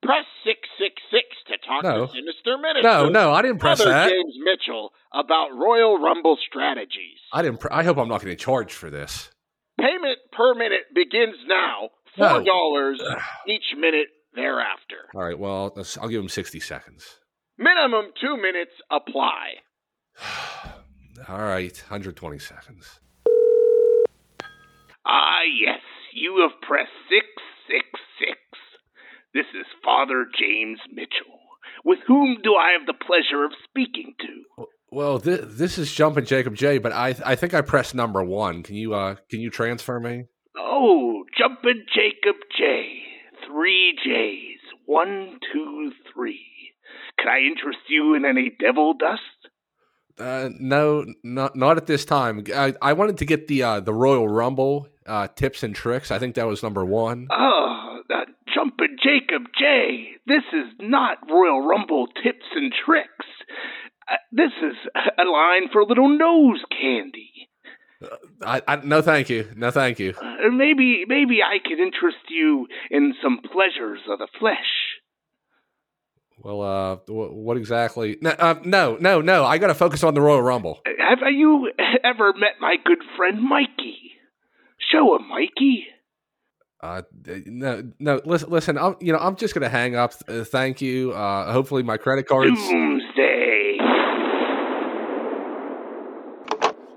[0.03, 2.07] press 666 to talk No.
[2.07, 2.89] to Sinister Minister.
[2.89, 4.09] No, no, I didn't press that.
[4.09, 7.21] James Mitchell about Royal Rumble strategies.
[7.35, 7.61] I didn't.
[7.61, 9.31] Pr- I hope I'm not getting charged for this.
[9.79, 11.91] Payment per minute begins now.
[12.19, 12.45] $4
[13.47, 14.97] each minute thereafter.
[15.15, 15.39] All right.
[15.39, 17.19] Well, I'll give him 60 seconds.
[17.59, 19.61] Minimum two minutes apply.
[21.29, 22.99] All right, 120 seconds.
[25.07, 25.81] Ah, yes,
[26.15, 26.91] you have pressed
[27.71, 28.37] 666.
[29.33, 31.39] This is Father James Mitchell.
[31.85, 34.65] With whom do I have the pleasure of speaking to?
[34.91, 38.65] Well, this, this is jumping Jacob J, but I I think I pressed number one.
[38.65, 40.25] Can you uh can you transfer me?
[40.59, 43.03] Oh, Jumpin' Jacob J.
[43.47, 44.61] Three J's.
[44.85, 46.45] One, two, three.
[47.19, 49.40] Can I interest you in any devil dust?
[50.19, 52.45] Uh, no, not not at this time.
[52.55, 56.11] I, I wanted to get the uh, the Royal Rumble uh, tips and tricks.
[56.11, 57.29] I think that was number one.
[57.31, 58.25] Oh, uh,
[58.55, 60.13] Jumpin' Jacob J.
[60.27, 63.27] This is not Royal Rumble tips and tricks.
[64.11, 67.49] Uh, this is a line for little nose candy.
[68.43, 70.15] I, I no, thank you, no, thank you.
[70.21, 74.90] Uh, maybe, maybe I could interest you in some pleasures of the flesh.
[76.43, 78.17] Well, uh, what exactly?
[78.23, 79.45] No, uh, no, no, no.
[79.45, 80.81] I got to focus on the Royal Rumble.
[80.87, 81.71] Have you
[82.05, 84.13] ever met my good friend Mikey?
[84.91, 85.87] Show him, Mikey.
[86.83, 87.03] Uh,
[87.45, 88.21] no, no.
[88.25, 88.79] Listen, listen.
[88.79, 90.15] I'm, you know, I'm just gonna hang up.
[90.27, 91.13] Uh, thank you.
[91.13, 92.49] Uh, hopefully, my credit cards.
[92.49, 93.77] Doomsday.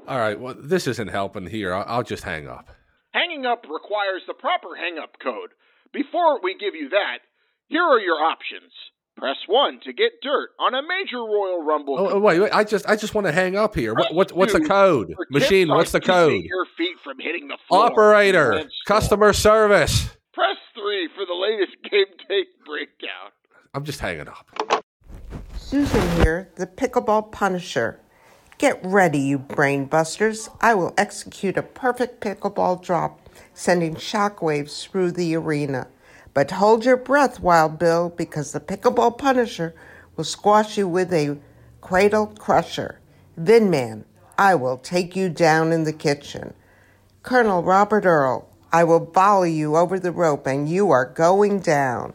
[0.08, 0.40] All right.
[0.40, 1.74] Well, this isn't helping here.
[1.74, 2.70] I'll, I'll just hang up.
[3.12, 5.50] Hanging up requires the proper hang up code.
[5.92, 7.20] Before we give you that,
[7.68, 8.72] here are your options.
[9.18, 11.96] Press 1 to get dirt on a major Royal Rumble.
[12.00, 12.52] Oh, oh, wait, wait.
[12.52, 13.94] I just, I just want to hang up here.
[13.94, 15.14] What, what what's the code?
[15.30, 15.70] Machine.
[15.70, 16.44] What's the code?
[16.44, 17.86] Your feet from hitting the floor.
[17.86, 18.64] Operator.
[18.88, 20.10] Customer service.
[20.34, 23.32] Press 3 for the latest game take breakdown.
[23.76, 24.84] I'm just hanging up.
[25.56, 28.00] Susan here, the pickleball punisher.
[28.58, 30.50] Get ready, you brain busters.
[30.62, 35.88] I will execute a perfect pickleball drop, sending shockwaves through the arena.
[36.34, 39.76] But hold your breath, Wild Bill, because the pickleball punisher
[40.16, 41.38] will squash you with a
[41.82, 43.00] cradle crusher.
[43.38, 44.06] Then, man,
[44.38, 46.54] I will take you down in the kitchen.
[47.22, 52.14] Colonel Robert Earl, I will volley you over the rope and you are going down.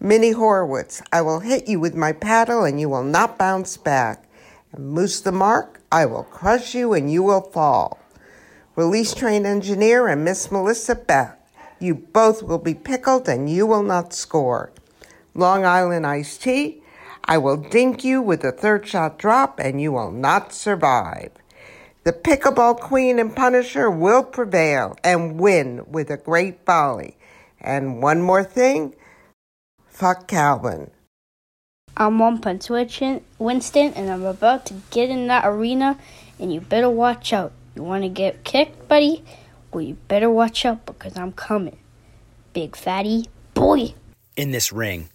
[0.00, 4.28] Minnie Horowitz, I will hit you with my paddle and you will not bounce back.
[4.72, 7.98] And Moose the Mark, I will crush you and you will fall.
[8.74, 11.35] Release train engineer and Miss Melissa Beth,
[11.78, 14.72] you both will be pickled and you will not score.
[15.34, 16.82] Long Island iced tea,
[17.24, 21.32] I will dink you with a third shot drop and you will not survive.
[22.04, 27.16] The pickleball queen and punisher will prevail and win with a great volley.
[27.60, 28.94] And one more thing,
[29.88, 30.92] fuck Calvin.
[31.96, 35.98] I'm on Punch Winston, and I'm about to get in that arena,
[36.38, 37.52] and you better watch out.
[37.74, 39.24] You want to get kicked, buddy?
[39.76, 41.76] Well, you better watch out because I'm coming.
[42.54, 43.92] Big fatty boy.
[44.34, 45.10] In this ring,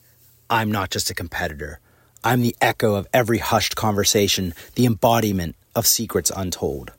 [0.52, 1.80] I'm not just a competitor.
[2.24, 6.92] I'm the echo of every hushed conversation, the embodiment of secrets untold.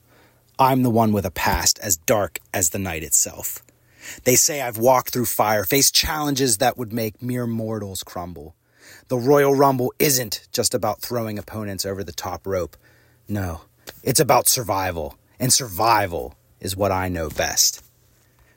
[0.59, 3.63] I'm the one with a past as dark as the night itself.
[4.25, 8.57] They say I've walked through fire, faced challenges that would make mere mortals crumble.
[9.07, 12.77] The Royal Rumble isn't just about throwing opponents over the top rope.
[13.29, 13.61] No,
[14.03, 17.85] it's about survival, and survival is what I know best.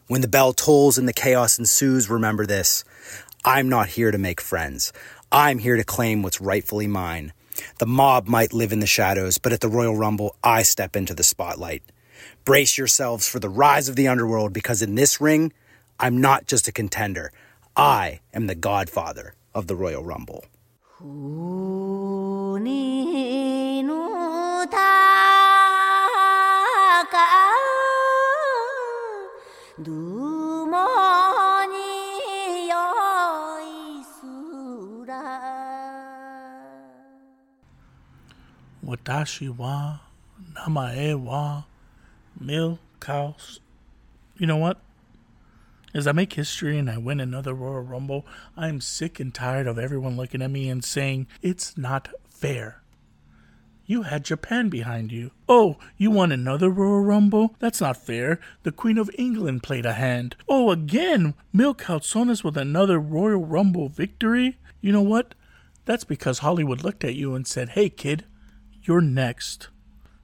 [0.07, 2.85] When the bell tolls and the chaos ensues, remember this
[3.43, 4.93] I'm not here to make friends.
[5.31, 7.33] I'm here to claim what's rightfully mine.
[7.79, 11.13] The mob might live in the shadows, but at the Royal Rumble, I step into
[11.13, 11.83] the spotlight.
[12.43, 15.51] Brace yourselves for the rise of the underworld because in this ring,
[15.99, 17.31] I'm not just a contender.
[17.75, 20.45] I am the godfather of the Royal Rumble.
[38.85, 39.99] Watashi wa
[40.53, 41.63] namae wa
[42.39, 43.59] mil cows.
[44.37, 44.79] You know what?
[45.93, 48.25] As I make history and I win another Royal Rumble,
[48.55, 52.81] I am sick and tired of everyone looking at me and saying, it's not fair.
[53.87, 55.31] You had Japan behind you.
[55.47, 57.55] Oh, you won another Royal Rumble?
[57.59, 58.39] That's not fair.
[58.63, 60.35] The Queen of England played a hand.
[60.49, 64.57] Oh, again, Mil Calzones with another Royal Rumble victory?
[64.81, 65.35] You know what?
[65.85, 68.25] That's because Hollywood looked at you and said, hey, kid,
[68.81, 69.69] you're next.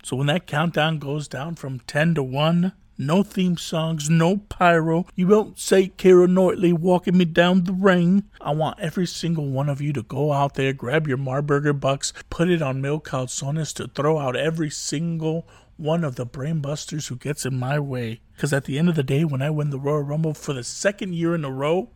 [0.03, 5.05] So when that countdown goes down from 10 to 1, no theme songs, no pyro,
[5.15, 8.23] you won't say Keira Knightley walking me down the ring.
[8.39, 12.13] I want every single one of you to go out there, grab your Marburger Bucks,
[12.29, 15.47] put it on Mil Calzones to throw out every single
[15.77, 18.21] one of the brainbusters who gets in my way.
[18.35, 20.63] Because at the end of the day, when I win the Royal Rumble for the
[20.63, 21.89] second year in a row,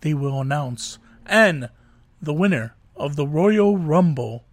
[0.00, 0.98] they will announce.
[1.26, 1.68] And
[2.20, 4.44] the winner of the Royal Rumble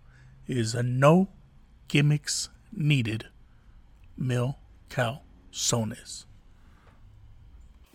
[0.48, 1.30] is a no
[1.88, 3.28] gimmicks needed
[4.18, 4.58] Mil
[5.52, 6.26] Calzones.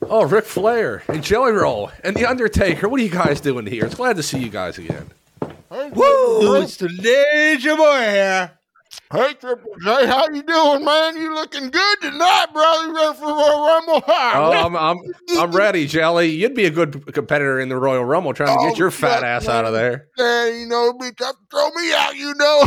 [0.02, 2.88] Oh, Ric Flair and Jelly Roll and The Undertaker.
[2.88, 3.86] What are you guys doing here?
[3.86, 5.10] It's glad to see you guys again.
[5.70, 6.62] Hey, Woo!
[6.62, 8.50] It's the Ninja Boy here.
[9.10, 11.16] Hey, Triple J, how you doing, man?
[11.16, 12.86] You looking good tonight, brother.
[12.86, 14.02] You ready for Royal Rumble?
[14.08, 14.98] Oh, I'm, I'm,
[15.36, 16.30] I'm ready, Jelly.
[16.30, 19.22] You'd be a good competitor in the Royal Rumble trying to get oh, your fat
[19.22, 20.08] yeah, ass out of there.
[20.16, 22.64] Yeah, you know, it'd be tough to throw me out, you know.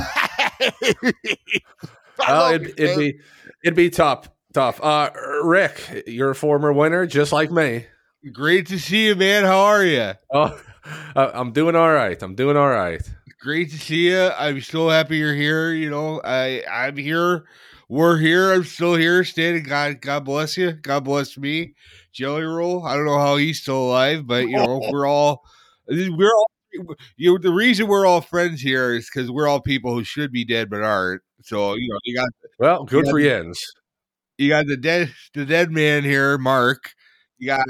[2.19, 3.19] Oh, well, it'd, it'd be
[3.64, 4.27] it'd be tough,
[4.58, 4.80] tough.
[4.82, 5.12] Uh,
[5.44, 7.86] Ric, you're a former winner, just like me.
[8.34, 9.44] Great to see you, man.
[9.44, 10.14] How are you?
[10.34, 10.60] Oh,
[11.16, 12.20] uh, I'm doing all right.
[12.20, 13.02] I'm doing all right.
[13.40, 14.32] Great to see you.
[14.36, 15.74] I'm so happy you're here.
[15.74, 17.46] You know, I I'm here.
[17.88, 18.52] We're here.
[18.52, 19.24] I'm still here.
[19.24, 19.62] Standing.
[19.62, 20.72] God, God bless you.
[20.72, 21.76] God bless me.
[22.12, 22.84] Jelly Roll.
[22.84, 25.44] I don't know how he's still alive, but you know, we're all
[25.88, 26.50] we're all.
[27.16, 30.32] You know, the reason we're all friends here is because we're all people who should
[30.32, 31.22] be dead but aren't.
[31.44, 33.64] So you know, you got Well, good you for Jens.
[34.38, 36.93] You got the dead the dead man here, Mark.
[37.39, 37.65] You got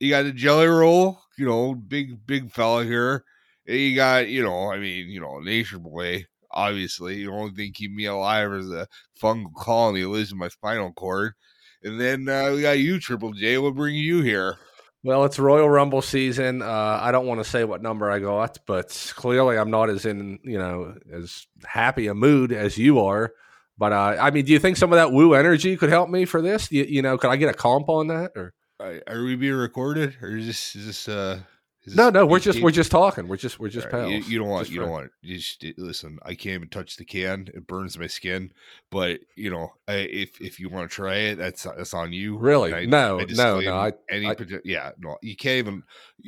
[0.00, 3.24] you got the jelly roll, you know, big big fella here.
[3.66, 7.24] And you got, you know, I mean, you know, Nature Boy, obviously.
[7.24, 8.88] The only thing keeping me alive is a
[9.20, 11.34] fungal colony lives in my spinal cord.
[11.82, 13.58] And then uh, we got you, Triple J.
[13.58, 14.58] What bring you here?
[15.04, 16.60] Well, it's Royal Rumble season.
[16.60, 20.04] Uh, I don't want to say what number I got, but clearly I'm not as
[20.04, 23.32] in you know as happy a mood as you are.
[23.78, 26.24] But uh, I mean, do you think some of that woo energy could help me
[26.24, 26.70] for this?
[26.72, 28.32] You, you know, could I get a comp on that?
[28.34, 31.40] Or Uh, Are we being recorded, or is this is this uh?
[31.84, 33.28] Is no, this no, we're just we're just talking.
[33.28, 34.10] We're just we're just right, pals.
[34.10, 36.18] You, you don't want Just you don't want you just listen.
[36.22, 38.50] I can't even touch the can; it burns my skin.
[38.90, 42.36] But you know, I, if if you want to try it, that's that's on you.
[42.36, 42.74] Really?
[42.74, 45.82] I- No, I no, no, I- any I- yeah, no, you can't even.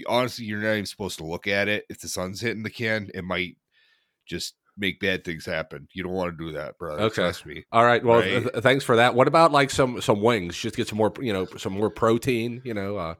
[0.06, 1.84] Honestly, you're not even supposed to look at it.
[1.90, 3.56] If the sun's hitting the can, it might
[4.24, 5.88] just make bad things happen.
[5.92, 7.02] You don't want to do that, brother.
[7.04, 7.22] Okay.
[7.22, 7.64] Trust me.
[7.72, 8.04] All right.
[8.04, 8.42] Well, Right?
[8.42, 9.14] th- thanks for that.
[9.14, 10.56] What about like some some wings?
[10.56, 12.62] Just get some more, you know, some more protein.
[12.64, 13.14] You know, uh,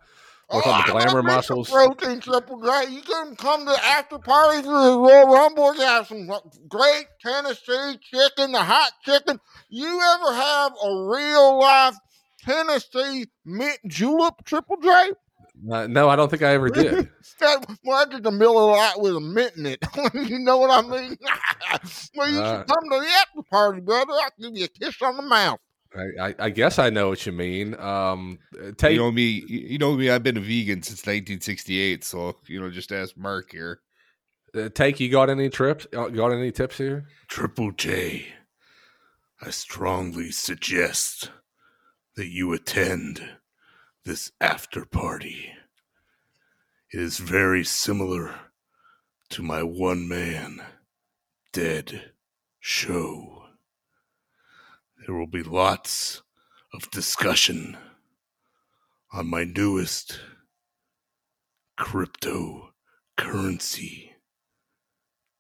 [0.52, 1.70] work on the Oh, glamour muscles.
[1.70, 2.90] Protein Triple J.
[2.92, 5.74] You can come to after parties for the Royal Rumble.
[5.74, 6.28] You have some
[6.68, 9.38] great Tennessee chicken, the hot chicken.
[9.68, 11.94] You ever have a real life
[12.42, 15.10] Tennessee mint julep, Triple J?
[15.70, 17.10] Uh, no, I don't think I ever did.
[17.40, 19.84] That, well, that's just a Miller Lite with a mint in it.
[20.14, 21.16] you know what I mean?
[22.14, 24.12] well, you Uh, should come to the after party, brother.
[24.12, 25.58] I'll give you a kiss on the mouth.
[25.94, 27.74] I, I, I guess I know what you mean.
[27.80, 29.44] Um, uh, take you know me.
[29.48, 30.08] You you know me.
[30.08, 32.04] I've been a vegan since 1968.
[32.04, 33.80] So you know, just ask Mark here.
[34.54, 35.00] uh, take.
[35.00, 35.88] You got any trips?
[35.92, 37.06] uh, Got any tips here?
[37.26, 38.26] Triple J,
[39.42, 41.30] I strongly suggest
[42.14, 43.28] that you attend
[44.10, 45.52] this after party.
[46.92, 48.34] It is very similar
[49.28, 50.60] to my one man
[51.52, 52.10] dead
[52.58, 53.44] show.
[55.06, 56.22] There will be lots
[56.74, 57.76] of discussion
[59.12, 60.18] on my newest
[61.78, 64.08] cryptocurrency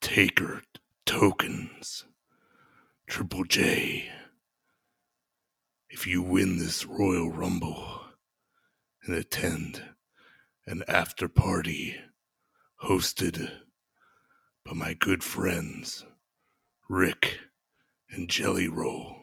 [0.00, 0.62] taker
[1.04, 2.04] tokens.
[3.08, 4.08] Triple J.
[5.88, 7.99] If you win this Royal Rumble
[9.10, 9.82] and attend
[10.66, 11.96] an after party
[12.84, 13.50] hosted
[14.64, 16.06] by my good friends
[16.88, 17.40] Ric
[18.08, 19.16] and Jelly Roll,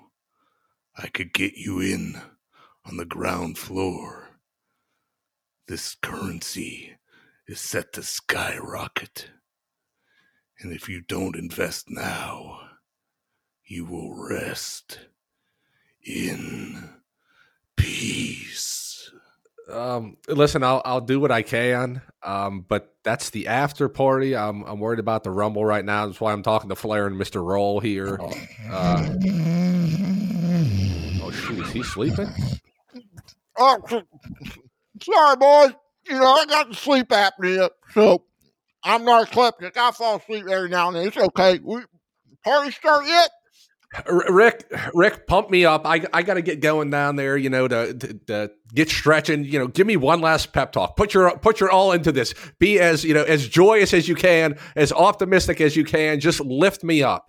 [0.97, 2.19] I could get you in
[2.85, 4.31] on the ground floor.
[5.69, 6.97] This currency
[7.47, 9.29] is set to skyrocket.
[10.59, 12.59] And if you don't invest now,
[13.63, 14.99] you will rest
[16.03, 16.89] in
[17.77, 18.86] peace.
[19.69, 22.01] Um, listen, I'll I'll do what I can.
[22.23, 24.35] Um, but that's the after party.
[24.35, 26.05] I'm I'm worried about the rumble right now.
[26.05, 27.43] That's why I'm talking to Flair and Mr.
[27.43, 28.19] Roll here.
[28.71, 29.09] Uh,
[31.21, 32.29] oh shoot, is he sleeping?
[33.57, 33.79] Oh,
[35.01, 35.71] sorry, boys.
[36.07, 38.23] You know, I got the sleep apnea, so
[38.83, 39.75] I'm narcoleptic.
[39.75, 41.07] I fall asleep every now and then.
[41.07, 41.59] It's okay.
[41.61, 41.81] We,
[42.43, 43.29] party start yet?
[44.09, 45.85] Ric, Ric, pump me up.
[45.85, 47.37] I I got to get going down there.
[47.37, 49.45] You know, to, to, to get stretching.
[49.45, 50.97] You know, give me one last pep talk.
[50.97, 52.33] Put your put your all into this.
[52.59, 56.19] Be as you know as joyous as you can, as optimistic as you can.
[56.19, 57.27] Just lift me up.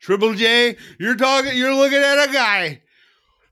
[0.00, 1.56] Triple J, you're talking.
[1.56, 2.82] You're looking at a guy,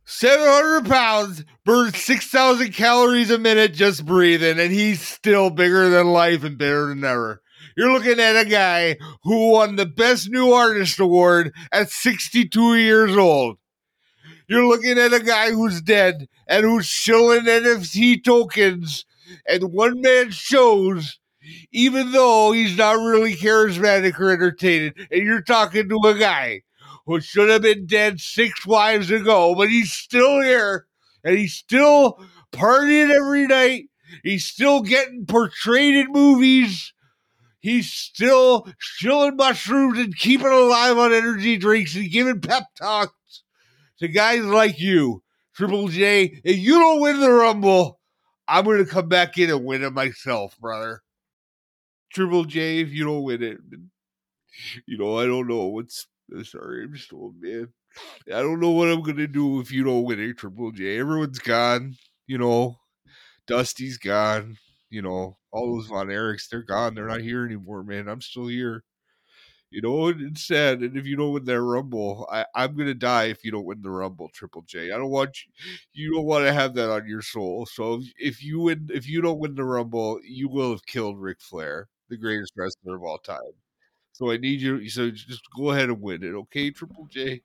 [0.07, 5.91] seven hundred pounds, burns six thousand calories a minute just breathing, and he's still bigger
[5.91, 7.42] than life and better than ever.
[7.77, 13.17] You're looking at a guy who won the Best New Artist Award at 62 years
[13.17, 13.59] old.
[14.49, 19.07] You're looking at a guy who's dead and who's shilling NFT tokens
[19.49, 21.19] and one man shows,
[21.73, 24.93] even though he's not really charismatic or entertaining.
[25.11, 26.63] And you're talking to a guy
[27.07, 30.87] who should have been dead six wives ago, but he's still here
[31.25, 32.19] and he's still
[32.53, 33.85] partying every night.
[34.23, 36.93] He's still getting portrayed in movies.
[37.63, 38.67] He's still
[38.99, 43.45] chilling mushrooms and keeping alive on energy drinks and giving pep talks
[44.01, 45.23] to guys like you,
[45.55, 46.41] Triple J.
[46.43, 48.01] If you don't win the Rumble,
[48.49, 51.03] I'm going to come back in and win it myself, brother.
[52.13, 53.59] Triple J, if you don't win it,
[54.87, 56.09] you know, I don't know what's.
[56.43, 57.69] Sorry, I'm just old man.
[58.27, 60.99] I don't know what I'm going to do if you don't win it, Triple J.
[60.99, 61.95] Everyone's gone,
[62.27, 62.79] you know.
[63.47, 64.57] Dusty's gone,
[64.91, 65.37] you know.
[65.53, 66.95] All those Von Erichs, they're gone.
[66.95, 68.09] They're not here anymore, man.
[68.09, 68.85] I'm still here.
[69.71, 70.81] You know, it's sad.
[70.83, 73.81] And if you don't win that Rumble, I, I'm gonna die if you don't win
[73.83, 74.93] the Rumble, Triple J.
[74.93, 75.53] I don't want you.
[75.93, 77.67] You don't want to have that on your soul.
[77.67, 81.19] So if, if you win, if you don't win the Rumble, you will have killed
[81.21, 83.41] Ric Flair, the greatest wrestler of all time.
[84.13, 84.87] So I need you.
[84.91, 87.43] So just go ahead and win it, okay, Triple J.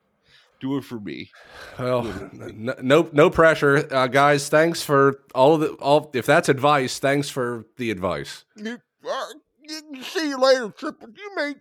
[0.59, 1.29] Do it for me.
[1.77, 2.03] Well,
[2.33, 4.49] no, no, no pressure, uh, guys.
[4.49, 6.09] Thanks for all of the all.
[6.13, 8.43] If that's advice, thanks for the advice.
[8.55, 9.25] You, uh,
[9.61, 11.09] you, see you later, Triple.
[11.15, 11.53] You may,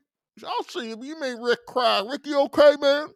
[0.47, 0.99] I'll see you.
[1.03, 2.03] You may Ric cry.
[2.09, 3.09] Ric, you okay, man?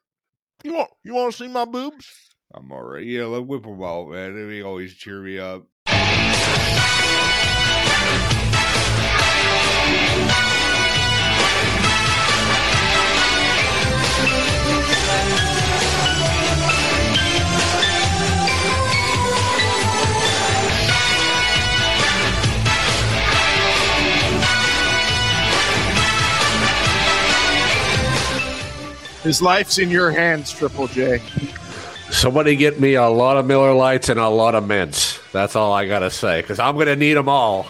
[0.62, 2.06] You want, you want to see my boobs?
[2.52, 3.04] I'm all right.
[3.04, 4.48] Yeah, let whip them out, man.
[4.48, 5.66] They always cheer me up.
[29.22, 31.20] His life's in your hands, Triple J.
[32.10, 35.18] Somebody get me a lot of Miller Lites and a lot of mints.
[35.32, 37.66] That's all I gotta say, because I'm gonna need them all.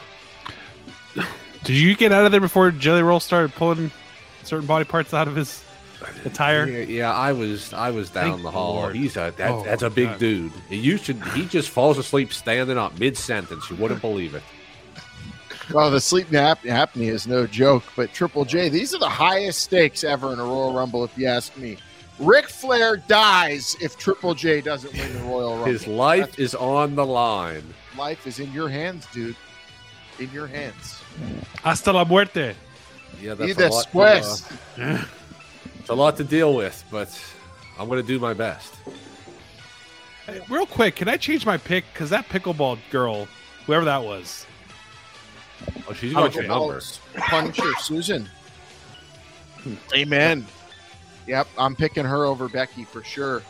[1.65, 3.91] Did you get out of there before Jelly Roll started pulling
[4.45, 5.63] certain body parts out of his
[6.25, 6.67] attire?
[6.67, 8.75] Yeah, yeah, I was I was down Thank the hall.
[8.77, 8.97] Lord.
[8.97, 10.19] He's a that, Oh, that's a big God.
[10.21, 10.53] dude.
[10.71, 13.69] You should he just falls asleep standing up mid sentence.
[13.69, 14.43] You wouldn't believe it.
[15.75, 17.85] Oh, the sleep nap apnea is no joke.
[17.97, 21.27] But Triple J, these are the highest stakes ever in a Royal Rumble, if you
[21.27, 21.77] ask me.
[22.19, 25.67] Ric Flair dies if Triple J doesn't win the Royal Rumble.
[25.67, 27.63] His life is on the line.
[27.97, 29.37] life is in your hands, dude.
[30.19, 31.01] In your hands.
[31.63, 32.55] Hasta la muerte.
[33.21, 34.43] Yeah, Y that's a lot.
[34.77, 35.05] To, uh,
[35.79, 37.09] it's a lot to deal with, but
[37.79, 38.75] I'm gonna do my best.
[40.27, 41.85] Hey, real quick, can I change my pick?
[41.93, 43.27] Because that pickleball girl,
[43.67, 44.47] whoever that was,
[45.89, 46.81] Oh, she's got your number.
[47.17, 48.29] Punisher Susan.
[49.95, 50.47] Amen.
[51.27, 53.43] Yep, I'm picking her over Becky for sure.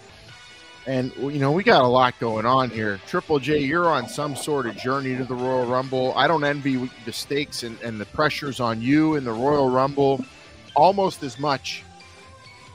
[0.87, 2.99] And you know we got a lot going on here.
[3.07, 6.13] Triple J, you're on some sort of journey to the Royal Rumble.
[6.17, 10.25] I don't envy the stakes and, and the pressures on you in the Royal Rumble
[10.75, 11.85] almost as much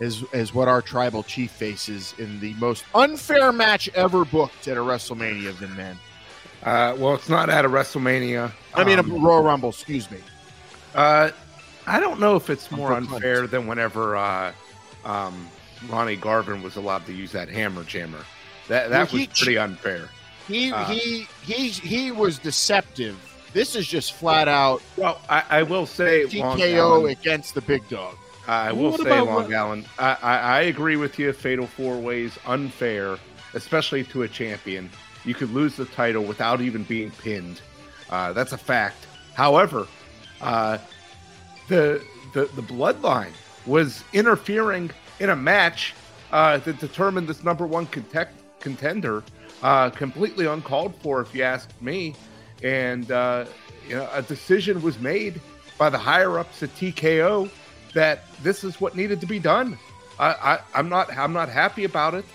[0.01, 4.77] as as what our tribal chief faces in the most unfair match ever booked at
[4.77, 5.97] a WrestleMania than men.
[6.65, 8.51] Uh, well, it's not at a WrestleMania.
[8.73, 9.69] I mean, Um, a Royal Rumble.
[9.69, 10.17] Excuse me.
[10.95, 11.29] Uh,
[11.85, 13.23] I don't know if it's more Uncle Clint.
[13.25, 14.51] unfair than whenever uh,
[15.05, 15.47] um,
[15.87, 18.17] Ronnie Garvin was allowed to use that hammer jammer.
[18.67, 20.09] That that Well, was he- pretty unfair.
[20.47, 23.15] He Uh, he he he was deceptive.
[23.53, 24.81] This is just flat out.
[24.97, 28.15] Well, I, I will say Long TKO against the big dog.
[28.47, 31.31] I will What say, Long what- Island, I, I, I agree with you.
[31.33, 33.17] Fatal four ways unfair,
[33.53, 34.89] especially to a champion.
[35.25, 37.61] You could lose the title without even being pinned.
[38.09, 39.07] Uh, that's a fact.
[39.33, 39.87] However,
[40.41, 40.77] uh,
[41.67, 42.01] the,
[42.33, 43.31] the the bloodline
[43.65, 45.93] was interfering in a match
[46.31, 47.87] uh, that determined this number one
[48.59, 49.23] contender
[49.63, 52.15] uh, completely uncalled for, if you ask me.
[52.63, 53.45] And uh,
[53.87, 55.41] you know, a decision was made
[55.77, 57.49] by the higher ups at TKO
[57.93, 59.77] that this is what needed to be done.
[60.19, 62.25] I, I, I'm not I'm not happy about it.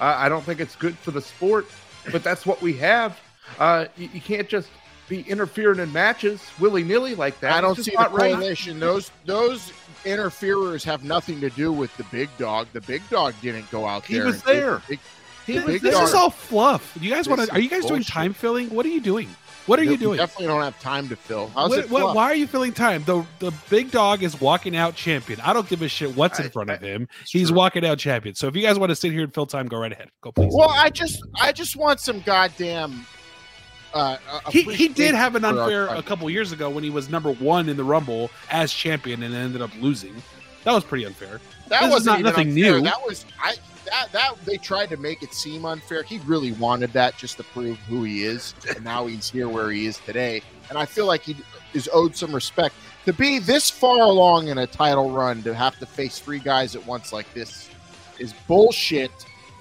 [0.00, 1.66] Uh, I don't think it's good for the sport,
[2.12, 3.18] but that's what we have.
[3.58, 4.68] Uh, you, you can't just
[5.08, 7.52] be interfering in matches willy nilly like that.
[7.52, 8.56] I don't see the not right.
[8.78, 9.72] Those those
[10.04, 12.68] interferers have nothing to do with the big dog.
[12.72, 14.26] The big dog didn't go out He there.
[14.26, 14.74] was there.
[14.76, 15.00] the Big,
[15.46, 16.94] He the was- big this dog- is all fluff.
[16.98, 17.52] Do you guys want to?
[17.52, 18.70] Are you is guys doing time filling?
[18.70, 19.28] What are you doing?
[19.66, 20.16] What are you doing?
[20.18, 21.48] Definitely don't have time to fill.
[21.54, 21.90] How's What- it?
[21.90, 23.04] what- why are you filling time?
[23.04, 25.40] The the big dog is walking out champion.
[25.42, 27.06] I don't give a shit what's in front of him.
[27.28, 28.34] He's walking out champion.
[28.34, 30.08] So if you guys want to sit here and fill time, go right ahead.
[30.22, 30.52] Go please.
[30.54, 33.06] Well, I just I just want some goddamn.
[33.92, 34.16] Uh,
[34.50, 36.90] he, he did have an appreciation for our unfair a couple years ago when he
[36.90, 40.14] was number one in the Rumble as champion and ended up losing.
[40.62, 41.40] That was pretty unfair.
[41.68, 42.74] That This wasn't not nothing unfair.
[42.74, 42.82] new.
[42.82, 43.56] That was I
[43.90, 46.02] that that they tried to make it seem unfair.
[46.02, 49.70] He really wanted that just to prove who he is, and now he's here where
[49.70, 50.42] he is today.
[50.68, 51.36] And I feel like he
[51.74, 55.78] is owed some respect to be this far along in a title run to have
[55.80, 57.68] to face three guys at once like this
[58.18, 59.10] is bullshit,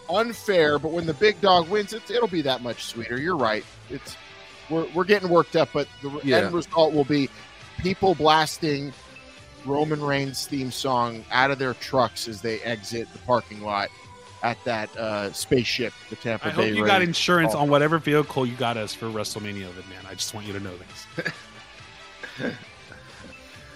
[0.10, 0.78] unfair.
[0.78, 3.20] But when the big dog wins, it, it'll be that much sweeter.
[3.20, 3.64] You're right.
[3.90, 4.16] It's
[4.70, 6.38] we're we're getting worked up, but the Yeah.
[6.38, 7.30] end result will be
[7.80, 8.94] people blasting
[9.66, 13.90] Roman Reigns theme song out of their trucks as they exit the parking lot
[14.44, 16.70] at that uh, spaceship, the Tampa I Bay.
[16.70, 20.06] hope you got insurance on whatever vehicle you got us for WrestleMania, then, man.
[20.10, 22.54] I just want you to know this.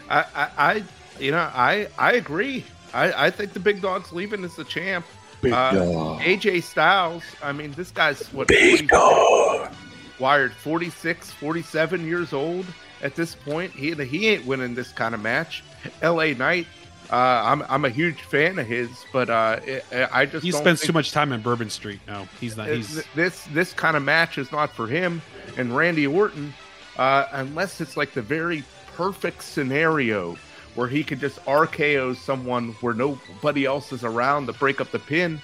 [0.10, 0.84] I, I, I
[1.20, 2.64] you know, I, I agree.
[2.94, 5.06] I, I think the big dog's leaving as the champ.
[5.42, 6.22] Big Uh, dog.
[6.22, 7.24] AJ Styles.
[7.42, 8.48] I mean, this guy's what?
[8.48, 9.72] Big 46 dog.
[10.20, 12.66] Wired 46, 47 years old
[13.02, 13.72] at this point.
[13.72, 15.64] He he ain't winning this kind of match.
[16.02, 16.34] L.A.
[16.34, 16.68] Knight.
[17.12, 17.16] Uh,
[17.46, 19.60] I'm I'm a huge fan of his, but uh,
[19.92, 22.00] I I just He don't spends think- too much time in Bourbon Street.
[22.08, 22.70] No, he's not.
[22.70, 25.22] uh, He's this this kind of match is not for him
[25.58, 26.54] and Randy Orton,
[26.98, 28.64] uh, unless it's like the very
[28.96, 30.38] perfect scenario
[30.76, 35.00] where he could just RKO someone where nobody else is around to break up the
[35.00, 35.40] pin.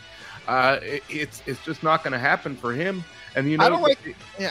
[0.48, 3.03] Uh, it- it's it's just not going to happen for him.
[3.36, 3.99] And you know, I don't like.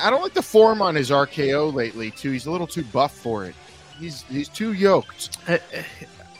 [0.01, 2.13] I don't like the form on his RKO lately.
[2.13, 2.31] Too.
[2.31, 3.57] He's a little too buff for it.
[3.99, 5.37] He's he's too yoked.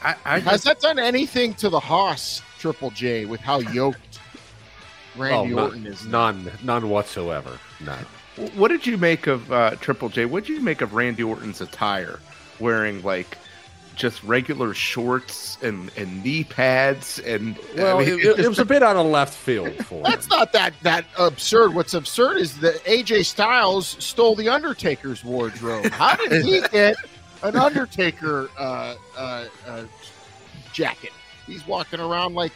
[0.03, 4.19] I, I Has that done anything to the Haas Triple J with how yoked
[5.17, 6.05] Randy Oh, none- Orton is?
[6.05, 7.59] None, none whatsoever.
[7.85, 8.05] None.
[8.55, 10.25] What did you make of uh, Triple J?
[10.25, 12.19] What did you make of Randy Orton's attire,
[12.59, 13.37] wearing like
[13.95, 18.49] just regular shorts and, and knee pads and Well, I mean, it, it's it just
[18.49, 20.03] was a bit out of left field for him.
[20.03, 21.73] That's not that that absurd.
[21.73, 25.87] What's absurd is that AJ Styles stole the Undertaker's wardrobe.
[25.91, 26.95] How did he get
[27.43, 29.83] an Undertaker uh, uh, uh,
[30.73, 31.11] jacket?
[31.45, 32.51] He's walking around like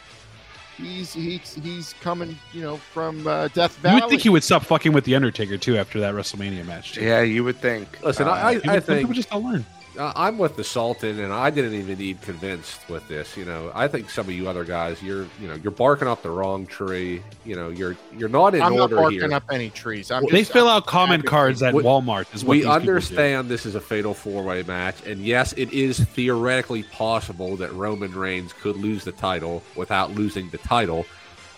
[0.76, 3.96] he's he's he's coming, you know, from uh, Death Valley.
[3.96, 6.92] you would think he would stop fucking with the Undertaker too after that WrestleMania match.
[6.92, 7.02] Too.
[7.04, 8.00] Yeah, you would think.
[8.02, 9.64] Listen, Uh, I, I, people- I think people just don't learn.
[9.96, 13.36] Uh, I'm with the Sultan, and I didn't even need convinced with this.
[13.36, 16.22] You know, I think some of you other guys, you're, you know, you're barking up
[16.22, 17.22] the wrong tree.
[17.44, 19.32] You know, you're, you're not in I'm not order barking here.
[19.32, 20.10] up any trees.
[20.10, 22.34] I'm they just, fill I'm out comment happy- cards at We- Walmart.
[22.34, 22.80] Is what we these people do.
[22.90, 27.72] understand this is a fatal four way match, and yes, it is theoretically possible that
[27.72, 31.06] Roman Reigns could lose the title without losing the title.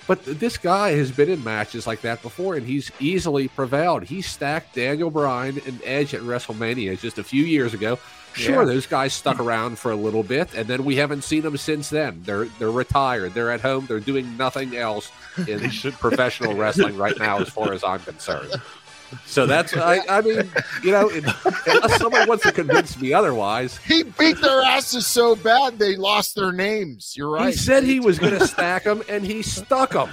[0.07, 4.05] But this guy has been in matches like that before, and he's easily prevailed.
[4.05, 7.99] He stacked Daniel Bryan and Edge at WrestleMania just a few years ago.
[8.37, 8.65] Sure, Yeah.
[8.67, 11.89] those guys stuck around for a little bit, and then we haven't seen them since
[11.91, 12.21] then.
[12.25, 13.33] They're they're retired.
[13.35, 13.87] They're at home.
[13.87, 15.11] They're doing nothing else
[15.49, 15.61] in
[16.01, 18.53] professional wrestling right now, as far as I'm concerned.
[19.25, 20.51] So that's I, I mean,
[20.83, 21.25] you know, it,
[21.67, 26.35] unless someone wants to convince me otherwise, He beat their asses so bad they lost
[26.35, 27.15] their names.
[27.17, 27.47] You're right.
[27.47, 30.11] he said he was going to stack them, and he stuck them.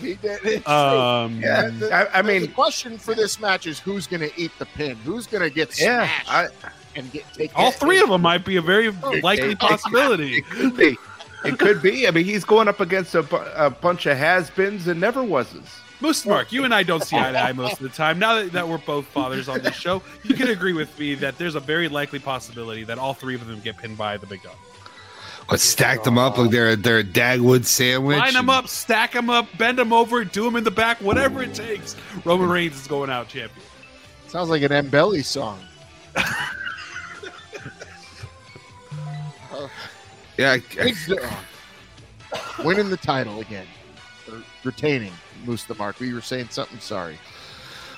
[0.00, 0.40] He did.
[0.44, 4.20] It's Um, yeah, The- I- I mean- the question for this match is who's going
[4.22, 4.96] to eat the pin?
[5.04, 6.48] Who's going to get Yeah, smashed I-
[6.96, 9.58] and get take All three of them might be a very oh, It- likely it-
[9.60, 10.36] possibility.
[10.38, 10.96] It could be.
[11.44, 12.08] It could be.
[12.08, 15.80] I mean, he's going up against a, a bunch of has-beens and never was's.
[16.00, 18.18] Most Mark, you and I don't see eye to eye most of the time.
[18.18, 21.38] Now that, that we're both fathers on this show, you can agree with me that
[21.38, 24.42] there's a very likely possibility that all three of them get pinned by the big
[24.42, 24.56] dog.
[25.48, 28.18] What stacked them up like they're they're a Dagwood sandwich?
[28.18, 31.42] Line them up, stack them up, bend them over, do them in the back, whatever
[31.42, 31.94] it takes.
[32.24, 33.64] Roman Reigns is going out champion.
[34.26, 34.88] Sounds like an M.
[34.88, 35.60] Belly song.
[40.38, 40.92] Yeah, I-
[42.30, 43.66] I- winning the title again,
[44.30, 45.12] or retaining
[45.46, 45.98] Moose the Mark.
[46.00, 46.78] We were saying something.
[46.78, 47.18] Sorry.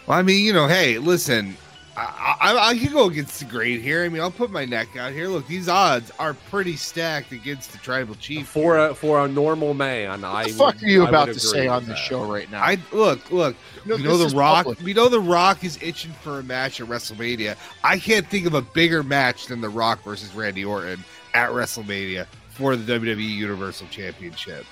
[0.06, 1.56] Well, I mean, you know, hey, listen,
[1.96, 4.04] I, I, I can go against the great here.
[4.04, 5.26] I mean, I'll put my neck out here.
[5.26, 8.46] Look, these odds are pretty stacked against the tribal chief.
[8.46, 11.26] For a for a normal man, I What the would- fuck are you I about
[11.26, 12.62] to say on the show right now?
[12.62, 13.56] I look, look.
[13.84, 14.66] No, we know the Rock.
[14.66, 14.80] public.
[14.82, 17.56] We know the Rock is itching for a match at WrestleMania.
[17.82, 21.04] I can't think of a bigger match than the Rock versus Randy Orton
[21.34, 24.64] at WrestleMania for the WWE Universal Championship.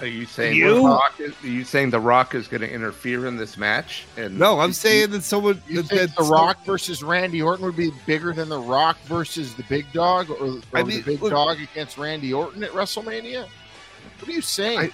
[0.00, 0.74] Are you saying You?
[0.74, 4.06] The Rock is, are you saying the Rock is going to interfere in this match?
[4.16, 7.76] And No, I'm saying that someone You that, that The Rock versus Randy Orton would
[7.76, 11.22] be bigger than The Rock versus the Big Dog, or, or I mean, the Big
[11.22, 13.48] look- Dog against Randy Orton at WrestleMania?
[14.20, 14.92] What are you saying?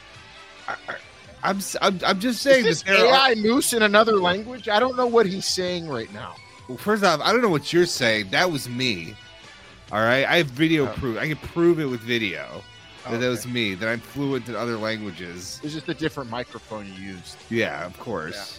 [1.42, 4.16] I'm, s- I'm, I'm just Is saying this that there are- AI Moose in another
[4.16, 4.68] language?
[4.70, 6.34] I don't know what he's saying right now.
[6.68, 8.30] Well, first off, I don't know what you're saying.
[8.30, 9.14] That was me.
[9.94, 10.92] All right, I have video oh.
[10.94, 11.18] proof.
[11.18, 12.64] I can prove it with video
[13.08, 13.76] that that was me.
[13.76, 15.60] That I'm fluent in other languages.
[15.62, 17.36] It's just a different microphone you used.
[17.48, 18.58] Yeah, of course.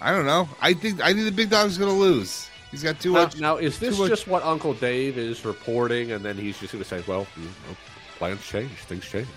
[0.00, 0.48] I don't know.
[0.60, 2.50] I think I think the big dog's gonna lose.
[2.72, 3.38] He's got too Now, much.
[3.38, 6.82] now, is this much- just what Uncle Dave is reporting, and then he's just going
[6.82, 7.76] to say, "Well, you know,
[8.18, 9.28] plans change, things change."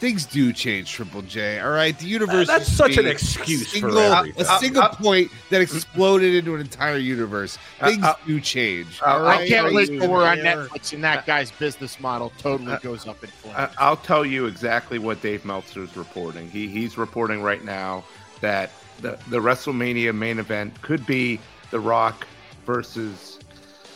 [0.00, 1.60] Things do change, Triple J.
[1.60, 2.48] All right, the universe.
[2.48, 4.42] Uh, that's such an excuse for everything.
[4.42, 7.58] a single point that exploded into an entire universe.
[7.80, 9.00] Things uh, do change.
[9.02, 12.72] uh, all I can't wait till we're on Netflix and that guy's business model totally
[12.72, 13.56] Uh, goes up in flames.
[13.56, 16.50] I- I'll tell you exactly what Dave Meltzer is reporting.
[16.50, 18.04] He he's reporting right now
[18.40, 21.40] that the the WrestleMania main event could be
[21.70, 22.26] The Rock
[22.66, 23.38] versus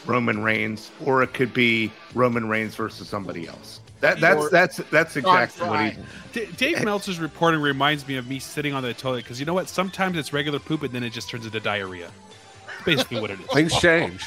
[0.07, 3.81] Roman Reigns, or it could be Roman Reigns versus somebody else.
[4.03, 5.99] That that's that's that's exactly what he.
[6.33, 9.55] D- Dave Meltzer's reporting reminds me of me sitting on the toilet because you know
[9.55, 9.69] what?
[9.69, 12.11] Sometimes it's regular poop and then it just turns into diarrhea.
[12.67, 13.47] That's basically what it is.
[13.47, 14.25] Things change.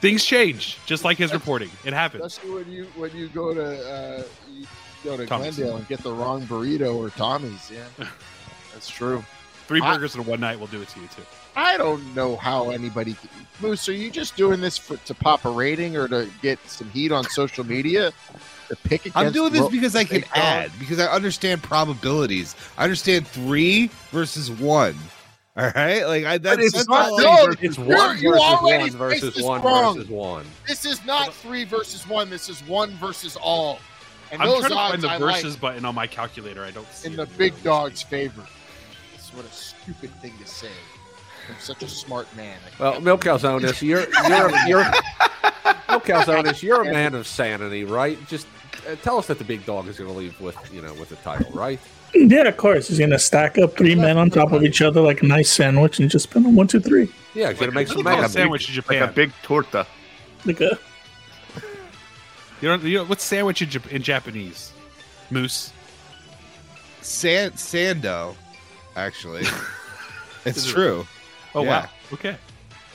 [0.00, 1.70] Things change, just like his reporting.
[1.84, 2.24] It happens.
[2.24, 4.64] Especially when you when you go to uh, you
[5.02, 5.56] go to Tommy's.
[5.56, 7.72] Glendale and get the wrong burrito or Tommy's.
[7.72, 7.84] Yeah,
[8.72, 9.24] that's true.
[9.66, 11.22] Three I- burgers in one night will do it to you too.
[11.56, 13.16] I don't know how anybody.
[13.60, 16.88] Moose, are you just doing this for to pop a rating or to get some
[16.90, 18.12] heat on social media?
[18.68, 22.54] To pick against I'm doing this Ro- because I can add because I understand probabilities.
[22.76, 24.94] I understand three versus one.
[25.56, 28.40] All right, like I, that's, it's that's not- all no, I- It's one you versus
[28.44, 29.94] already one versus this one wrong.
[29.96, 30.46] versus one.
[30.66, 32.30] This is not three versus one.
[32.30, 33.78] This is one versus all.
[34.30, 36.62] And I'm those trying to find the I versus like button on my calculator.
[36.62, 37.38] I don't see in it the anywhere.
[37.38, 38.44] big dog's favor.
[39.14, 40.68] That's what a stupid thing to say.
[41.48, 42.58] I'm such a smart man.
[42.78, 44.84] Well, Mil Calzones, you're you're you're
[45.88, 48.18] Mil Calzones, you're a man of sanity, right?
[48.28, 48.46] Just
[48.86, 51.08] Uh, tell us that the big dog is going to leave with you know with
[51.08, 51.78] the title, right?
[52.14, 52.88] Yeah, of course.
[52.88, 55.98] He's gonna stack up three men on top of each other like a nice sandwich
[55.98, 57.12] and just pin them one, two, three.
[57.34, 58.30] Yeah, he's going to make some Like a man.
[58.30, 59.00] sandwich in Japan.
[59.02, 59.86] Like a big torta.
[60.46, 60.78] Like a
[62.62, 64.72] You know, you know what's sandwich in, Jap- in Japanese?
[65.30, 65.72] Moose.
[67.02, 68.34] San Sando,
[68.96, 69.42] actually.
[70.44, 70.72] it's Is it?
[70.72, 71.06] true.
[71.54, 71.68] Oh Yeah.
[71.82, 71.88] wow.
[72.14, 72.36] Okay.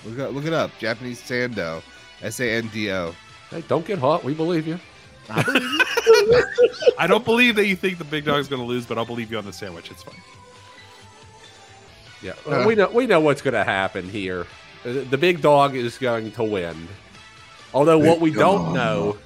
[0.06, 0.72] Look, it- look it up.
[0.80, 1.82] Japanese Sando.
[2.24, 3.14] S A N D O.
[3.52, 4.24] Hey, don't get hot.
[4.24, 4.80] We believe you.
[6.98, 9.32] I don't believe that you think the big dog's going to lose, but I'll believe
[9.32, 9.90] you on the sandwich.
[9.92, 10.16] It's fine.
[12.22, 14.48] Yeah, well, we know we know what's going to happen here.
[14.84, 16.88] The, the big dog is going to win.
[17.74, 19.18] Although what we don't know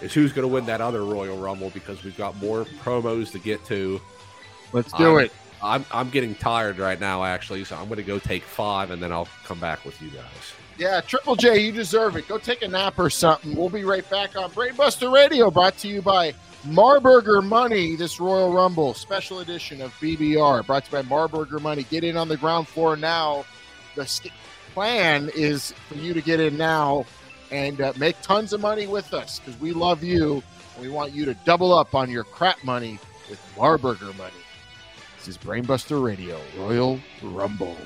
[0.00, 3.38] is who's going to win that other Royal Rumble because we've got more promos to
[3.38, 4.00] get to.
[4.72, 5.32] Let's do I'm- it.
[5.62, 9.02] I'm I'm getting tired right now, actually, so I'm going to go take five, and
[9.02, 10.24] then I'll come back with you guys.
[10.80, 12.26] Yeah, Triple J, you deserve it.
[12.26, 13.54] Go take a nap or something.
[13.54, 16.32] We'll be right back on Brainbuster Radio, brought to you by
[16.64, 17.96] Marburger Money.
[17.96, 21.82] This Royal Rumble special edition of BBR, brought to you by Marburger Money.
[21.82, 23.44] Get in on the ground floor now.
[23.94, 24.30] The
[24.72, 27.04] plan is for you to get in now
[27.50, 30.42] and uh, make tons of money with us because we love you.
[30.76, 32.98] And we want you to double up on your crap money
[33.28, 34.32] with Marburger Money.
[35.18, 37.76] This is Brainbuster Radio, Royal Rumble.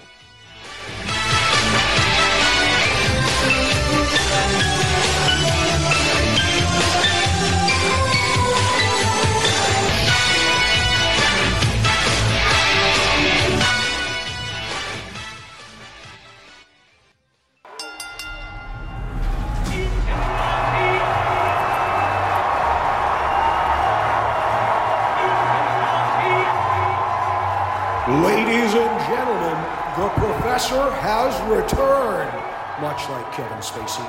[30.68, 32.32] Professor has returned,
[32.80, 34.06] much like Kevin Spacey.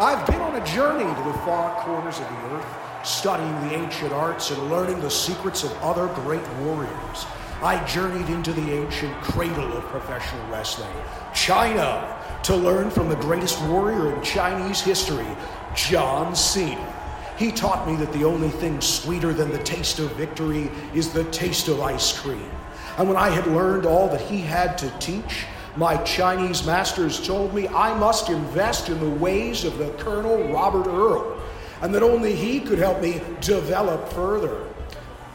[0.00, 2.66] I've been on a journey to the far corners of the earth,
[3.04, 7.26] studying the ancient arts and learning the secrets of other great warriors.
[7.62, 10.92] I journeyed into the ancient cradle of professional wrestling,
[11.34, 15.28] China, to learn from the greatest warrior in Chinese history,
[15.76, 16.94] John Cena.
[17.38, 21.24] He taught me that the only thing sweeter than the taste of victory is the
[21.24, 22.50] taste of ice cream.
[22.98, 25.46] And when I had learned all that he had to teach,
[25.76, 30.86] my Chinese masters told me I must invest in the ways of the Colonel Robert
[30.86, 31.40] Earl,
[31.80, 34.66] and that only he could help me develop further.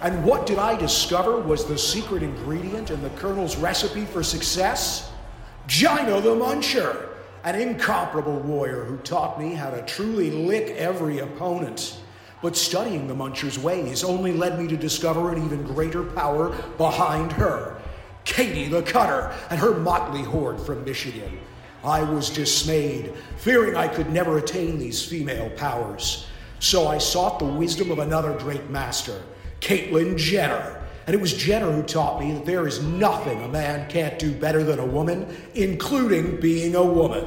[0.01, 5.11] And what did I discover was the secret ingredient in the Colonel's recipe for success?
[5.65, 7.09] Gina the Muncher,
[7.43, 11.99] an incomparable warrior who taught me how to truly lick every opponent.
[12.43, 17.31] But studying the Muncher's ways only led me to discover an even greater power behind
[17.31, 17.81] her
[18.27, 21.39] Katie the Cutter and her motley horde from Michigan.
[21.83, 26.27] I was dismayed, fearing I could never attain these female powers.
[26.59, 29.23] So I sought the wisdom of another great master,
[29.61, 30.83] Caitlyn Jenner.
[31.07, 34.33] And it was Jenner who taught me that there is nothing a man can't do
[34.33, 37.25] better than a woman, including being a woman.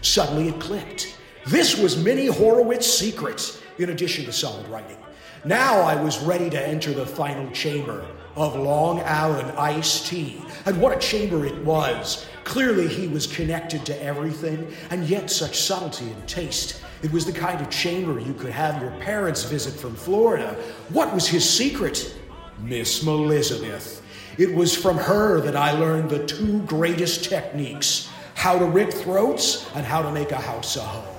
[0.00, 1.18] Suddenly it clicked.
[1.44, 4.96] This was Minnie Horowitz's secret, in addition to solid writing.
[5.44, 8.06] Now I was ready to enter the final chamber
[8.36, 10.42] of Long Island iced tea.
[10.66, 12.26] And what a chamber it was.
[12.44, 16.82] Clearly, he was connected to everything, and yet such subtlety and taste.
[17.02, 20.56] It was the kind of chamber you could have your parents visit from Florida.
[20.90, 22.14] What was his secret?
[22.60, 24.02] Miss Elizabeth.
[24.38, 29.68] It was from her that I learned the two greatest techniques how to rip throats
[29.74, 31.16] and how to make a house a home.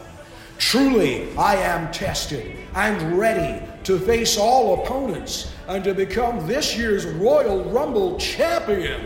[0.60, 7.06] Truly, I am tested and ready to face all opponents and to become this year's
[7.06, 9.02] Royal Rumble champion.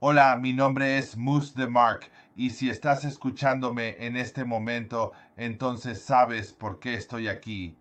[0.00, 6.02] Hola, mi nombre es Moose de Mark y si estás escuchándome en este momento, entonces
[6.02, 7.74] sabes por qué estoy aquí.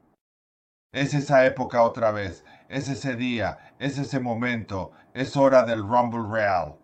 [0.93, 6.23] Es esa época otra vez, es ese día, es ese momento, es hora del Rumble
[6.31, 6.77] Real.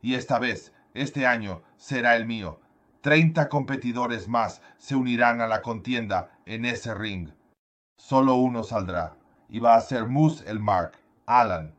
[0.00, 2.60] Y esta vez, este año, será el mío.
[3.00, 7.30] 30 competidores más se unirán a la contienda en ese ring.
[7.98, 9.16] Solo uno saldrá,
[9.48, 10.92] y va a ser Moose el Mark,
[11.26, 11.74] Alan.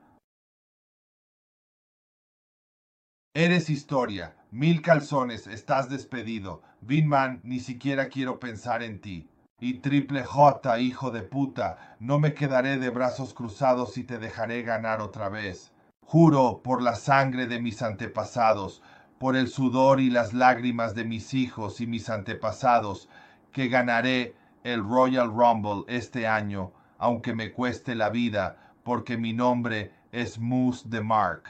[3.35, 6.61] Eres historia, mil calzones, estás despedido.
[6.81, 9.27] Vinman, ni siquiera quiero pensar en ti.
[9.60, 14.61] Y Triple J, hijo de puta, no me quedaré de brazos cruzados y te dejaré
[14.61, 15.72] ganar otra vez.
[16.06, 18.84] Juro por la sangre de mis antepasados,
[19.18, 23.10] por el sudor y las lágrimas de mis hijos y mis antepasados,
[23.52, 29.91] que ganaré el Royal Rumble este año, aunque me cueste la vida, porque mi nombre
[30.11, 31.49] es Moose de Mark.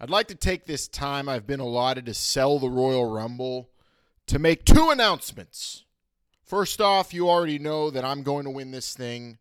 [0.00, 3.68] I'd like to take this time I've been allotted to sell the Royal Rumble
[4.26, 5.84] to make two announcements.
[6.42, 9.38] First off, you already know that I'm going to win this thing.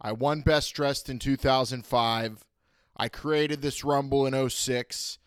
[0.00, 2.44] I won Best Dressed in 2005.
[2.96, 5.18] I created this Rumble in 06.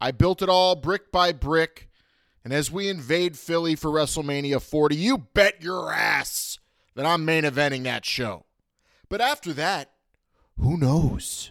[0.00, 1.89] I built it all brick by brick.
[2.44, 6.58] And as we invade Philly for WrestleMania 40, you bet your ass
[6.94, 8.46] that I'm main eventing that show.
[9.08, 9.90] But after that,
[10.58, 11.50] who knows?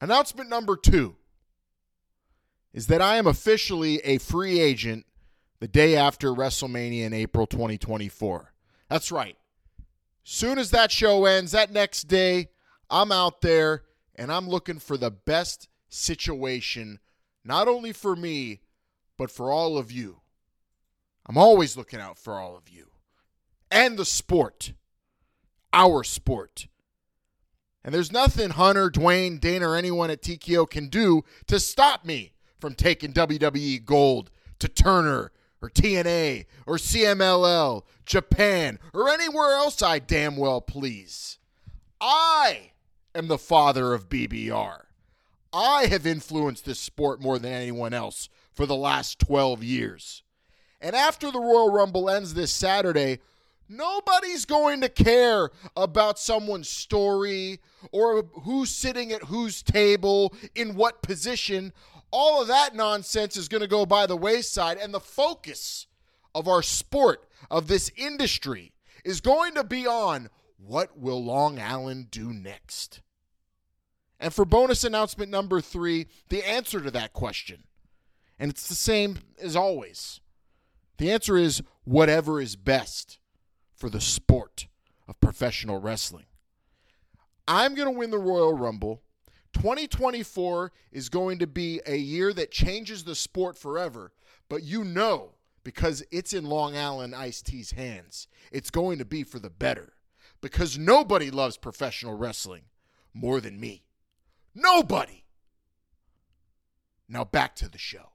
[0.00, 1.16] Announcement number two
[2.72, 5.04] is that I am officially a free agent
[5.58, 8.52] the day after WrestleMania in April 2024.
[8.88, 9.36] That's right.
[10.24, 12.48] Soon as that show ends, that next day,
[12.88, 13.82] I'm out there
[14.14, 17.00] and I'm looking for the best situation,
[17.44, 18.60] not only for me,
[19.20, 20.22] but for all of you.
[21.26, 22.86] I'm always looking out for all of you
[23.70, 24.72] and the sport,
[25.74, 26.68] our sport.
[27.84, 32.32] And there's nothing Hunter, Dwayne, Dana, or anyone at TKO can do to stop me
[32.58, 39.98] from taking WWE gold to Turner or TNA or CMLL, Japan, or anywhere else I
[39.98, 41.38] damn well please.
[42.00, 42.70] I
[43.14, 44.84] am the father of BBR.
[45.52, 50.22] I have influenced this sport more than anyone else for the last 12 years.
[50.80, 53.18] And after the Royal Rumble ends this Saturday,
[53.68, 57.60] nobody's going to care about someone's story
[57.92, 61.72] or who's sitting at whose table, in what position.
[62.10, 65.86] All of that nonsense is going to go by the wayside, and the focus
[66.34, 68.72] of our sport, of this industry,
[69.04, 70.28] is going to be on
[70.58, 73.00] what will Long Allen do next?
[74.18, 77.64] And for bonus announcement number three, the answer to that question,
[78.40, 80.20] and it's the same as always.
[80.96, 83.18] The answer is whatever is best
[83.76, 84.66] for the sport
[85.06, 86.24] of professional wrestling.
[87.46, 89.02] I'm going to win the Royal Rumble.
[89.52, 94.12] 2024 is going to be a year that changes the sport forever.
[94.48, 99.22] But you know, because it's in Long Island Ice T's hands, it's going to be
[99.22, 99.92] for the better.
[100.40, 102.62] Because nobody loves professional wrestling
[103.12, 103.84] more than me.
[104.54, 105.24] Nobody.
[107.06, 108.12] Now back to the show.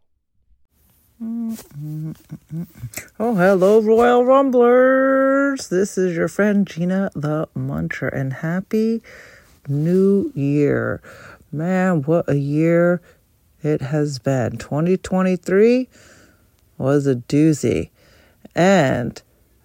[1.21, 2.13] Oh,
[3.17, 5.69] hello, Royal Rumblers.
[5.69, 9.01] This is your friend Gina the Muncher, and happy
[9.65, 11.01] new year.
[11.53, 13.01] Man, what a year
[13.63, 14.57] it has been.
[14.57, 15.87] 2023
[16.77, 17.91] was a doozy.
[18.53, 19.21] And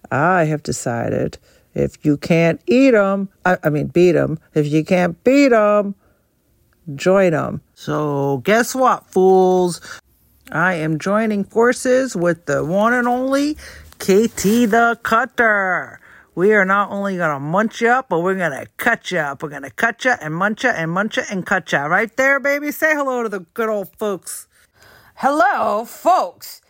[0.09, 1.37] I have decided
[1.73, 5.95] if you can't eat them, I, I mean, beat them, if you can't beat them,
[6.95, 7.61] join them.
[7.73, 10.00] So, guess what, fools?
[10.51, 13.53] I am joining forces with the one and only
[13.99, 16.01] KT the Cutter.
[16.35, 19.19] We are not only going to munch you up, but we're going to cut you
[19.19, 19.41] up.
[19.41, 21.79] We're going to cut you and munch you and munch you and cut you.
[21.79, 22.71] Right there, baby?
[22.71, 24.47] Say hello to the good old folks.
[25.15, 26.61] Hello, folks.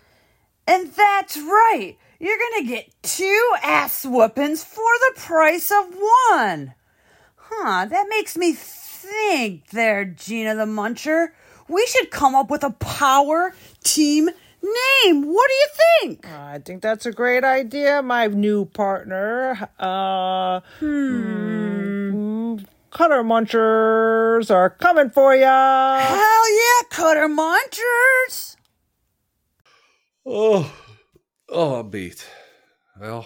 [0.67, 1.95] And that's right.
[2.19, 5.95] You're going to get two ass whoopings for the price of
[6.29, 6.75] one.
[7.35, 11.29] Huh, that makes me think there, Gina the Muncher.
[11.71, 15.23] We should come up with a power team name.
[15.23, 15.67] What do you
[16.01, 16.27] think?
[16.29, 19.69] I think that's a great idea, my new partner.
[19.79, 22.57] Uh, hmm.
[22.91, 25.99] Cutter Munchers are coming for ya.
[25.99, 28.57] Hell yeah, Cutter Munchers.
[30.25, 30.69] Oh,
[31.47, 32.27] oh, I'm beat.
[32.99, 33.25] Well,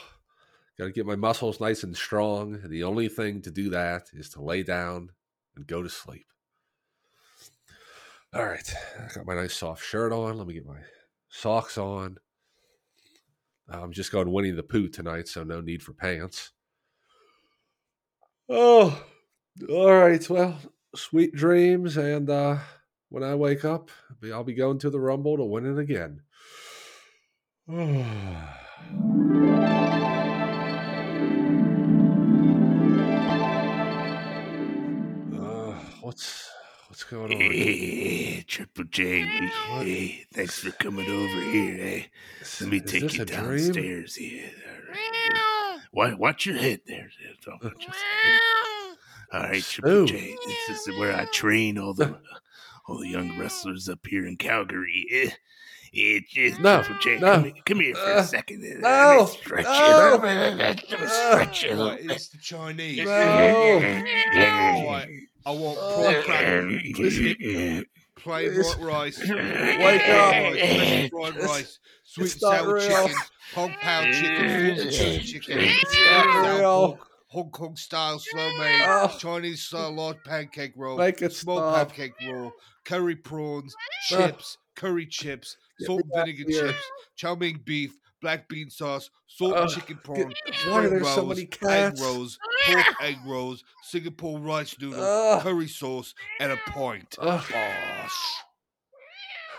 [0.77, 2.59] got to get my muscles nice and strong.
[2.61, 5.09] And the only thing to do that is to lay down
[5.55, 6.27] and go to sleep.
[8.35, 10.37] All right, I got my nice soft shirt on.
[10.37, 10.79] Let me get my
[11.29, 12.17] socks on.
[13.69, 16.51] I'm just going Winnie the Pooh tonight, so no need for pants.
[18.49, 19.01] Oh,
[19.69, 20.29] all right.
[20.29, 20.59] Well,
[20.93, 22.57] sweet dreams, and uh,
[23.07, 23.89] when I wake up,
[24.33, 26.21] I'll be going to the Rumble to win it again.
[35.33, 36.54] Uh, what's
[36.95, 37.41] what's going on?
[37.41, 41.75] Hey, Triple J, hey, thanks for coming over here.
[41.75, 42.07] Hey,
[42.61, 43.47] let me is take you a dream?
[43.73, 44.49] downstairs here.
[45.91, 47.09] Watch, watch your head there.
[47.21, 47.97] there, don't- just-
[49.33, 50.37] All right, Triple J,
[50.69, 52.17] this is where I train all the
[52.87, 55.05] all the young wrestlers up here in Calgary.
[55.11, 55.29] Eh,
[55.99, 57.33] eh, just No, Triple J, no.
[57.33, 58.63] come, here- come here for Uh, a second.
[58.63, 59.73] Eh, no, Let me stretch no.
[59.73, 60.23] you a.
[60.23, 62.11] Let me stretch you a little Right, bit.
[62.15, 62.99] it's the Chinese.
[63.05, 63.79] No.
[64.87, 70.33] Right, I want prawn crackers, biscuit, plain white rice, Wake up.
[70.53, 72.81] rice, fried rice, sweet and sour real.
[73.07, 73.15] chicken,
[73.53, 75.57] Hong Pao chicken, chili chicken,
[76.57, 76.99] real.
[77.27, 79.15] Hong Kong style slow made, Oh.
[79.19, 81.89] Chinese style large pancake roll, Make it small stop.
[81.89, 82.53] pancake roll,
[82.85, 83.75] curry prawns,
[84.07, 86.81] chips, curry chips, salt vinegar chips,
[87.15, 89.69] chow mein beef, black bean sauce, salt and Ugh.
[89.69, 93.63] chicken Get- prawn, why are spring there rolls, so many egg rolls, pork egg rolls,
[93.83, 95.43] Singapore rice noodles, Ugh.
[95.43, 97.15] curry sauce, and a pint.
[97.21, 97.43] Ugh.
[97.53, 98.07] Oh,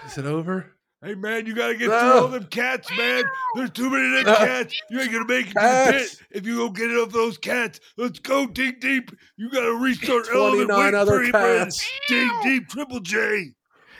[0.05, 0.73] Is it over?
[1.01, 2.01] Hey man, you gotta get No.
[2.01, 3.23] through all them cats, man.
[3.55, 4.39] There's too many of them No.
[4.47, 4.75] cats.
[4.91, 7.39] You ain't gonna make it to the pit if you don't get it off those
[7.39, 7.79] cats.
[7.97, 9.13] Let's go, dig deep.
[9.37, 11.59] You gotta restart element 29 weight other free, man.
[11.67, 11.89] cats.
[12.09, 13.53] Dig deep, Triple J.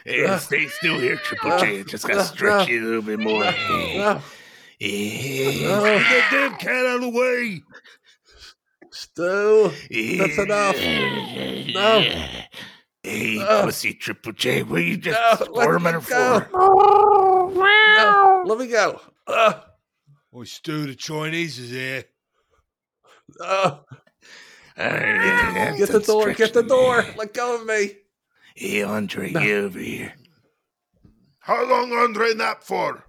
[0.05, 1.81] Hey, Uh, stay still here, Triple uh, J.
[1.81, 2.75] I just gotta uh, stretch no.
[2.75, 3.45] you a little bit more.
[4.81, 5.83] No, Hey, no.
[5.83, 7.63] Get that damn cat out of the way.
[8.91, 9.71] Stu,
[10.19, 10.77] that's enough.
[11.75, 12.01] No.
[13.03, 16.47] Hey, Uh, pussy Triple J, will you just No, let squirm me at her go.
[17.55, 19.01] No, let me go.
[19.27, 19.61] Uh,
[20.33, 22.05] Oh, Stu, the Chinese is here.
[23.41, 23.79] uh,
[24.79, 26.33] Alright, get the let's door.
[26.35, 27.01] Get the door.
[27.03, 27.15] there.
[27.17, 27.93] Let go of me.
[28.55, 29.41] Hey, Andre, No.
[29.41, 30.15] get over here.
[31.39, 33.05] How long Andre nap for?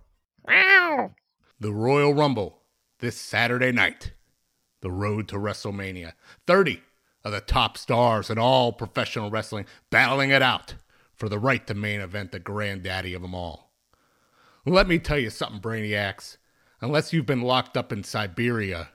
[1.60, 2.60] The Royal Rumble
[3.00, 4.12] this Saturday night.
[4.82, 6.14] The road to WrestleMania.
[6.46, 6.84] 30
[7.24, 10.76] of the top stars in all professional wrestling battling it out
[11.16, 13.72] for the right to main event the granddaddy of them all.
[14.66, 16.38] Let me tell you something, Brainiacs.
[16.80, 18.90] Unless you've been locked up in Siberia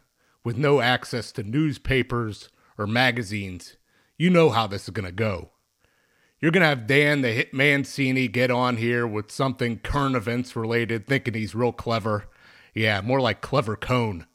[0.44, 2.48] with no access to newspapers
[2.78, 3.76] or magazines,
[4.16, 5.50] you know how this is going to go.
[6.40, 10.54] You're going to have Dan the Hit Mancini get on here with something current events
[10.54, 12.28] related, thinking he's real clever.
[12.74, 14.26] Yeah, more like Clever Cone.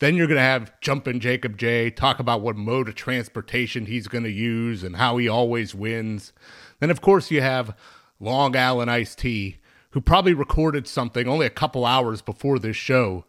[0.00, 4.08] Then you're going to have Jumpin' Jacob J talk about what mode of transportation he's
[4.08, 6.32] going to use and how he always wins.
[6.80, 7.76] Then, of course, you have
[8.20, 9.58] Long Island Ice T,
[9.90, 13.24] who probably recorded something only a couple hours before this show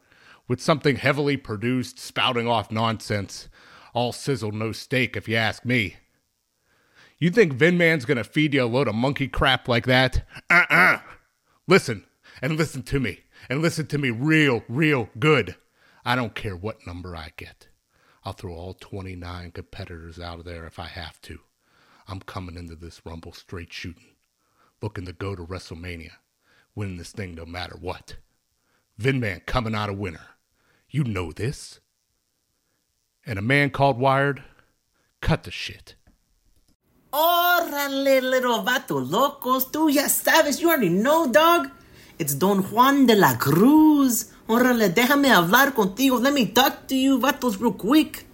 [0.47, 3.47] with something heavily produced, spouting off nonsense,
[3.93, 5.95] All sizzle, no steak, if you ask me.
[7.17, 10.27] You think Vin Man's gonna feed you a load of monkey crap like that?
[10.49, 10.97] Uh uh
[11.67, 12.05] Listen,
[12.41, 15.55] and listen to me, and listen to me real, real good.
[16.03, 17.67] I don't care what number I get.
[18.23, 21.39] I'll throw all 29 competitors out of there if I have to.
[22.07, 24.15] I'm coming into this Rumble straight shooting,
[24.81, 26.11] looking to go to WrestleMania,
[26.75, 28.17] winning this thing no matter what.
[28.97, 30.27] Vin Man coming out a winner.
[30.89, 31.79] You know this.
[33.25, 34.43] And a man called Wired,
[35.21, 35.95] cut the shit.
[37.11, 39.65] Órale, little vato locos.
[39.65, 41.69] Tú ya sabes, you already know, dog.
[42.17, 44.27] It's Don Juan de la Cruz.
[44.47, 46.17] Órale, déjame hablar contigo.
[46.17, 48.25] Let me talk to you, vatos, real quick.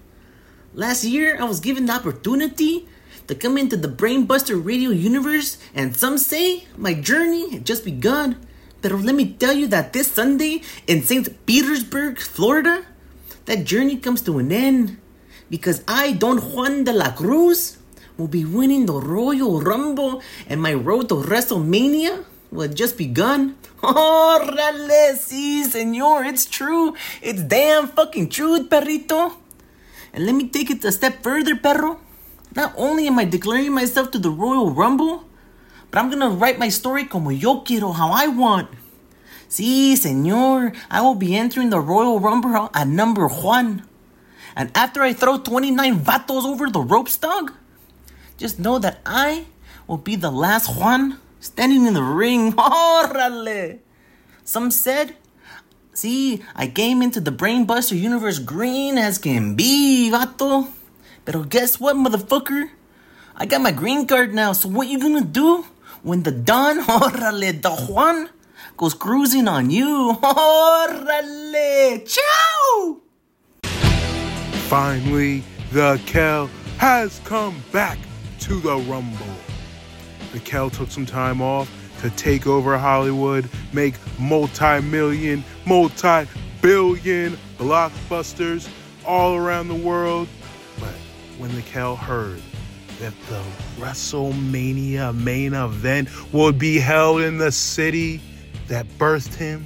[0.76, 2.88] Last year, I was given the opportunity
[3.26, 8.38] to come into the Brainbuster radio universe, and some say my journey had just begun.
[8.84, 11.44] But let me tell you that this Sunday in St.
[11.48, 12.86] Petersburg, Florida,
[13.46, 15.00] that journey comes to an end
[15.50, 17.80] because I, Don Juan de la Cruz,
[18.16, 22.26] will be winning the Royal Rumble, and my road to WrestleMania
[22.60, 23.56] have just begun.
[23.82, 26.94] Órale, sí, senor, it's true.
[27.22, 29.34] It's damn fucking true, perrito.
[30.12, 32.00] And let me take it a step further, perro.
[32.54, 35.24] Not only am I declaring myself to the Royal Rumble,
[35.90, 38.68] but I'm gonna write my story como yo quiero, how I want.
[39.48, 43.88] Sí, senor, I will be entering the Royal Rumble at number one.
[44.56, 47.54] And after I throw 29 vatos over the ropes, dog,
[48.38, 49.46] just know that I
[49.88, 52.54] will be the last Juan standing in the ring.
[52.56, 53.80] Órale!
[54.46, 55.16] Some said,
[55.92, 60.72] see, I came into the Brainbuster universe green as can be, vato.
[61.26, 62.70] Pero guess what, motherfucker?
[63.36, 65.66] I got my green card now, so what you gonna do
[66.04, 68.30] when the Don, órale, the Juan,
[68.78, 70.18] goes cruising on you?
[70.24, 72.08] Órale!
[72.08, 73.02] Ciao!
[74.68, 77.98] Finally, the Kel has come back
[78.40, 79.51] to the Rumble.
[80.34, 81.70] The Kel took some time off
[82.02, 86.28] to take over Hollywood, make multi million, multi
[86.62, 88.70] billion blockbusters
[89.06, 90.28] all around the world.
[90.80, 90.94] But
[91.38, 92.42] when the Kel heard
[93.00, 93.44] that the
[93.78, 98.22] WrestleMania main event would be held in the city
[98.68, 99.66] that birthed him,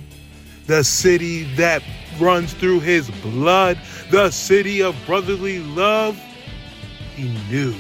[0.68, 1.84] the city that
[2.20, 3.78] runs through his blood,
[4.10, 6.18] the city of brotherly love,
[7.16, 7.76] he knew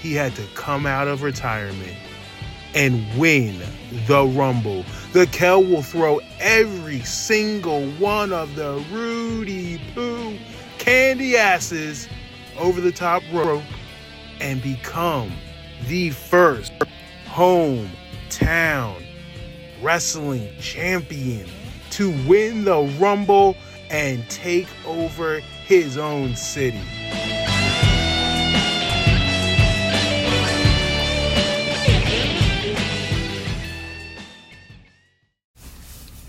[0.00, 1.96] he had to come out of retirement
[2.74, 3.60] and win
[4.06, 4.84] the Rumble.
[5.12, 10.36] The Kel will throw every single one of the Rudy Poo
[10.78, 12.08] candy asses
[12.58, 13.62] over the top rope
[14.40, 15.32] and become
[15.86, 16.72] the first
[17.26, 19.04] hometown
[19.82, 21.48] wrestling champion
[21.90, 23.56] to win the Rumble
[23.90, 26.80] and take over his own city.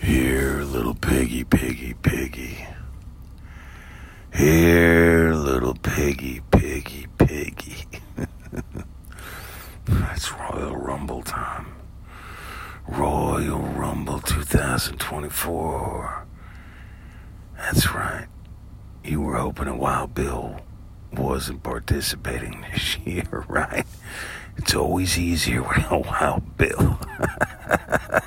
[0.10, 2.66] Here, little piggy, piggy, piggy.
[4.34, 7.86] Here, little piggy, piggy, piggy.
[9.88, 11.76] it's Royal Rumble time.
[12.88, 16.26] Royal Rumble 2024.
[17.58, 18.26] That's right.
[19.04, 20.60] You were hoping a Wild Bill
[21.14, 23.86] wasn't participating this year, right?
[24.58, 27.00] It's always easier with a Wild Bill.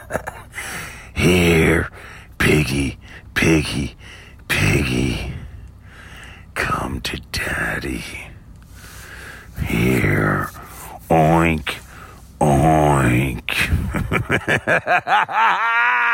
[1.15, 1.89] Here,
[2.39, 2.99] piggy,
[3.35, 3.97] piggy,
[4.49, 5.35] piggy.
[6.55, 8.05] Come to daddy.
[9.67, 10.51] Here,
[11.09, 11.77] oink,
[12.41, 13.69] oink.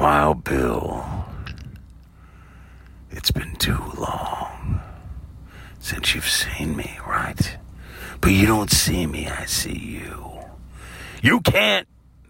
[0.00, 1.04] Wild Bill.
[3.10, 4.80] It's been too long
[5.78, 7.56] since you've seen me, right?
[8.20, 10.40] But you don't see me, I see you.
[11.22, 11.86] You can't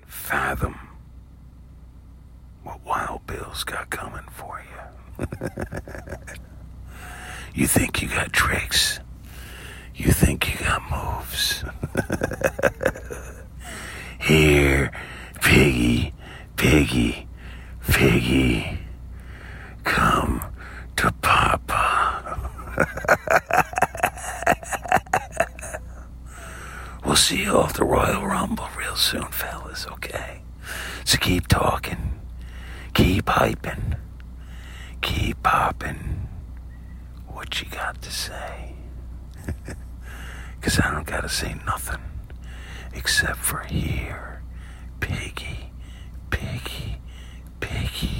[0.07, 0.78] fathom
[2.62, 4.62] what Wild Bill's got coming for
[5.19, 5.27] you.
[7.55, 9.01] you think you got tricks.
[9.95, 11.65] You think you got moves.
[14.20, 14.91] Here,
[15.41, 16.12] piggy,
[16.57, 17.28] piggy,
[17.89, 18.78] piggy,
[19.85, 20.43] come
[20.97, 22.39] to Papa.
[27.05, 30.43] we'll see you off the Royal Rumble real soon, fellas, okay?
[31.05, 32.20] So keep talking,
[32.94, 33.97] keep hyping,
[35.01, 36.28] keep popping
[37.28, 38.74] what you got to say.
[40.61, 42.01] Cause I don't gotta say nothing
[42.94, 44.43] except for here.
[45.01, 45.70] Piggy,
[46.31, 46.93] piggy,
[47.66, 48.11] piggy.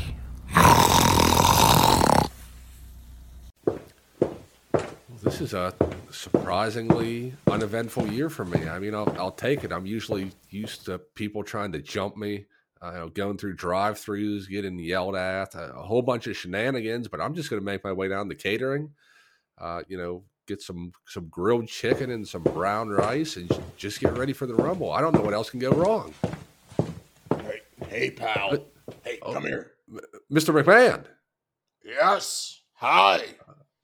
[5.23, 5.75] This is a
[6.11, 8.69] surprisingly uneventful year for me.
[8.69, 9.73] I mean, I'll, I'll take it.
[9.73, 12.47] I'm usually used to people trying to jump me,
[12.83, 17.09] uh, you know, going through drive-throughs, getting yelled at, a, a whole bunch of shenanigans.
[17.09, 18.91] But I'm just going to make my way down to catering.
[19.59, 24.17] Uh, you know, get some some grilled chicken and some brown rice, and just get
[24.17, 24.93] ready for the rumble.
[24.93, 26.13] I don't know what else can go wrong.
[27.31, 28.59] Hey, hey, pal.
[29.03, 29.33] Hey, oh.
[29.33, 29.73] come here.
[30.33, 30.55] Mr.
[30.55, 31.05] McMahon,
[31.85, 32.63] Yes.
[32.75, 33.23] Hi.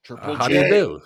[0.02, 0.54] Triple uh, how J.
[0.54, 1.02] do you do?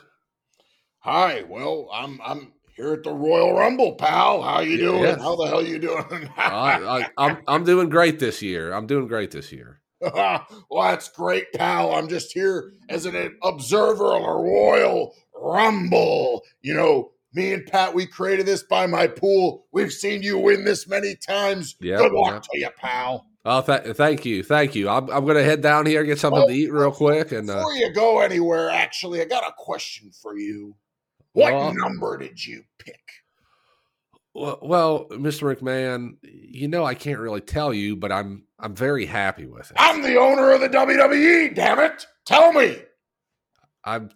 [1.01, 1.43] Hi.
[1.49, 4.43] Well, I'm I'm here at the Royal Rumble, pal.
[4.43, 5.03] How you doing?
[5.03, 5.21] Yes.
[5.21, 6.31] How the hell you doing?
[6.37, 8.73] I, I, I'm I'm doing great this year.
[8.73, 9.81] I'm doing great this year.
[10.01, 11.95] well, that's great, pal.
[11.95, 16.43] I'm just here as an observer of a Royal Rumble.
[16.63, 19.67] You know, me and Pat, we created this by my pool.
[19.73, 21.77] We've seen you win this many times.
[21.81, 22.41] Yeah, Good luck yeah.
[22.41, 23.27] to you, pal.
[23.47, 24.89] Oh, th- thank you, thank you.
[24.89, 27.49] I'm I'm gonna head down here and get something Oh, to eat real quick, and
[27.51, 30.75] uh, Before you go anywhere, actually, I got a question for you.
[31.33, 33.01] What Well- number did you pick?
[34.35, 35.55] well, well, Mr.
[35.55, 39.77] McMahon, you know I can't really tell you, but I'm I'm very happy with it.
[39.79, 41.55] I'm the owner of the WWE.
[41.55, 42.07] Damn it!
[42.25, 42.79] Tell me.
[43.85, 44.09] I'm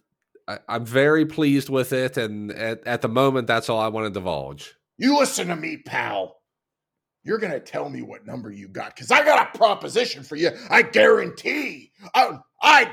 [0.48, 4.06] I, I'm very pleased with it, and at, at the moment, that's all I want
[4.06, 4.74] to divulge.
[4.96, 6.37] You listen to me, pal.
[7.28, 10.48] You're gonna tell me what number you got, because I got a proposition for you.
[10.70, 11.92] I guarantee.
[12.14, 12.86] I, I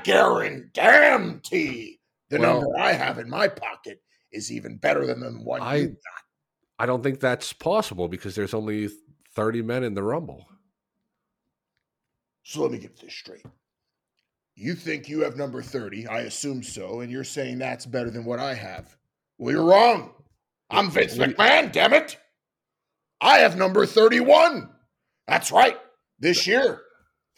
[0.74, 4.02] guarantee the Well- number I have in my pocket
[4.32, 6.22] is even better than the one I you got.
[6.78, 8.90] I don't think that's possible because there's only
[9.34, 10.46] 30 men in the Rumble.
[12.42, 13.46] So let me get this straight.
[14.54, 18.26] You think you have number 30, I assume so, and you're saying that's better than
[18.26, 18.94] what I have.
[19.38, 20.12] Well, you're wrong.
[20.68, 22.18] I'm Vince What do you- McMahon, damn it.
[23.20, 24.68] I have number 31.
[25.26, 25.78] That's right.
[26.18, 26.80] This year,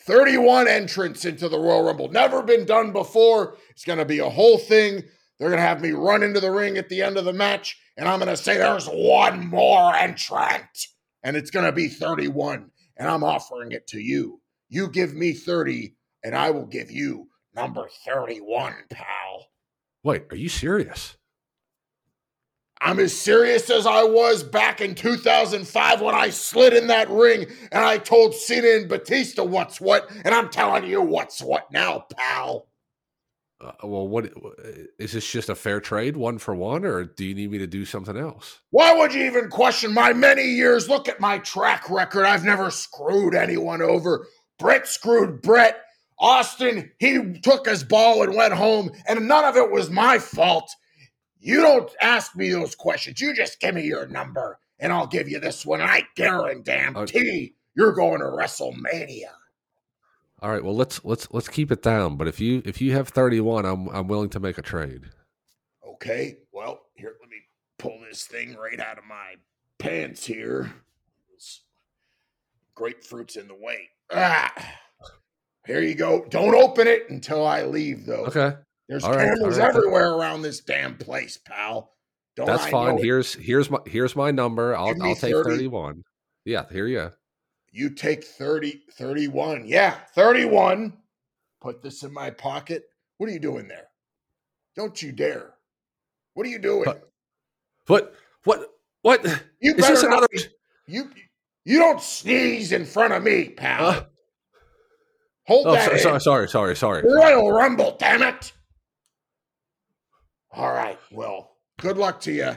[0.02, 2.10] 31 entrants into the Royal Rumble.
[2.10, 3.56] Never been done before.
[3.70, 5.02] It's going to be a whole thing.
[5.38, 7.78] They're going to have me run into the ring at the end of the match,
[7.96, 10.86] and I'm going to say there's one more entrant,
[11.22, 14.40] and it's going to be 31, and I'm offering it to you.
[14.68, 15.94] You give me 30,
[16.24, 19.46] and I will give you number 31, pal.
[20.02, 21.17] Wait, are you serious?
[22.80, 27.46] I'm as serious as I was back in 2005 when I slid in that ring
[27.72, 32.06] and I told Cena and Batista what's what, and I'm telling you what's what now,
[32.16, 32.68] pal.
[33.60, 34.30] Uh, well, what
[35.00, 37.66] is this just a fair trade, one for one, or do you need me to
[37.66, 38.60] do something else?
[38.70, 40.88] Why would you even question my many years?
[40.88, 42.24] Look at my track record.
[42.24, 44.28] I've never screwed anyone over.
[44.60, 45.80] Bret screwed Bret.
[46.20, 50.72] Austin, he took his ball and went home, and none of it was my fault.
[51.40, 53.20] You don't ask me those questions.
[53.20, 55.80] You just give me your number, and I'll give you this one.
[55.80, 59.30] I guarantee you're going to WrestleMania.
[60.40, 62.16] All right, well let's let's let's keep it down.
[62.16, 65.02] But if you if you have 31, I'm I'm willing to make a trade.
[65.94, 67.38] Okay, well, here, let me
[67.78, 69.34] pull this thing right out of my
[69.78, 70.72] pants here.
[71.34, 71.62] This
[72.76, 73.88] grapefruit's in the way.
[74.12, 74.52] Ah,
[75.66, 76.24] here you go.
[76.30, 78.26] Don't open it until I leave, though.
[78.26, 78.56] Okay.
[78.88, 79.68] There's All cameras right.
[79.68, 81.92] everywhere around this damn place, pal.
[82.36, 82.98] Don't That's I fine.
[82.98, 84.74] Here's here's my here's my number.
[84.76, 85.50] I'll I'll take 30.
[85.50, 86.02] 31.
[86.44, 87.10] Yeah, here you go.
[87.70, 89.66] You take 30, 31.
[89.66, 90.96] Yeah, 31.
[91.60, 92.84] Put this in my pocket.
[93.18, 93.88] What are you doing there?
[94.76, 95.52] Don't you dare.
[96.34, 96.86] What are you doing?
[97.88, 98.70] What what
[99.02, 99.24] what
[99.60, 100.40] You is better not another be-
[100.86, 101.10] you
[101.64, 103.86] you don't sneeze in front of me, pal.
[103.86, 104.04] Uh,
[105.46, 106.20] Hold Oh, that so- in.
[106.20, 107.02] sorry, sorry, sorry, sorry.
[107.02, 108.52] Royal Rumble, damn it.
[110.50, 110.98] All right.
[111.10, 112.56] Well, good luck to you.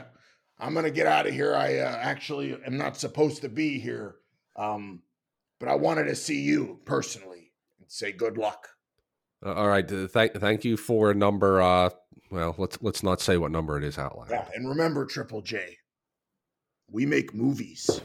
[0.58, 1.54] I'm going to get out of here.
[1.54, 4.16] I uh, actually am not supposed to be here.
[4.56, 5.02] Um,
[5.58, 8.68] but I wanted to see you personally and say good luck.
[9.44, 9.88] Uh, all right.
[9.88, 11.60] Thank thank you for a number.
[11.60, 11.90] Uh,
[12.30, 14.30] well, let's let's not say what number it is out loud.
[14.30, 15.78] Yeah, and remember, Triple J,
[16.90, 18.00] we make movies.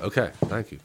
[0.00, 0.78] Okay, thank you.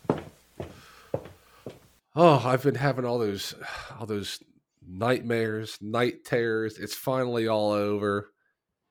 [2.16, 3.54] Oh, I've been having all those
[4.00, 4.40] all those
[4.88, 6.78] nightmares, night terrors.
[6.78, 8.32] It's finally all over.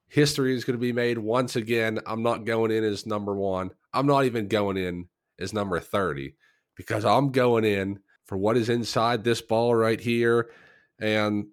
[0.09, 2.01] History is going to be made once again.
[2.07, 3.71] I'm not going in as number 1.
[3.95, 5.09] I'm not even going in
[5.39, 6.35] as number 30
[6.77, 10.51] because I'm going in for what is inside this ball right here
[10.99, 11.47] and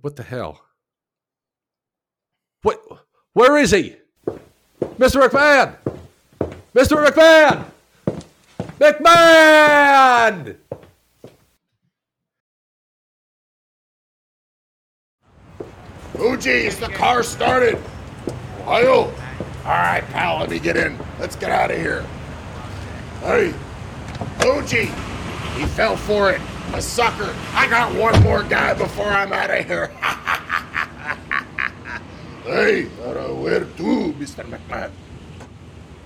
[0.00, 0.62] what the hell?
[2.62, 2.80] What
[3.32, 3.96] where is he?
[4.80, 5.26] Mr.
[5.26, 5.76] McMahon!
[6.74, 7.04] Mr.
[7.04, 7.64] McMahon!
[8.78, 10.56] McMahon!
[16.14, 17.78] Fuji, is the car started?
[18.60, 19.12] Ohio.
[19.64, 20.98] All right, pal, let me get in.
[21.18, 22.04] Let's get out of here.
[23.20, 23.52] Hey,
[24.40, 24.86] Fuji,
[25.56, 26.40] he fell for it.
[26.72, 27.34] A sucker.
[27.52, 29.86] I got one more guy before I'm out of here.
[32.44, 32.84] hey,
[33.40, 34.44] where to, Mr.
[34.44, 34.90] McMahon?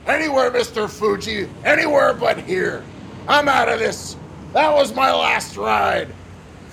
[0.06, 0.88] Anywhere, Mr.
[0.88, 1.48] Fuji.
[1.64, 2.84] Anywhere but here.
[3.28, 4.16] I'm out of this.
[4.52, 6.08] That was my last ride.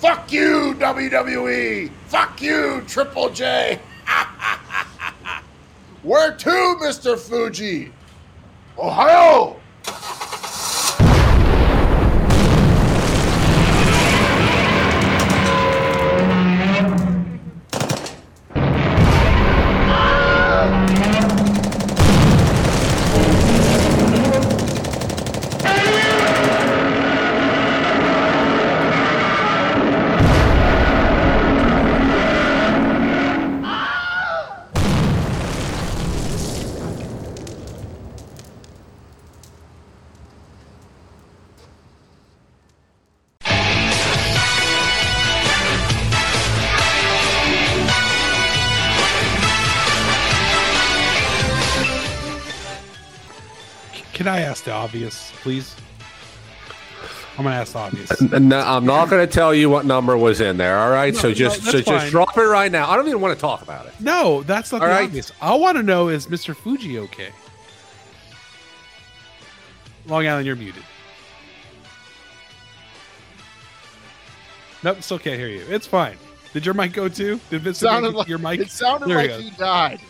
[0.02, 1.88] Fuck you, WWE.
[2.08, 3.78] Fuck you, Triple J.
[6.02, 6.50] Where to,
[6.82, 7.16] Mr.
[7.16, 7.92] Fuji?
[8.76, 9.61] Ohio.
[54.82, 55.74] Obvious, please?
[57.38, 58.20] I'm gonna ask the obvious.
[58.20, 60.78] No, I'm not going to tell you what number was in there.
[60.78, 62.00] All right, No, so just that's so fine.
[62.00, 62.90] just drop it right now.
[62.90, 63.94] I don't even want to talk about it.
[64.00, 65.04] No, that's not All the right.
[65.04, 65.32] obvious.
[65.40, 66.54] I want to know is Mr.
[66.54, 67.30] Fuji okay?
[70.06, 70.82] Long Island, you're muted.
[74.82, 75.64] Nope, still can't hear you.
[75.68, 76.16] It's fine.
[76.52, 77.40] Did your mic go too?
[77.50, 78.60] Did Vincent Sounded like- your mic?
[78.60, 79.42] it sounded There like goes.
[79.42, 80.00] he died.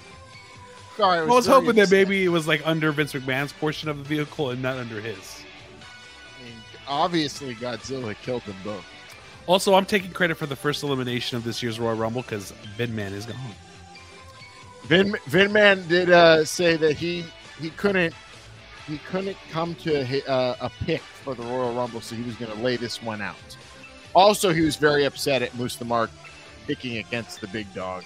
[0.96, 3.88] Sorry, I I was, was hoping that maybe it was like under Vince McMahon's portion
[3.88, 5.42] of the vehicle and not under his.
[6.38, 6.54] I mean,
[6.86, 8.84] obviously, Godzilla killed them both.
[9.46, 12.94] Also, I'm taking credit for the first elimination of this year's Royal Rumble because Vin
[12.94, 13.36] Man is gone.
[14.84, 17.24] Vin Vin Man did uh, say that he
[17.58, 18.14] he couldn't
[18.86, 22.52] he couldn't come to uh, a pick for the Royal Rumble, so he was going
[22.52, 23.36] to lay this one out.
[24.14, 26.10] Also, he was very upset at Moose the Mark
[26.66, 28.04] picking against the big dog.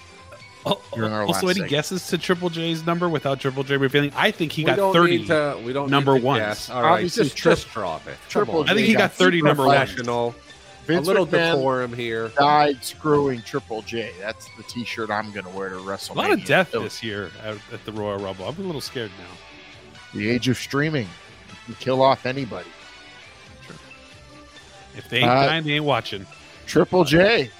[0.94, 1.70] During our Also, last any segment.
[1.70, 4.12] guesses to Triple J's number without Triple J revealing?
[4.16, 6.40] I think he We got 30 need to- we don't number need to ones.
[6.40, 6.70] guess.
[6.70, 8.16] All right, Obviously, just, tri- just drop it.
[8.28, 8.68] Triple on.
[8.68, 9.86] I think he got 30 number one.
[10.86, 12.28] Vince a little McMahon decorum here.
[12.38, 14.12] Died screwing Triple J.
[14.20, 15.84] That's the T-shirt I'm going to wear to WrestleMania.
[15.84, 16.16] A WrestleMania.
[16.16, 18.46] lot of death this year at, at the Royal Rumble.
[18.48, 19.36] I'm a little scared now.
[20.18, 21.08] The age of streaming.
[21.66, 22.68] You can kill off anybody.
[24.96, 26.24] If they ain't Uh, dying, they ain't watching.
[26.66, 27.50] Triple J,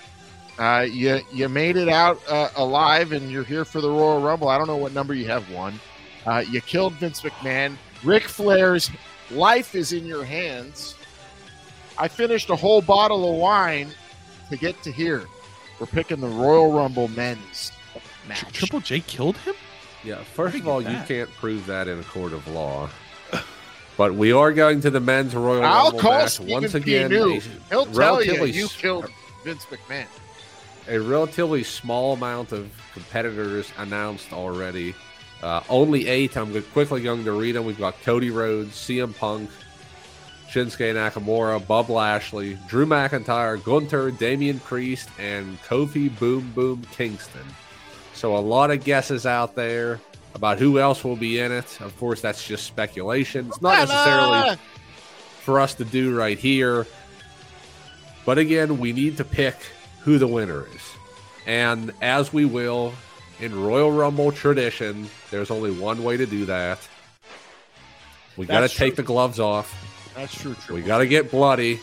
[0.59, 4.49] uh, you you made it out uh, alive, and you're here for the Royal Rumble.
[4.49, 5.79] I don't know what number you have won.
[6.25, 7.77] Uh, you killed Vince McMahon.
[8.03, 8.91] Ric Flair's
[9.31, 10.95] life is in your hands.
[11.99, 13.89] I finished a whole bottle of wine
[14.51, 15.27] to get to here.
[15.79, 17.73] We're picking the Royal Rumble men's
[18.29, 18.53] match.
[18.53, 19.55] Triple J killed him?
[20.05, 22.89] Yeah, first of all, you can't prove that in a court of law.
[23.97, 26.79] But we are going to the men's Royal I'll Rumble call match Stephen once P.
[26.79, 27.11] again.
[27.11, 27.41] New.
[27.71, 29.09] He'll tell you you killed
[29.43, 30.07] Vince McMahon.
[30.89, 34.95] A relatively small amount of competitors announced already.
[35.43, 36.37] Uh, only eight.
[36.37, 37.65] I'm quickly going to read them.
[37.65, 39.51] We've got Cody Rhodes, CM Punk,
[40.49, 47.45] Shinsuke Nakamura, Bob Lashley, Drew McIntyre, Gunther, Damian Priest, and Kofi Boom Boom Kingston.
[48.15, 50.01] So a lot of guesses out there
[50.35, 51.81] about who else will be in it.
[51.81, 53.49] Of course, that's just speculation.
[53.49, 54.57] It's not necessarily
[55.41, 56.87] for us to do right here.
[58.25, 59.57] But again, we need to pick
[60.07, 60.81] who the winner is.
[61.47, 62.95] And as we will
[63.41, 66.79] in Royal Rumble tradition, there's only one way to do that.
[68.37, 69.75] We got to take the gloves off.
[70.15, 70.55] That's true.
[70.71, 71.81] We got to get bloody.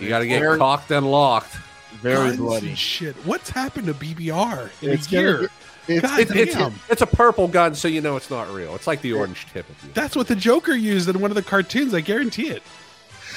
[0.00, 1.54] You got to get Very- cocked and locked.
[2.00, 2.74] Very Guns bloody.
[2.74, 3.14] shit.
[3.26, 5.38] What's happened to BBR in It's a gonna year?
[5.86, 6.74] be- it's- God It's, it's, damn.
[6.88, 8.74] it's a purple gun, so you know it's not real.
[8.74, 9.68] It's like the orange tip.
[9.68, 9.90] Of you.
[9.94, 11.92] That's what the Joker used in one of the cartoons.
[11.94, 12.62] I guarantee it.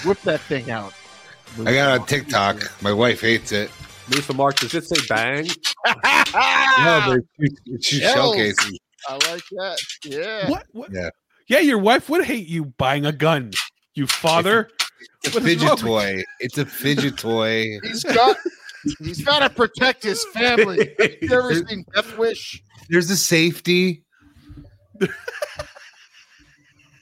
[0.05, 0.93] Whip that thing out.
[1.59, 2.71] I got it on TikTok.
[2.81, 3.69] My wife hates it.
[4.09, 5.47] Moose the Mark, does it say bang?
[5.85, 8.75] No, but it's, it's showcasing.
[9.07, 9.79] I like that.
[10.05, 10.49] Yeah.
[10.49, 10.65] What?
[10.71, 10.89] What?
[10.91, 11.09] Yeah.
[11.47, 13.51] Yeah, your wife would hate you buying a gun.
[13.95, 14.69] You father.
[15.23, 16.23] It's a What is fidget toy.
[16.39, 17.65] It's a fidget toy.
[17.83, 18.37] He's got.
[18.99, 20.95] He's got to protect his family.
[21.21, 22.61] you ever seen Death Wish?
[22.89, 24.03] There's a safety.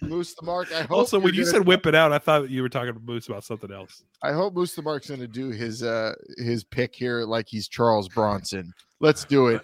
[0.10, 0.72] Moose the Mark.
[0.72, 0.92] I hope.
[0.92, 3.28] Also, when you're gonna- said whip it out, I thought you were talking to Moose
[3.28, 4.04] about something else.
[4.24, 7.68] I hope Moose the Mark's going to do his uh his pick here like he's
[7.68, 8.74] Charles Bronson.
[9.00, 9.62] Let's do it.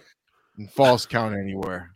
[0.58, 1.90] And false count anywhere.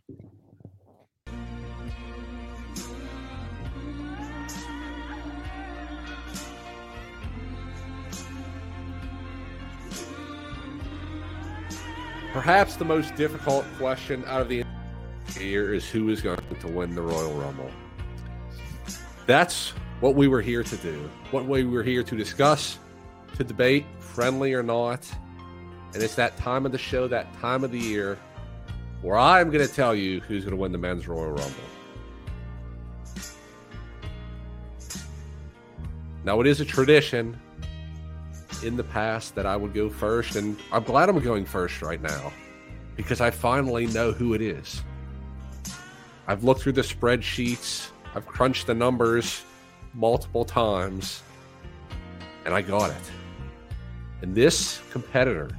[12.33, 14.63] Perhaps the most difficult question out of the
[15.39, 17.71] year is who is going to win the Royal Rumble.
[19.29, 21.07] That's what we were here to do.
[21.29, 22.79] What we were here to discuss,
[23.35, 25.07] to debate, friendly or not.
[25.93, 28.17] And it's that time of the show, that time of the year,
[29.03, 31.53] where I'm going to tell you who's going to win the men's Royal Rumble.
[36.23, 37.39] Now, it is a tradition
[38.63, 42.01] in the past that I would go first, and I'm glad I'm going first right
[42.01, 42.33] now
[42.95, 44.81] because I finally know who it is.
[46.25, 49.43] I've looked through the spreadsheets, I've crunched the numbers
[49.93, 51.21] multiple times,
[52.45, 53.11] and I got it.
[54.21, 55.49] And this competitor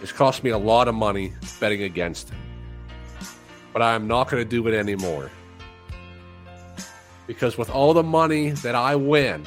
[0.00, 2.38] has cost me a lot of money betting against him.
[3.72, 5.30] But I'm not going to do it anymore.
[7.26, 9.44] Because with all the money that I win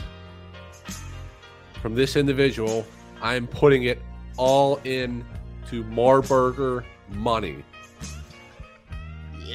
[1.82, 2.86] from this individual,
[3.22, 4.02] I'm putting it
[4.36, 5.26] all in
[5.70, 7.64] to Marburger money.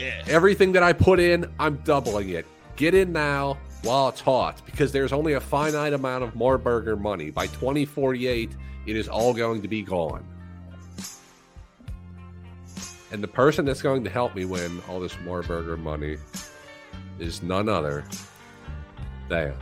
[0.03, 0.25] Yeah.
[0.27, 2.45] Everything that I put in, I'm doubling it.
[2.75, 7.31] Get in now while it's hot because there's only a finite amount of Marburger money.
[7.31, 8.51] By 2048,
[8.87, 10.25] it is all going to be gone.
[13.13, 16.17] And the person that's going to help me win all this Marburger money
[17.19, 18.05] is none other
[19.29, 19.55] than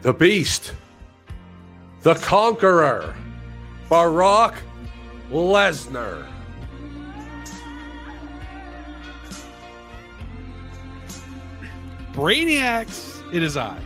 [0.00, 0.72] the Beast,
[2.02, 3.14] the Conqueror,
[3.88, 4.54] Brock
[5.30, 6.31] Lesnar.
[12.12, 13.80] Brainiacs, it is I,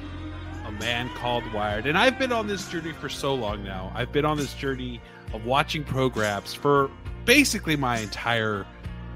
[0.67, 1.87] a man called Wired.
[1.87, 3.93] And I've been on this journey for so long now.
[3.95, 5.01] I've been on this journey
[5.33, 6.91] of watching programs for
[7.25, 8.67] basically my entire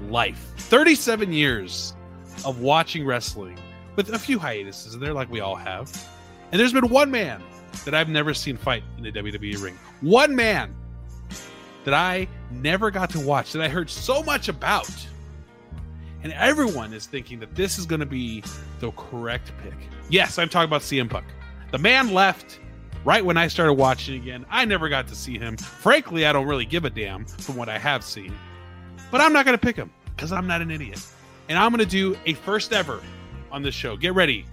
[0.07, 1.93] life 37 years
[2.45, 3.59] of watching wrestling
[3.97, 5.91] with a few hiatuses in there, like we all have.
[6.51, 7.43] And there's been one man
[7.83, 9.77] that I've never seen fight in the WWE ring.
[9.99, 10.73] One man
[11.83, 14.89] that I never got to watch, that I heard so much about.
[16.23, 18.43] And everyone is thinking that this is going to be
[18.79, 19.73] the correct pick.
[20.09, 21.25] Yes, I'm talking about CM Punk.
[21.71, 22.59] The man left
[23.03, 24.45] right when I started watching again.
[24.49, 25.57] I never got to see him.
[25.57, 28.35] Frankly, I don't really give a damn from what I have seen.
[29.09, 31.03] But I'm not going to pick him because I'm not an idiot.
[31.49, 33.01] And I'm going to do a first ever
[33.51, 33.97] on this show.
[33.97, 34.45] Get ready,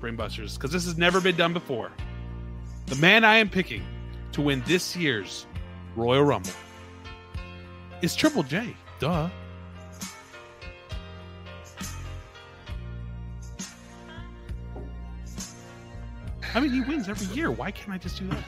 [0.00, 1.90] Brainbusters, because this has never been done before.
[2.86, 3.82] The man I am picking
[4.32, 5.46] to win this year's
[5.96, 6.50] Royal Rumble
[8.02, 8.74] is Triple J.
[8.98, 9.28] Duh.
[16.54, 17.50] I mean, he wins every year.
[17.50, 18.44] Why can't I just do that?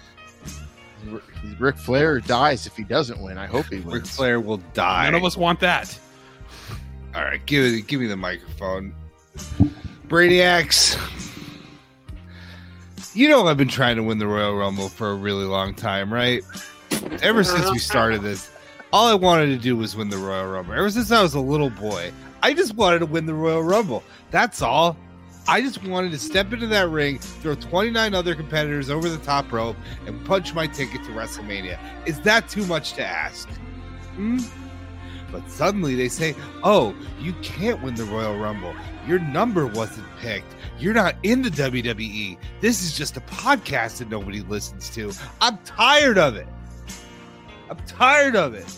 [1.43, 3.39] He's Ric Flair dies if he doesn't win.
[3.39, 3.93] I hope he wins.
[3.93, 5.05] Ric Flair will die.
[5.05, 5.99] None of us want that.
[7.15, 8.95] All right, give it, give me the microphone.
[10.09, 10.99] Brainiacs.
[13.15, 16.13] You know I've been trying to win the Royal Rumble for a really long time,
[16.13, 16.43] right?
[17.23, 18.51] Ever since we started this,
[18.93, 20.75] all I wanted to do was win the Royal Rumble.
[20.75, 22.13] Ever since I was a little boy,
[22.43, 24.05] I just wanted to win the Royal Rumble.
[24.31, 24.97] That's all.
[25.51, 29.51] I just wanted to step into that ring, throw 29 other competitors over the top
[29.51, 31.77] rope, and punch my ticket to WrestleMania.
[32.07, 33.49] Is that too much to ask?
[34.15, 34.39] Hmm?
[35.33, 38.77] But suddenly they say, oh, you can't win the Royal Rumble.
[39.09, 40.55] Your number wasn't picked.
[40.79, 42.39] You're not in the WWE.
[42.61, 45.13] This is just a podcast that nobody listens to.
[45.41, 46.47] I'm tired of it.
[47.69, 48.73] I'm tired of it.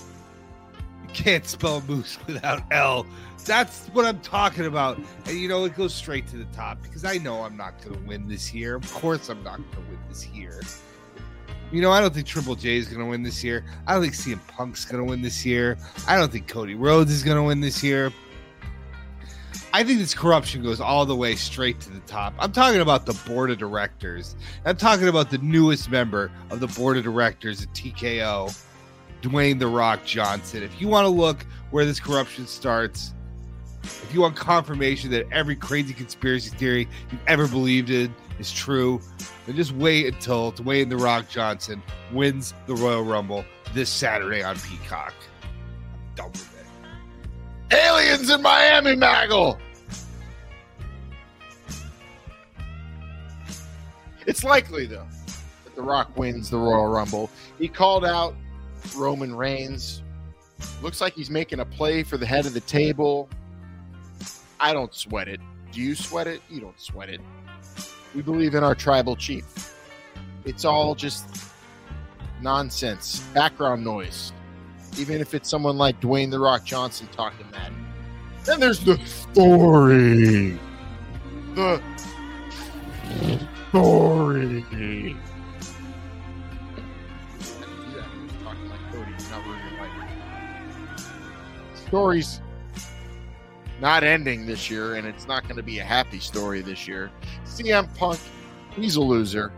[1.03, 3.07] You can't spell moose without L.
[3.45, 4.99] That's what I'm talking about.
[5.27, 7.97] And you know, it goes straight to the top because I know I'm not going
[7.97, 8.77] to win this year.
[8.77, 10.61] Of course, I'm not going to win this year.
[11.71, 13.65] You know, I don't think Triple J is going to win this year.
[13.87, 15.79] I don't think CM Punk's going to win this year.
[16.07, 18.13] I don't think Cody Rhodes is going to win this year.
[19.75, 22.35] I think this corruption goes all the way straight to the top.
[22.39, 24.37] I'm talking about the board of directors.
[24.67, 28.67] I'm talking about the newest member of the board of directors at TKO,
[29.23, 30.63] Dwayne The Rock Johnson.
[30.63, 33.15] If you want to look where this corruption starts,
[33.83, 39.01] if you want confirmation that every crazy conspiracy theory you've ever believed in is true,
[39.47, 41.83] then just wait until Dwayne The Rock Johnson
[42.13, 43.45] wins the Royal Rumble
[43.75, 45.15] this Saturday on Peacock.
[45.43, 46.61] I'm done with
[47.71, 47.77] it.
[47.77, 49.59] Aliens in Miami, Maggle.
[54.27, 55.07] It's likely though
[55.65, 57.31] that The Rock wins the Royal Rumble.
[57.59, 58.35] He called out
[58.97, 60.03] Roman Reigns.
[60.81, 63.29] Looks like he's making a play for the head of the table.
[64.63, 65.41] I don't sweat it.
[65.73, 66.41] Do you sweat it?
[66.49, 67.21] You don't sweat it.
[68.15, 69.75] We believe in our tribal chief.
[70.45, 71.27] It's all just
[72.41, 74.33] nonsense, background noise.
[74.99, 77.73] Even if it's someone like Dwayne the Rock Johnson talking that.
[78.45, 80.57] Then there's the story.
[81.57, 81.83] The
[83.69, 85.17] story.
[88.45, 89.11] Talking like Cody,
[91.91, 92.52] you're
[93.83, 97.11] not ending this year, and it's not going to be a happy story this year.
[97.45, 98.21] CM Punk,
[98.77, 99.53] he's a loser.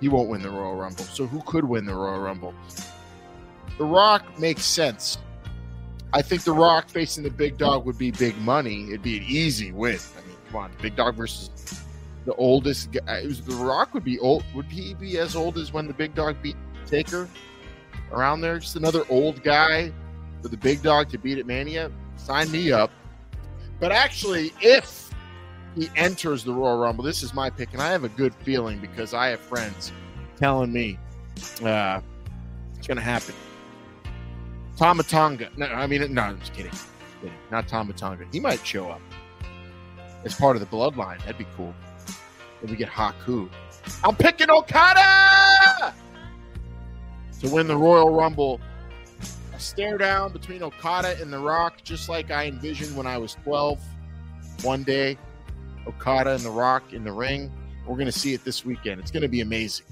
[0.00, 1.04] He won't win the Royal Rumble.
[1.04, 2.54] So who could win the Royal Rumble?
[3.76, 5.18] The Rock makes sense.
[6.14, 8.86] I think The Rock facing the Big Dog would be big money.
[8.88, 9.98] It'd be an easy win.
[10.16, 11.84] I mean, come on, Big Dog versus
[12.24, 13.18] the oldest guy.
[13.18, 14.42] It was The Rock would be old.
[14.54, 16.56] Would he be as old as when the Big Dog beat
[16.86, 17.28] Taker?
[18.10, 19.92] Around there, just another old guy
[20.40, 21.90] for the Big Dog to beat at Mania.
[22.16, 22.90] Sign me up.
[23.82, 25.12] But actually, if
[25.74, 28.78] he enters the Royal Rumble, this is my pick, and I have a good feeling
[28.78, 29.90] because I have friends
[30.36, 31.00] telling me
[31.64, 32.00] uh,
[32.78, 33.34] it's going to happen.
[34.76, 35.48] Tama Tonga.
[35.56, 36.70] No, I mean, no, I'm just kidding.
[37.50, 38.24] Not Tama Tonga.
[38.30, 39.00] He might show up
[40.24, 41.18] as part of the bloodline.
[41.18, 41.74] That'd be cool.
[42.60, 43.50] Then we get Haku.
[44.04, 45.92] I'm picking Okada
[47.40, 48.60] to win the Royal Rumble.
[49.62, 53.80] Stare down between Okada and The Rock, just like I envisioned when I was 12.
[54.62, 55.16] One day,
[55.86, 57.50] Okada and The Rock in the ring.
[57.86, 59.00] We're going to see it this weekend.
[59.00, 59.86] It's going to be amazing.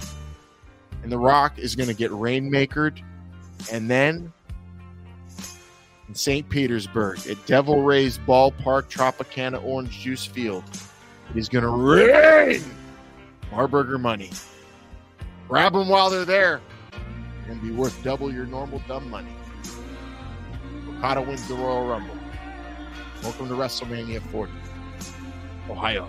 [1.03, 3.01] And The Rock is going to get rainmakered.
[3.73, 4.33] And then
[6.09, 6.49] in St.
[6.49, 10.65] Petersburg at Devil Rays Ballpark Tropicana Orange Juice Field,
[11.31, 12.63] it is going to rain
[13.51, 14.31] Marburger money.
[15.49, 16.61] Grab them while they're there
[17.49, 19.31] and be worth double your normal dumb money.
[21.01, 22.15] Okada wins the Royal Rumble.
[23.23, 24.53] Welcome to WrestleMania 40.
[25.71, 26.07] Ohio.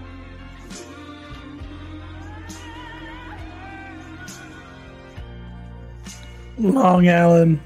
[6.58, 7.62] Long Island,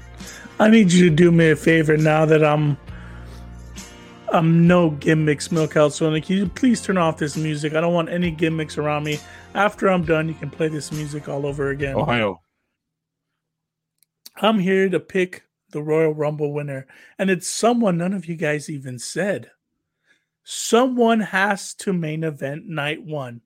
[0.60, 2.78] I need you to do me a favor now that I'm
[4.32, 7.74] I'm no gimmicks milk so Can you please turn off this music?
[7.74, 9.18] I don't want any gimmicks around me.
[9.52, 11.96] After I'm done, you can play this music all over again.
[11.96, 12.40] Ohio.
[14.36, 15.45] I'm here to pick
[15.76, 16.86] the Royal Rumble winner,
[17.18, 19.50] and it's someone none of you guys even said.
[20.42, 23.42] Someone has to main event night one,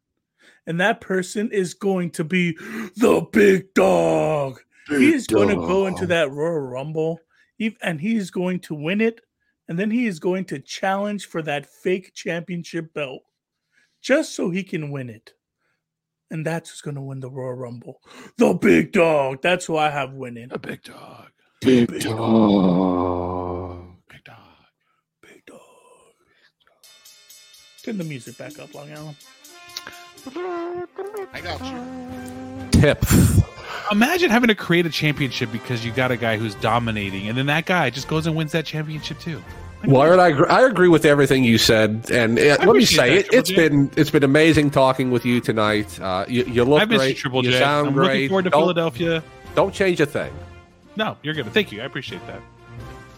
[0.65, 2.53] and that person is going to be
[2.97, 4.61] the big dog.
[4.89, 7.19] he is going to go into that Royal Rumble,
[7.83, 9.23] and he is going to win it,
[9.67, 13.23] and then he is going to challenge for that fake championship belt
[14.01, 15.33] just so he can win it.
[16.31, 18.01] And that's who's going to win the Royal Rumble.
[18.37, 19.43] The big dog.
[19.43, 20.51] That's who I have winning.
[20.51, 21.31] The big dog.
[21.61, 23.87] Big, dog.
[24.09, 24.37] Big dog.
[25.23, 25.59] Big dog.
[27.83, 29.17] Turn the music back up, Long Island.
[31.35, 32.81] I got you.
[32.81, 33.05] Tip.
[33.93, 37.47] Imagine having to create a championship because you got a guy who's dominating, and then
[37.47, 39.43] that guy just goes and wins that championship too.
[39.87, 43.27] Well, I agree, I agree with everything you said, and uh, let me say that,
[43.27, 43.69] it, it's Triple J.
[43.69, 45.99] been it's been amazing talking with you tonight.
[46.01, 47.59] Uh, you, you look I miss you, great, Triple you J.
[47.59, 48.07] sound I'm great.
[48.13, 49.23] looking forward to Don't- Philadelphia.
[49.55, 50.33] Don't change a thing.
[51.01, 51.47] No, you're good.
[51.47, 51.81] Thank you.
[51.81, 52.43] I appreciate that.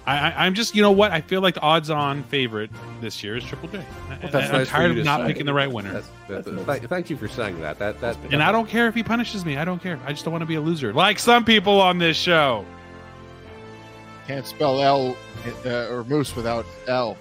[0.06, 1.10] I, I, I'm just, you know what?
[1.10, 2.70] I feel like the odds-on favorite
[3.00, 3.78] this year is Triple J.
[3.78, 5.26] I- Well, that's I'm nice for tired of not say.
[5.26, 5.92] picking the right winner.
[6.28, 7.80] That's- that- thank, thank you for saying that.
[7.80, 9.56] That that and I don't care if he punishes me.
[9.56, 9.98] I don't care.
[10.06, 12.64] I just don't want to be a loser, like some people on this show.
[14.28, 15.16] Can't spell L
[15.66, 17.16] uh, or moose without L.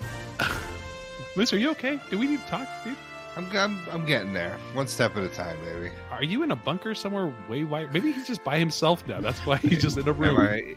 [1.36, 2.00] Moose, are you okay?
[2.12, 2.96] Do we need to talk, dude?
[3.38, 4.58] I'm, I'm, I'm getting there.
[4.74, 5.90] One step at a time, baby.
[6.12, 7.94] Are you in a bunker somewhere way wide?
[7.94, 9.22] Maybe he's just by himself now.
[9.22, 10.38] That's why he's just in a room.
[10.40, 10.76] I-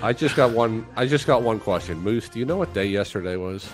[0.00, 0.86] I just got one.
[0.94, 1.98] I just got one question.
[1.98, 3.68] Moose, do you know what day yesterday was?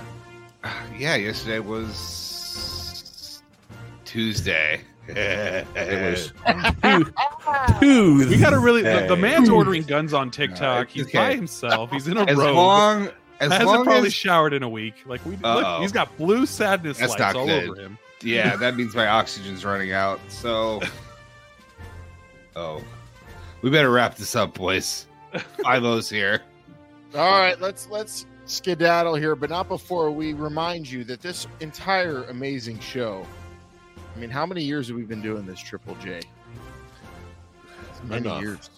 [0.98, 3.42] Yeah, yesterday was
[4.06, 4.80] Tuesday.
[5.06, 5.66] it
[6.82, 7.14] Dude,
[7.80, 8.82] dude, we gotta really.
[8.82, 10.86] The, the man's ordering guns on TikTok.
[10.86, 11.18] Uh, he's okay.
[11.18, 11.90] by himself.
[11.92, 12.28] He's in a room.
[12.30, 12.56] As robe.
[12.56, 13.08] long-
[13.40, 14.94] as hasn't long probably as- showered in a week.
[15.06, 15.80] Like we look, Uh-oh.
[15.82, 17.68] he's got blue sadness That's lights all good.
[17.70, 17.98] over him.
[18.22, 20.20] Yeah, that means my oxygen's running out.
[20.28, 20.80] So,
[22.56, 22.82] oh,
[23.62, 25.06] we better wrap this up, boys.
[25.62, 26.42] Philo's here.
[27.14, 32.24] All right, let's let's skedaddle here, but not before we remind you that this entire
[32.24, 33.24] amazing show.
[34.14, 36.20] I mean, how many years have we been doing this, Triple J?
[38.04, 38.42] Many Enough.
[38.42, 38.70] years.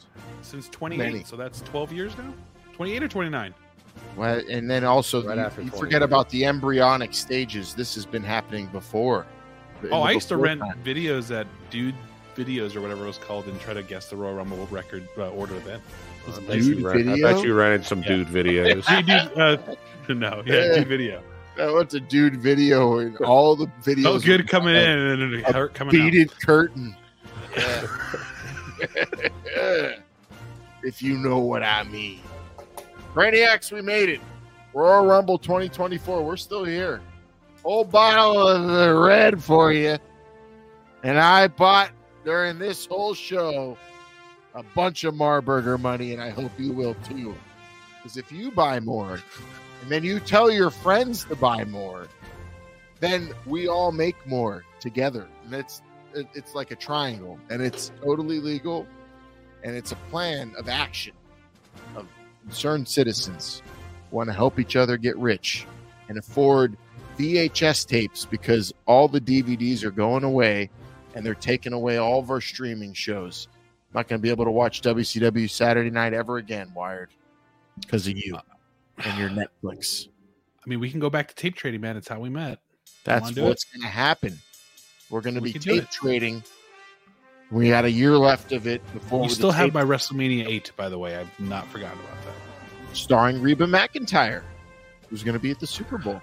[0.42, 1.24] Since 28, Many.
[1.24, 2.32] so that's 12 years now.
[2.74, 3.54] 28 or 29.
[4.16, 6.04] Well, and then also Right you, after you forget years.
[6.04, 7.74] about the embryonic stages.
[7.74, 9.26] This has been happening before.
[9.90, 10.78] Oh, I used to rent time.
[10.84, 11.94] videos at Dude
[12.36, 15.30] Videos or whatever it was called and try to guess the Royal Rumble record uh,
[15.30, 15.80] order then.
[16.28, 18.86] I bet, you ran- I bet you rented some dude videos.
[18.96, 19.56] Dude, dude, uh,
[20.14, 21.22] no, yeah, Dude Video.
[21.58, 24.06] I went to dude video and all the videos.
[24.06, 26.04] Oh, good coming a- in and then it a hurt coming out.
[26.10, 26.94] beaded curtain.
[30.82, 32.20] if you know what I mean.
[33.14, 34.20] Brainiacs, we made it.
[34.72, 36.22] Royal Rumble 2024.
[36.22, 37.00] We're still here.
[37.62, 39.98] Whole bottle of the red for you.
[41.02, 41.90] And I bought
[42.24, 43.76] during this whole show
[44.54, 47.34] a bunch of Marburger money, and I hope you will too.
[47.96, 49.20] Because if you buy more,
[49.82, 52.06] and then you tell your friends to buy more,
[53.00, 55.26] then we all make more together.
[55.44, 55.82] And it's
[56.14, 58.86] it- it's like a triangle, and it's totally legal,
[59.62, 61.12] and it's a plan of action
[62.42, 63.62] concerned citizens
[64.10, 65.66] want to help each other get rich
[66.08, 66.76] and afford
[67.18, 70.70] VHS tapes because all the DVDs are going away,
[71.14, 73.48] and they're taking away all of our streaming shows.
[73.52, 77.10] I'm not going to be able to watch WCW Saturday Night ever again, Wired,
[77.80, 78.38] because of you
[79.04, 80.08] and your Netflix.
[80.64, 81.96] I mean, we can go back to tape trading, man.
[81.96, 82.58] It's how we met.
[83.04, 84.38] That's what's going to happen.
[85.10, 86.42] We're going to We be tape trading.
[87.50, 90.88] We had a year left of it before You still have my WrestleMania 8, by
[90.88, 91.16] the way.
[91.16, 92.96] I've not forgotten about that.
[92.96, 94.42] starring Reba McEntire,
[95.08, 96.22] who's going to be at the Super Bowl.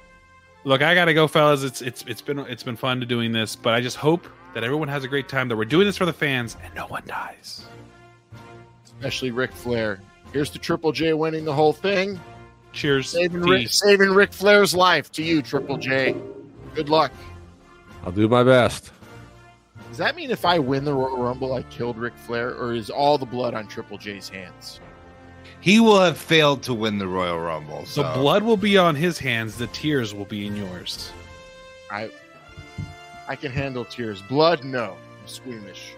[0.63, 1.63] Look, I gotta go, fellas.
[1.63, 4.63] It's it's it's been it's been fun to doing this, but I just hope that
[4.65, 5.47] everyone has a great time.
[5.47, 7.65] That we're doing this for the fans, and no one dies.
[8.85, 10.01] especially Ric Flair.
[10.33, 12.19] Here's to Triple J winning the whole thing.
[12.73, 13.09] Cheers.
[13.09, 16.15] Saving, Ric, saving Ric Flair's life to you, Triple J.
[16.75, 17.13] Good luck.
[18.03, 18.91] I'll do my best.
[19.89, 22.89] Does that mean if I win the Royal Rumble, I killed Ric Flair, or is
[22.89, 24.79] all the blood on Triple J's hands?
[25.59, 27.85] He will have failed to win the Royal Rumble.
[27.85, 29.57] So The blood will be on his hands.
[29.57, 31.11] The tears will be in yours.
[31.89, 32.09] I
[33.27, 34.21] I can handle tears.
[34.23, 34.95] Blood, no.
[35.21, 35.93] I'm squeamish.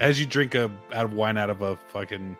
[0.00, 2.36] As you drink a out of wine out of a fucking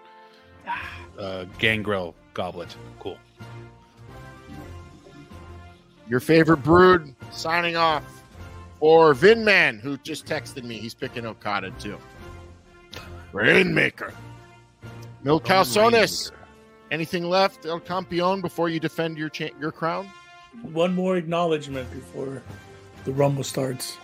[1.19, 2.75] uh, gangrel goblet.
[2.99, 3.19] Cool.
[6.09, 8.05] Your favorite brood signing off
[8.79, 10.79] for Vinman, who just texted me.
[10.79, 11.99] He's picking Okada too.
[13.33, 14.13] Rainmaker.
[15.23, 16.31] Mil oh, Calzones.
[16.91, 20.09] Anything left, El Campeon, before you defend your cha- your crown?
[20.63, 22.43] One more acknowledgement before
[23.05, 23.99] the rumble starts.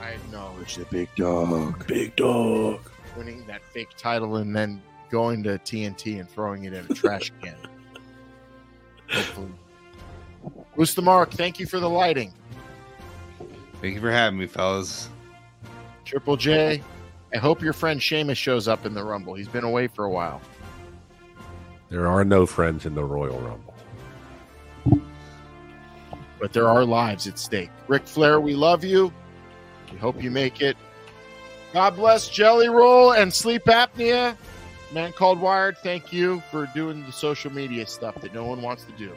[0.00, 1.86] I acknowledge the big dog.
[1.86, 2.80] Big dog.
[3.16, 7.32] Winning that fake title and then going to TNT and throwing it in a trash
[7.42, 7.56] can.
[9.10, 9.52] Hopefully.
[10.76, 12.32] Moose the Mark, thank you for the lighting.
[13.80, 15.08] Thank you for having me, fellas.
[16.04, 16.82] Triple J,
[17.34, 19.34] I hope your friend Sheamus shows up in the Rumble.
[19.34, 20.40] He's been away for a while.
[21.88, 23.74] There are no friends in the Royal Rumble.
[26.38, 27.70] but there are lives at stake.
[27.88, 29.12] Ric Flair, we love you.
[29.90, 30.76] We hope you make it.
[31.72, 34.36] God bless Jelly Roll and Sleep Apnea.
[34.92, 38.84] Man called Wired, thank you for doing the social media stuff that no one wants
[38.84, 39.12] to do.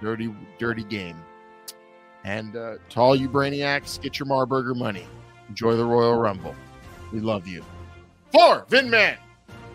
[0.00, 1.16] Dirty, dirty game.
[2.24, 5.06] And uh, to all you brainiacs, get your Marburger money.
[5.48, 6.54] Enjoy the Royal Rumble.
[7.12, 7.64] We love you.
[8.32, 9.16] For Vinman,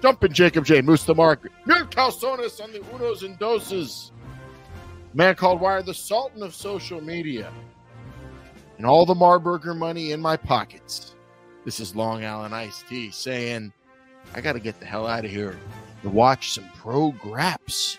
[0.01, 4.11] Dumpin' Jacob J, Moose the Mark, Mil Calzones on the Unos and Doses.
[5.14, 7.51] Man called Wire, the Sultan of social media,
[8.77, 11.16] and all the Marburger money in my pockets.
[11.66, 13.72] This is Long Island Iced Tea saying,
[14.33, 15.58] I got to get the hell out of here
[16.01, 17.98] to watch some pro graps.